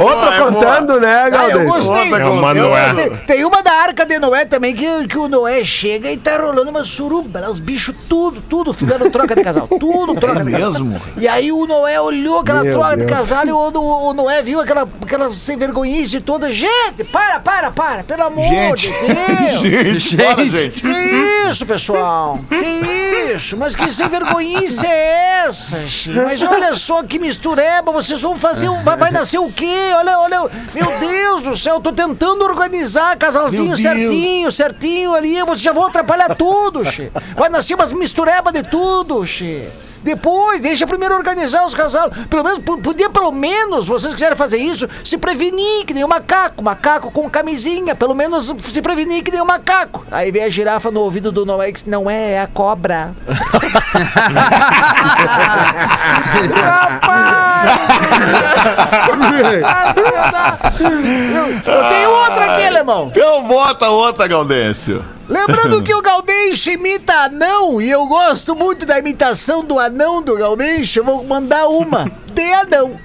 Outra 0.00 0.38
contando, 0.42 1.00
né, 1.00 1.30
Ah, 1.32 1.48
eu 1.50 1.64
gostei. 1.64 2.12
É 2.12 2.18
Manuel. 2.24 2.94
Tem, 2.96 3.16
tem 3.36 3.44
uma 3.44 3.62
da 3.62 3.72
Arca 3.72 4.04
de 4.06 4.18
Noé 4.18 4.44
também 4.44 4.74
que, 4.74 5.06
que 5.06 5.18
o 5.18 5.28
Noé 5.28 5.64
chega 5.64 6.10
e 6.10 6.16
tá 6.16 6.36
rolando 6.36 6.70
uma 6.70 6.84
suruba. 6.84 7.40
lá, 7.40 7.50
Os 7.50 7.60
bichos, 7.60 7.94
tudo, 8.08 8.40
tudo 8.42 8.72
fizeram 8.72 9.10
troca 9.10 9.34
de 9.34 9.42
casal. 9.42 9.68
Tudo 9.68 10.14
troca 10.14 10.44
de 10.44 10.50
casal. 10.52 10.70
mesmo? 10.84 11.00
E 11.16 11.28
aí 11.28 11.52
o 11.52 11.66
Noé 11.66 12.00
olhou 12.00 12.40
aquela 12.40 12.62
Meu 12.62 12.74
troca 12.74 12.96
de 12.96 13.04
Deus. 13.06 13.10
casal 13.18 13.46
e 13.46 13.52
o, 13.52 13.56
o- 13.56 14.08
o 14.08 14.14
Noé 14.14 14.42
viu 14.42 14.60
aquela, 14.60 14.88
aquela 15.02 15.30
sem 15.30 15.56
vergonhice 15.56 16.20
toda. 16.20 16.50
Gente, 16.52 17.04
para, 17.12 17.40
para, 17.40 17.70
para, 17.70 18.04
pelo 18.04 18.24
amor 18.24 18.44
Gente. 18.48 18.87
de 18.87 18.87
Deus. 18.90 20.02
Gente, 20.08 20.16
para, 20.16 20.48
gente. 20.48 20.82
Que 20.82 21.50
isso, 21.50 21.66
pessoal? 21.66 22.40
Que 22.48 23.34
isso? 23.34 23.56
Mas 23.56 23.74
que 23.74 23.90
sem 23.92 24.08
vergonhice 24.08 24.86
é 24.86 25.44
essa, 25.46 25.86
Xi? 25.88 26.10
Mas 26.10 26.42
olha 26.42 26.74
só 26.74 27.02
que 27.02 27.18
mistureba, 27.18 27.90
vocês 27.92 28.20
vão 28.20 28.36
fazer 28.36 28.68
um... 28.68 28.82
Vai, 28.82 29.10
nascer 29.10 29.38
o 29.38 29.50
quê? 29.50 29.92
Olha, 29.96 30.18
olha, 30.18 30.40
meu 30.74 30.98
Deus 30.98 31.42
do 31.42 31.56
céu, 31.56 31.74
eu 31.76 31.80
tô 31.80 31.92
tentando 31.92 32.44
organizar 32.44 33.16
casalzinho 33.16 33.76
certinho, 33.76 34.52
certinho 34.52 35.14
ali, 35.14 35.40
vocês 35.42 35.60
já 35.60 35.72
vão 35.72 35.86
atrapalhar 35.86 36.34
tudo, 36.34 36.84
Xi. 36.84 37.10
Vai 37.36 37.48
nascer 37.48 37.74
umas 37.74 37.92
mistureba 37.92 38.52
de 38.52 38.62
tudo, 38.62 39.24
Xi. 39.26 39.68
Depois, 40.02 40.60
deixa 40.60 40.86
primeiro 40.86 41.14
organizar 41.14 41.66
os 41.66 41.74
casais. 41.74 42.10
Pelo 42.30 42.44
menos, 42.44 42.58
po- 42.60 42.80
podia 42.80 43.10
pelo 43.10 43.32
menos, 43.32 43.88
vocês 43.88 44.12
quiserem 44.12 44.36
fazer 44.36 44.58
isso, 44.58 44.88
se 45.04 45.16
prevenir 45.18 45.84
que 45.84 45.94
nem 45.94 46.04
o 46.04 46.08
macaco. 46.08 46.62
Macaco 46.62 47.10
com 47.10 47.28
camisinha, 47.28 47.94
pelo 47.94 48.14
menos 48.14 48.52
se 48.62 48.82
prevenir 48.82 49.22
que 49.22 49.30
nem 49.30 49.40
o 49.40 49.46
macaco. 49.46 50.04
Aí 50.10 50.30
vem 50.30 50.44
a 50.44 50.50
girafa 50.50 50.90
no 50.90 51.00
ouvido 51.00 51.32
do 51.32 51.44
Noé, 51.44 51.72
que 51.72 51.88
não 51.88 52.08
é, 52.10 52.32
é 52.32 52.40
a 52.40 52.46
cobra. 52.46 53.12
Eu 61.66 61.88
tenho 61.88 62.10
outra 62.10 62.44
aqui, 62.52 62.66
alemão. 62.66 63.10
Então 63.14 63.44
bota 63.44 63.88
outra, 63.88 64.26
Gaudêncio. 64.26 65.04
Lembrando 65.28 65.82
que 65.84 65.94
o 65.94 66.00
Gaudêncio 66.00 66.72
imita 66.72 67.12
anão 67.12 67.80
e 67.80 67.90
eu 67.90 68.06
gosto 68.06 68.56
muito 68.56 68.86
da 68.86 68.98
imitação 68.98 69.64
do 69.64 69.78
anão 69.78 70.22
do 70.22 70.36
Gaudêncio, 70.36 71.00
eu 71.00 71.04
vou 71.04 71.24
mandar 71.24 71.68
uma 71.68 72.10
de 72.32 72.52
anão. 72.54 72.98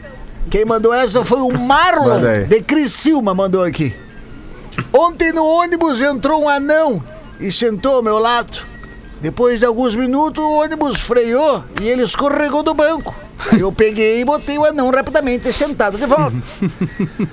Quem 0.50 0.66
mandou 0.66 0.94
essa 0.94 1.24
foi 1.26 1.40
o 1.40 1.52
Marlon 1.52 2.20
de 2.48 2.62
Criciúma, 2.62 3.34
mandou 3.34 3.64
aqui. 3.64 3.96
Ontem 4.92 5.32
no 5.32 5.46
ônibus 5.46 6.02
entrou 6.02 6.44
um 6.44 6.50
anão 6.50 7.04
e 7.40 7.52
sentou 7.52 7.96
ao 7.96 8.04
meu 8.04 8.20
lado. 8.20 8.60
Depois 9.20 9.60
de 9.60 9.66
alguns 9.66 9.96
minutos, 9.96 10.44
o 10.44 10.52
ônibus 10.52 11.00
freou 11.00 11.64
e 11.82 11.88
ele 11.88 12.04
escorregou 12.04 12.62
do 12.62 12.74
banco. 12.74 13.16
Eu 13.60 13.72
peguei 13.72 14.22
e 14.22 14.26
botei 14.26 14.58
o 14.58 14.66
anão 14.66 14.90
rapidamente 14.90 15.52
sentado 15.52 15.98
de 15.98 16.06
volta. 16.06 16.36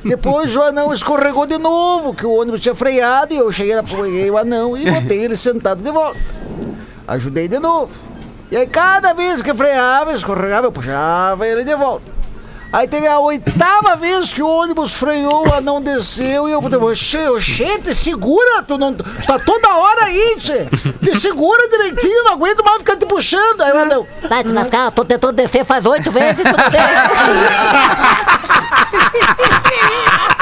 Depois 0.04 0.54
o 0.54 0.62
anão 0.62 0.92
escorregou 0.92 1.46
de 1.46 1.58
novo, 1.58 2.14
que 2.14 2.26
o 2.26 2.32
ônibus 2.32 2.60
tinha 2.60 2.74
freado, 2.74 3.32
e 3.32 3.36
eu 3.36 3.50
cheguei, 3.52 3.74
lá, 3.74 3.82
peguei 3.82 4.30
o 4.30 4.36
anão 4.36 4.76
e 4.76 4.90
botei 4.90 5.24
ele 5.24 5.36
sentado 5.36 5.82
de 5.82 5.90
volta. 5.90 6.18
Ajudei 7.06 7.48
de 7.48 7.58
novo. 7.58 7.92
E 8.50 8.56
aí 8.56 8.66
cada 8.66 9.12
vez 9.12 9.40
que 9.42 9.54
freava, 9.54 10.12
escorregava, 10.12 10.66
eu 10.66 10.72
puxava 10.72 11.46
ele 11.46 11.64
de 11.64 11.74
volta. 11.74 12.19
Aí 12.72 12.86
teve 12.86 13.06
a 13.06 13.18
oitava 13.18 13.96
vez 13.96 14.32
que 14.32 14.40
o 14.42 14.48
ônibus 14.48 14.92
freou, 14.92 15.48
o 15.48 15.54
anão 15.54 15.82
desceu 15.82 16.48
e 16.48 16.52
eu 16.52 16.62
falei, 16.62 16.78
oxê, 16.78 17.28
oxê, 17.28 17.78
te 17.80 17.92
segura, 17.94 18.62
tu 18.62 18.78
não. 18.78 18.94
Tá 18.94 19.38
toda 19.38 19.76
hora 19.76 20.04
aí, 20.04 20.36
tchê. 20.38 20.66
Te 21.02 21.20
segura 21.20 21.68
direitinho, 21.68 22.24
não 22.24 22.32
aguento 22.34 22.64
mais 22.64 22.78
ficar 22.78 22.96
te 22.96 23.06
puxando. 23.06 23.60
Aí 23.60 23.72
o 23.72 23.78
anão. 23.78 24.06
Vai 24.28 24.44
te 24.44 24.52
lascar, 24.52 24.84
eu 24.84 24.92
tô 24.92 25.04
tentando 25.04 25.32
descer 25.32 25.64
faz 25.64 25.84
oito 25.84 26.10
vezes 26.12 26.38
e 26.38 26.44
tu 26.44 26.52
não. 26.52 26.70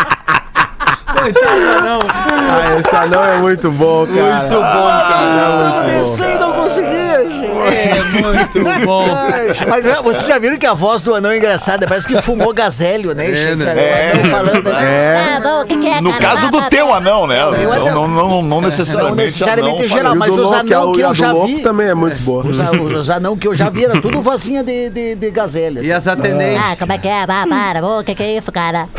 Coitado, 1.18 1.60
não. 1.84 1.98
Ah, 2.08 2.78
esse 2.78 2.94
anão 2.96 3.24
é 3.24 3.36
muito 3.38 3.70
bom, 3.72 4.06
cara. 4.06 4.38
Muito 4.40 4.54
bom, 4.54 4.88
Tentando 5.08 5.74
Tá 5.74 5.82
descer 5.82 6.34
e 6.34 6.38
não 6.38 6.52
conseguia, 6.52 7.24
gente. 7.28 7.48
É 7.68 8.02
muito 8.04 8.86
bom. 8.86 9.04
Mas 9.68 9.84
é, 9.84 10.02
vocês 10.02 10.26
já 10.26 10.38
viram 10.38 10.56
que 10.56 10.66
a 10.66 10.74
voz 10.74 11.02
do 11.02 11.14
anão 11.14 11.30
é 11.30 11.36
engraçada? 11.38 11.86
Parece 11.86 12.06
que 12.06 12.20
fumou 12.22 12.52
gazélio, 12.54 13.14
né? 13.14 13.30
É, 13.30 13.34
Chega, 13.34 13.74
né? 13.74 14.12
anão 14.12 14.30
falando. 14.30 14.68
É. 14.68 15.16
Ah, 15.36 15.40
bom, 15.40 15.60
o 15.62 15.66
que, 15.66 15.76
que 15.76 15.88
é? 15.88 16.00
No 16.00 16.10
cara? 16.12 16.22
caso 16.22 16.50
do 16.50 16.62
teu 16.68 16.94
anão, 16.94 17.26
né? 17.26 17.38
Não, 17.42 17.52
não, 17.52 18.08
não, 18.08 18.28
não 18.28 18.42
Não 18.42 18.60
necessariamente. 18.60 19.16
necessariamente 19.24 19.82
anão 19.84 19.88
geral, 19.88 20.14
mas 20.16 20.30
os 20.30 20.52
anão 20.52 20.92
que 20.92 21.02
a 21.02 21.06
eu 21.06 21.08
do 21.10 21.14
já 21.14 21.32
vi. 21.32 21.60
também 21.62 21.88
é 21.88 21.94
muito 21.94 22.20
boa. 22.22 22.44
Os, 22.46 23.10
anão 23.10 23.36
que 23.36 23.46
eu 23.48 23.54
já 23.54 23.68
vi 23.70 23.84
era 23.84 24.00
tudo 24.00 24.20
vozinha 24.22 24.62
de, 24.62 24.88
de, 24.90 25.14
de 25.14 25.30
gazélio. 25.30 25.82
E 25.82 25.92
assim. 25.92 26.10
as 26.10 26.18
atendentes? 26.18 26.62
Ah, 26.62 26.76
como 26.78 26.92
é 26.92 26.98
que 26.98 27.08
é? 27.08 27.22
Ah, 27.22 27.46
para, 27.48 27.84
ô, 27.84 28.00
o 28.00 28.04
que, 28.04 28.14
que 28.14 28.22
é 28.22 28.36
isso, 28.36 28.50
cara? 28.52 28.88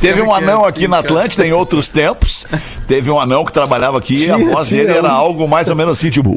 Teve 0.00 0.22
um 0.22 0.32
anão 0.34 0.64
aqui 0.64 0.86
na 0.88 0.98
Atlântida 0.98 1.46
em 1.46 1.52
outros 1.52 1.90
tempos. 1.90 2.46
Teve 2.86 3.10
um 3.10 3.20
anão 3.20 3.44
que 3.44 3.52
trabalhava 3.52 3.98
aqui 3.98 4.26
e 4.26 4.30
a 4.30 4.36
voz 4.36 4.68
dele 4.68 4.92
era 4.92 5.08
um. 5.08 5.10
algo 5.10 5.48
mais 5.48 5.68
ou 5.68 5.76
menos 5.76 5.98
assim, 5.98 6.10
tipo. 6.10 6.30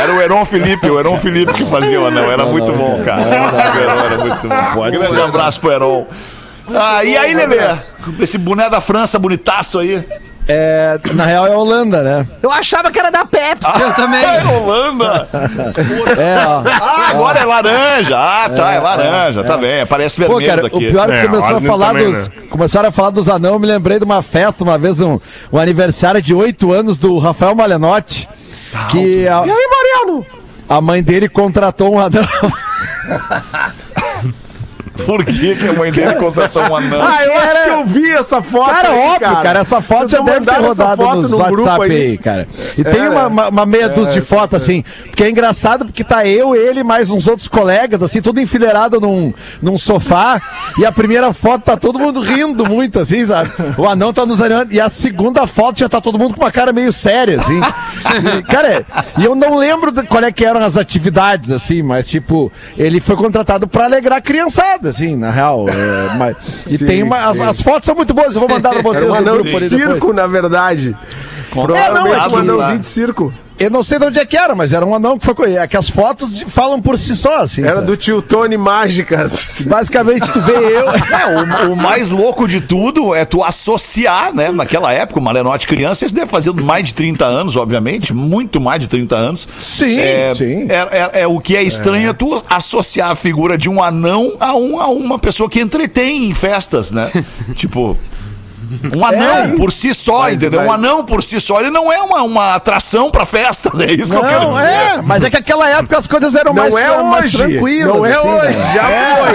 Era 0.00 0.14
o 0.14 0.20
Heron 0.20 0.44
Felipe, 0.44 0.90
o 0.90 0.98
Heron 0.98 1.18
Felipe 1.18 1.52
que 1.52 1.64
fazia 1.66 2.00
o 2.00 2.06
anão. 2.06 2.24
Era 2.30 2.46
muito 2.46 2.72
bom, 2.72 3.02
cara. 3.04 3.22
Era 3.22 4.18
muito 4.18 4.48
bom. 4.48 4.90
Grande 4.90 5.20
abraço 5.22 5.60
pro 5.60 5.70
Heron. 5.70 6.06
Ah, 6.74 7.04
e 7.04 7.16
aí, 7.16 7.34
Lelê? 7.34 7.58
Esse 8.20 8.38
boné 8.38 8.68
da 8.70 8.80
França 8.80 9.18
bonitaço 9.18 9.78
aí. 9.78 10.04
É, 10.52 10.98
na 11.14 11.24
real 11.26 11.46
é 11.46 11.54
Holanda, 11.54 12.02
né? 12.02 12.26
Eu 12.42 12.50
achava 12.50 12.90
que 12.90 12.98
era 12.98 13.10
da 13.10 13.24
Pepsi. 13.24 13.64
Eu 13.80 13.92
também. 13.94 14.24
É 14.24 14.42
Holanda. 14.44 15.28
É, 16.18 16.46
ó. 16.46 16.62
Ah, 16.68 17.10
agora 17.10 17.38
é 17.38 17.44
laranja. 17.44 18.16
Ah, 18.18 18.48
tá, 18.48 18.72
é 18.72 18.78
laranja. 18.80 19.44
Tá 19.44 19.56
bem, 19.56 19.86
parece 19.86 20.16
Pô, 20.16 20.22
vermelho 20.38 20.48
cara, 20.48 20.62
daqui. 20.62 20.76
o 20.76 20.90
pior 20.90 21.08
é 21.08 21.12
que 21.12 21.18
É, 21.26 21.28
começou 21.28 21.56
a 21.56 21.60
falar 21.60 21.88
também, 21.88 22.06
dos. 22.06 22.28
né? 22.28 22.34
Começaram 22.50 22.88
a 22.88 22.92
falar 22.92 23.10
dos 23.10 23.28
anão, 23.28 23.52
eu 23.54 23.58
me 23.60 23.66
lembrei 23.66 23.98
de 23.98 24.04
uma 24.04 24.22
festa, 24.22 24.64
uma 24.64 24.76
vez, 24.76 25.00
um, 25.00 25.20
um 25.52 25.58
aniversário 25.58 26.20
de 26.20 26.34
oito 26.34 26.72
anos 26.72 26.98
do 26.98 27.16
Rafael 27.18 27.54
Malenotti. 27.54 28.28
Que 28.90 29.28
a, 29.28 29.42
E 29.46 29.50
aí, 29.50 29.68
Mariano? 30.04 30.26
a 30.68 30.80
mãe 30.80 31.02
dele 31.02 31.28
contratou 31.28 31.94
um 31.94 32.00
anão. 32.00 32.24
Por 35.06 35.24
que, 35.24 35.54
que 35.54 35.68
a 35.68 35.72
mãe 35.72 35.90
dele 35.90 36.14
contratou 36.14 36.62
um 36.62 36.76
anão? 36.76 37.00
Ah, 37.02 37.24
eu 37.24 37.38
acho 37.38 37.62
que 37.64 37.70
eu 37.70 37.84
vi 37.86 38.10
essa 38.12 38.42
foto. 38.42 38.70
Cara, 38.70 38.88
aí, 38.90 38.98
óbvio, 38.98 39.42
cara. 39.42 39.60
Essa 39.60 39.80
foto 39.80 40.08
Vocês 40.08 40.12
já 40.12 40.20
deve 40.20 40.46
ter 40.46 40.60
rodado 40.60 41.04
nos 41.22 41.30
no 41.30 41.38
WhatsApp 41.38 41.84
aí, 41.84 42.18
cara. 42.18 42.48
E 42.76 42.84
tem 42.84 43.00
É, 43.00 43.10
uma, 43.10 43.26
uma, 43.26 43.48
uma 43.48 43.66
meia 43.66 43.88
dúzia 43.88 44.12
de 44.14 44.20
fotos, 44.20 44.62
assim, 44.62 44.82
porque 45.06 45.24
é 45.24 45.30
engraçado 45.30 45.84
porque 45.84 46.04
tá 46.04 46.26
eu, 46.26 46.54
ele, 46.54 46.82
mais 46.82 47.10
uns 47.10 47.26
outros 47.26 47.48
colegas, 47.48 48.02
assim, 48.02 48.20
tudo 48.20 48.40
enfileirado 48.40 49.00
num, 49.00 49.32
num 49.62 49.78
sofá, 49.78 50.40
e 50.78 50.84
a 50.84 50.92
primeira 50.92 51.32
foto 51.32 51.62
tá 51.62 51.76
todo 51.76 51.98
mundo 51.98 52.20
rindo 52.20 52.66
muito, 52.66 52.98
assim, 52.98 53.24
sabe? 53.24 53.50
O 53.76 53.86
anão 53.86 54.12
tá 54.12 54.26
nos 54.26 54.40
olhando, 54.40 54.72
e 54.72 54.80
a 54.80 54.88
segunda 54.88 55.46
foto 55.46 55.78
já 55.78 55.88
tá 55.88 56.00
todo 56.00 56.18
mundo 56.18 56.34
com 56.34 56.42
uma 56.42 56.50
cara 56.52 56.72
meio 56.72 56.92
séria, 56.92 57.38
assim. 57.40 57.60
E, 58.38 58.42
cara, 58.44 58.84
e 59.18 59.24
eu 59.24 59.34
não 59.34 59.56
lembro 59.56 59.90
de 59.90 60.02
qual 60.04 60.22
é 60.22 60.32
que 60.32 60.44
eram 60.44 60.60
as 60.60 60.76
atividades, 60.76 61.50
assim, 61.50 61.82
mas, 61.82 62.08
tipo, 62.08 62.52
ele 62.76 63.00
foi 63.00 63.16
contratado 63.16 63.66
pra 63.68 63.84
alegrar 63.84 64.18
a 64.18 64.20
criançada, 64.20 64.79
assim, 64.88 65.16
na 65.16 65.30
real. 65.30 65.64
é, 65.68 66.16
mas- 66.16 66.36
e 66.66 66.78
Sim, 66.78 66.86
tem 66.86 67.02
uma, 67.02 67.28
as, 67.28 67.40
as 67.40 67.60
fotos 67.62 67.86
são 67.86 67.94
muito 67.94 68.12
boas, 68.14 68.34
eu 68.34 68.40
vou 68.40 68.48
mandar 68.48 68.70
pra 68.70 68.82
vocês 68.82 69.04
Era 69.04 69.12
um 69.12 69.14
no 69.14 69.18
anão 69.20 69.36
de 69.38 69.44
depois. 69.44 69.68
circo, 69.68 70.12
na 70.12 70.26
verdade. 70.26 70.96
É, 71.52 71.92
não, 71.92 72.06
é 72.14 72.28
um 72.28 72.36
anãozinho 72.36 72.78
de 72.78 72.86
circo. 72.86 73.32
Eu 73.60 73.68
não 73.70 73.82
sei 73.82 73.98
de 73.98 74.06
onde 74.06 74.18
é 74.18 74.24
que 74.24 74.36
era, 74.38 74.54
mas 74.54 74.72
era 74.72 74.86
um 74.86 74.94
anão 74.94 75.18
que 75.18 75.24
foi. 75.26 75.34
co- 75.34 75.44
É 75.44 75.66
que 75.68 75.76
as 75.76 75.88
fotos 75.90 76.34
de- 76.34 76.44
falam 76.46 76.80
por 76.80 76.98
si 76.98 77.14
só, 77.14 77.42
assim. 77.42 77.60
Era 77.62 77.74
sabe? 77.76 77.86
do 77.88 77.96
tio 77.96 78.22
Tony 78.22 78.56
Mágicas. 78.56 79.60
Basicamente, 79.66 80.32
tu 80.32 80.40
vê 80.40 80.52
eu. 80.54 80.86
É, 81.20 81.66
o, 81.66 81.72
o 81.72 81.76
mais 81.76 82.08
louco 82.10 82.48
de 82.48 82.60
tudo 82.60 83.14
é 83.14 83.24
tu 83.26 83.42
associar, 83.44 84.34
né? 84.34 84.50
Naquela 84.50 84.92
época, 84.92 85.20
o 85.20 85.22
Malenote 85.22 85.66
criança, 85.66 86.06
isso 86.06 86.14
deve 86.14 86.30
fazer 86.30 86.52
mais 86.54 86.84
de 86.84 86.94
30 86.94 87.26
anos, 87.26 87.54
obviamente, 87.56 88.14
muito 88.14 88.60
mais 88.60 88.80
de 88.80 88.88
30 88.88 89.14
anos. 89.16 89.46
Sim, 89.60 89.98
É, 89.98 90.32
sim. 90.34 90.66
é- 90.70 90.88
é- 91.18 91.20
é- 91.22 91.26
o 91.26 91.38
que 91.38 91.54
é 91.56 91.62
estranho 91.62 92.10
é. 92.10 92.12
tu 92.14 92.42
associar 92.48 93.10
a 93.10 93.14
figura 93.14 93.58
de 93.58 93.68
um 93.68 93.82
anão 93.82 94.32
a, 94.40 94.54
um, 94.54 94.80
a 94.80 94.86
uma 94.88 95.18
pessoa 95.18 95.50
que 95.50 95.60
entretém 95.60 96.30
em 96.30 96.34
festas, 96.34 96.90
né? 96.92 97.10
tipo. 97.54 97.96
Um 98.96 99.04
anão 99.04 99.56
por 99.56 99.72
si 99.72 99.92
só, 99.92 100.20
Mas 100.20 100.34
entendeu? 100.34 100.60
vai- 100.60 100.68
Um 100.68 100.72
anão 100.72 101.04
por 101.04 101.22
si 101.22 101.40
só, 101.40 101.58
ele 101.60 101.70
não 101.70 101.92
é 101.92 101.98
uma, 102.02 102.22
uma 102.22 102.54
atração 102.54 103.10
pra 103.10 103.26
festa, 103.26 103.70
né? 103.76 103.86
É 103.86 103.92
isso 103.92 104.10
que 104.10 104.16
eu 104.16 104.22
quero 104.22 104.42
Não, 104.44 104.50
dizer. 104.50 104.64
é, 104.66 105.02
mas 105.02 105.24
é 105.24 105.30
que 105.30 105.36
aquela 105.36 105.68
época 105.68 105.98
as 105.98 106.06
coisas 106.06 106.34
eram 106.36 106.52
Não 106.54 106.62
mais, 106.62 106.74
é 106.76 107.02
mais 107.02 107.24
hoje. 107.26 107.38
tranquilas. 107.38 107.94
Não 107.96 108.06
é 108.06 108.12
assim, 108.14 108.28
hoje. 108.28 108.58
né? 108.58 108.72
Já 108.74 108.90
É. 108.90 109.16
foi. 109.16 109.30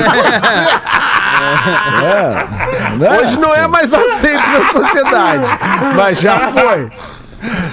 Hoje 3.25 3.39
não 3.39 3.53
é 3.53 3.67
mais 3.67 3.93
aceito 3.93 4.43
na 4.49 4.71
sociedade. 4.71 5.43
Mas 5.95 6.19
já 6.21 6.39
foi. 6.51 6.89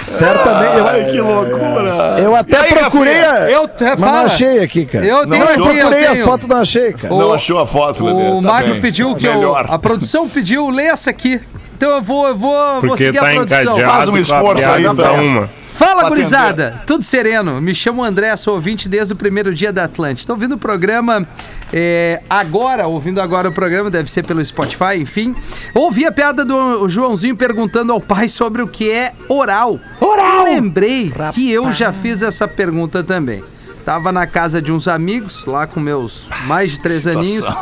Certamente. 0.03 0.77
eu- 0.79 0.87
Ai, 0.87 1.05
que 1.07 1.20
loucura. 1.20 2.16
Eu 2.18 2.37
até 2.37 2.57
aí, 2.59 2.75
procurei. 2.75 3.20
A... 3.25 3.51
Eu 3.51 3.68
te- 3.68 3.85
Mas 3.85 4.01
não 4.01 4.09
fala. 4.09 4.23
achei 4.27 4.59
aqui, 4.61 4.85
cara. 4.87 5.05
Eu 5.05 5.27
não, 5.27 5.31
tenho 5.31 5.43
eu 5.45 5.49
aqui, 5.49 5.59
eu 5.59 5.64
procurei 5.64 6.07
tenho. 6.07 6.23
a 6.23 6.27
foto, 6.27 6.49
não 6.49 6.57
achei, 6.59 6.93
cara. 6.93 7.14
Não 7.14 7.29
O- 7.31 7.33
achou 7.35 7.59
a 7.59 7.66
foto, 7.66 8.05
Lelê. 8.05 8.29
O 8.31 8.43
Tá 8.43 8.49
Magro 8.49 8.81
pediu 8.81 9.14
que 9.14 9.27
eu, 9.27 9.57
a 9.57 9.79
produção 9.79 10.29
pediu, 10.29 10.68
lê 10.70 10.85
essa 10.85 11.11
aqui. 11.11 11.41
Então 11.77 11.91
eu 11.97 12.03
vou, 12.03 12.29
eu 12.29 12.37
vou, 12.37 12.81
vou 12.81 12.97
seguir 12.97 13.18
a 13.18 13.23
tá 13.23 13.31
produção. 13.33 13.62
encadeado 13.62 13.93
Faz 13.93 14.09
um 14.09 14.14
a 14.14 14.20
esforço 14.20 14.68
aí, 14.68 14.87
então. 14.87 15.14
uma. 15.25 15.51
Fala, 15.75 16.09
gurizada! 16.09 16.81
Tudo 16.87 17.03
sereno. 17.03 17.61
Me 17.61 17.75
chamo 17.75 18.05
André, 18.05 18.37
sou 18.37 18.55
ouvinte 18.55 18.89
desde 18.89 19.14
o 19.14 19.16
primeiro 19.16 19.53
dia 19.55 19.73
da 19.73 19.85
Atlântida. 19.85 20.20
Estou 20.20 20.37
ouvindo 20.37 20.53
o 20.55 20.59
programa 20.59 21.27
é, 21.73 22.20
agora, 22.29 22.87
ouvindo 22.87 23.20
agora 23.20 23.49
o 23.49 23.53
programa, 23.53 23.91
deve 23.91 24.11
ser 24.11 24.25
pelo 24.25 24.45
Spotify, 24.45 24.99
enfim. 24.99 25.35
Ouvi 25.75 26.05
a 26.05 26.12
piada 26.12 26.45
do 26.45 26.89
Joãozinho 26.89 27.37
perguntando 27.37 27.93
ao 27.93 28.01
pai 28.01 28.29
sobre 28.29 28.61
o 28.61 28.68
que 28.68 28.91
é 28.91 29.12
oral. 29.29 29.81
Oral! 30.01 30.45
lembrei 30.45 31.12
que 31.33 31.51
eu 31.51 31.73
já 31.73 31.93
fiz 31.93 32.23
essa 32.23 32.47
pergunta 32.47 33.03
também. 33.03 33.43
Tava 33.85 34.12
na 34.12 34.27
casa 34.27 34.61
de 34.61 34.70
uns 34.70 34.87
amigos, 34.87 35.47
lá 35.47 35.66
com 35.66 35.81
meus 35.81 36.29
mais 36.47 36.73
de 36.73 36.81
três 36.81 37.03
Situação. 37.03 37.20
aninhos, 37.23 37.57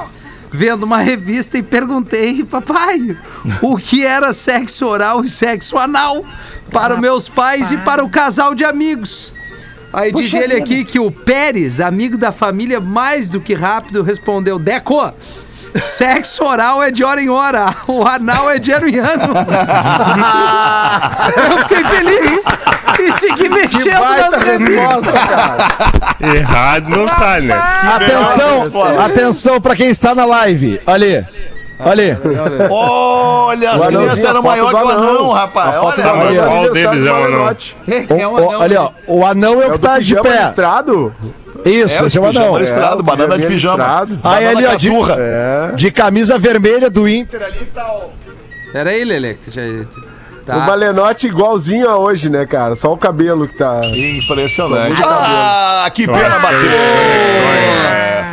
vendo 0.50 0.82
uma 0.82 0.98
revista 0.98 1.56
e 1.56 1.62
perguntei, 1.62 2.44
papai, 2.44 3.16
o 3.62 3.76
que 3.76 4.04
era 4.04 4.32
sexo 4.32 4.86
oral 4.86 5.24
e 5.24 5.28
sexo 5.28 5.78
anal 5.78 6.22
para 6.70 6.94
os 6.94 7.00
meus 7.00 7.28
pais 7.28 7.70
e 7.70 7.76
para 7.78 8.04
o 8.04 8.10
casal 8.10 8.54
de 8.54 8.64
amigos. 8.64 9.32
Aí 9.92 10.12
diz 10.12 10.32
ele 10.34 10.54
aqui 10.54 10.84
que 10.84 10.98
o 11.00 11.10
Pérez, 11.10 11.80
amigo 11.80 12.16
da 12.16 12.32
família, 12.32 12.80
mais 12.80 13.28
do 13.28 13.40
que 13.40 13.54
rápido, 13.54 14.02
respondeu: 14.02 14.58
Deco, 14.58 15.12
sexo 15.80 16.44
oral 16.44 16.82
é 16.82 16.90
de 16.90 17.02
hora 17.02 17.20
em 17.20 17.28
hora, 17.28 17.74
o 17.88 18.06
anal 18.06 18.50
é 18.50 18.58
de 18.58 18.70
ano 18.72 18.88
em 18.88 18.98
ano. 18.98 19.34
Eu 21.36 21.58
fiquei 21.58 21.84
feliz 21.84 22.44
e 23.00 23.12
segui 23.18 23.48
mexendo 23.48 24.00
nas 24.00 24.30
Baita 24.30 24.38
revistas. 24.38 24.76
resposta, 24.76 25.12
cara. 25.12 25.68
Errado 26.20 26.88
não 26.90 27.06
tá, 27.06 27.40
né? 27.40 27.54
Atenção, 27.54 28.82
atenção 29.04 29.60
pra 29.60 29.74
quem 29.74 29.88
está 29.88 30.14
na 30.14 30.24
live. 30.24 30.80
Olha 30.86 31.18
ali. 31.18 31.26
Olha 31.84 32.20
ali. 32.20 32.68
Olha, 32.70 33.70
as 33.72 33.86
crianças 33.86 34.24
eram 34.24 34.40
a 34.40 34.42
foto 34.42 34.46
maior 34.46 34.70
do 34.70 34.76
que 34.76 34.84
o 34.84 34.88
anão, 34.90 35.30
rapaz. 35.30 35.68
A 35.76 35.80
foto 35.80 36.00
Olha, 36.00 36.28
aí, 36.28 36.38
ó. 36.38 36.46
Qual 36.46 36.70
deles 36.70 37.06
é 37.06 37.10
o 37.12 37.14
anão? 37.14 37.30
Malenote. 37.30 37.76
É 37.88 38.26
O- 38.26 38.36
anão, 38.36 38.60
olha, 38.60 38.82
ó, 38.82 38.90
o 39.06 39.26
anão 39.26 39.52
é 39.62 39.66
o 39.66 39.68
É 39.68 39.72
que 39.72 39.78
tá 39.78 39.98
de 39.98 40.14
pé. 40.20 40.42
listrado? 40.44 41.14
Isso, 41.64 41.98
É, 41.98 42.02
o 42.02 42.06
esse 42.06 42.16
é 42.16 42.20
o 42.20 42.26
anão. 42.26 42.58
listrado, 42.58 43.00
É, 43.00 43.02
banana 43.02 43.38
de 43.38 43.46
pijaminha 43.46 43.48
pijama. 43.76 44.04
listrado. 44.08 44.34
Aí 44.36 44.46
ali, 44.46 44.66
ó, 44.66 44.74
de. 44.74 44.88
É. 44.90 45.72
de 45.74 45.90
camisa 45.90 46.38
vermelha 46.38 46.88
do 46.88 47.06
Inter 47.08 47.42
ali 47.42 47.64
tá 47.74 47.92
o... 47.96 48.10
Pera 48.72 48.90
aí, 48.90 49.04
Lele. 49.04 49.38
Tá. 50.46 50.56
O 50.56 50.60
Malenote 50.60 51.26
igualzinho 51.26 51.88
a 51.88 51.98
hoje, 51.98 52.30
né, 52.30 52.46
cara? 52.46 52.74
Só 52.74 52.92
o 52.92 52.96
cabelo 52.96 53.46
que 53.46 53.58
tá. 53.58 53.82
Impressionante. 53.84 55.00
Ah, 55.04 55.88
que 55.92 56.06
pena 56.06 56.38
bater. 56.38 56.70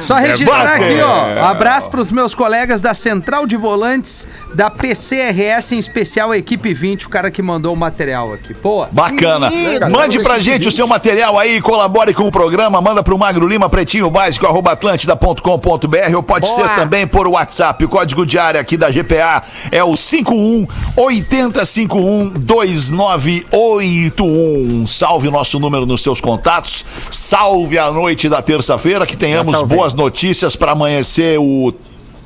Só 0.01 0.15
registrar 0.15 0.63
bate. 0.63 0.83
aqui, 0.83 1.01
ó. 1.01 1.45
Abraço 1.45 1.89
pros 1.89 2.11
meus 2.11 2.35
colegas 2.35 2.81
da 2.81 2.93
Central 2.93 3.45
de 3.45 3.57
Volantes 3.57 4.27
da 4.53 4.69
PCRS, 4.69 5.73
em 5.73 5.79
especial 5.79 6.31
a 6.31 6.37
equipe 6.37 6.73
20, 6.73 7.07
o 7.07 7.09
cara 7.09 7.29
que 7.29 7.41
mandou 7.41 7.73
o 7.73 7.77
material 7.77 8.31
aqui. 8.33 8.53
Pô, 8.53 8.85
Bacana. 8.91 9.49
Mande 9.89 10.19
pra 10.19 10.39
gente 10.39 10.67
o 10.67 10.71
seu 10.71 10.87
material 10.87 11.37
aí, 11.37 11.61
colabore 11.61 12.13
com 12.13 12.27
o 12.27 12.31
programa, 12.31 12.81
manda 12.81 13.03
pro 13.03 13.17
Magro 13.17 13.47
Lima, 13.47 13.69
pretinho 13.69 14.09
básico, 14.09 14.45
arroba 14.45 14.71
atlântida.com.br 14.71 16.15
ou 16.15 16.23
pode 16.23 16.47
ser 16.47 16.67
também 16.75 17.05
por 17.07 17.27
WhatsApp. 17.27 17.85
O 17.85 17.89
código 17.89 18.25
de 18.25 18.39
área 18.39 18.61
aqui 18.61 18.77
da 18.77 18.89
GPA 18.89 19.43
é 19.71 19.83
o 19.83 19.95
51 19.95 20.67
8051 20.95 22.29
2981. 22.29 24.87
Salve 24.87 25.27
o 25.27 25.31
nosso 25.31 25.59
número 25.59 25.85
nos 25.85 26.01
seus 26.01 26.19
contatos. 26.21 26.85
Salve 27.11 27.77
a 27.77 27.91
noite 27.91 28.29
da 28.29 28.41
terça-feira, 28.41 29.05
que 29.05 29.15
tenhamos 29.15 29.61
boas 29.63 29.86
notícias 29.93 30.55
para 30.55 30.71
amanhecer 30.71 31.39
o 31.39 31.73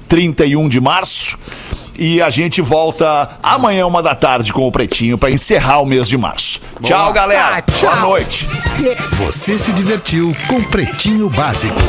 31 0.08 0.70
de 0.70 0.82
março. 0.82 1.38
E 1.98 2.22
a 2.22 2.30
gente 2.30 2.62
volta 2.62 3.30
amanhã, 3.44 3.86
uma 3.86 4.02
da 4.02 4.16
tarde, 4.16 4.52
com 4.52 4.68
o 4.68 4.72
Pretinho, 4.72 5.18
para 5.18 5.30
encerrar 5.30 5.82
o 5.82 5.86
mês 5.86 6.08
de 6.08 6.18
março. 6.18 6.60
Tchau, 6.82 7.14
galera. 7.14 7.64
Boa 7.80 7.96
noite. 7.98 8.48
Você 9.18 9.60
se 9.60 9.72
divertiu 9.72 10.36
com 10.48 10.64
Pretinho 10.64 11.30
Básico. 11.30 11.80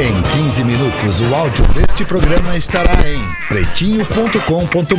Em 0.00 0.44
15 0.44 0.62
minutos, 0.62 1.20
o 1.20 1.34
áudio 1.34 1.66
deste 1.74 2.04
programa 2.04 2.56
estará 2.56 2.94
em 3.08 3.20
pretinho.com.br 3.48 4.94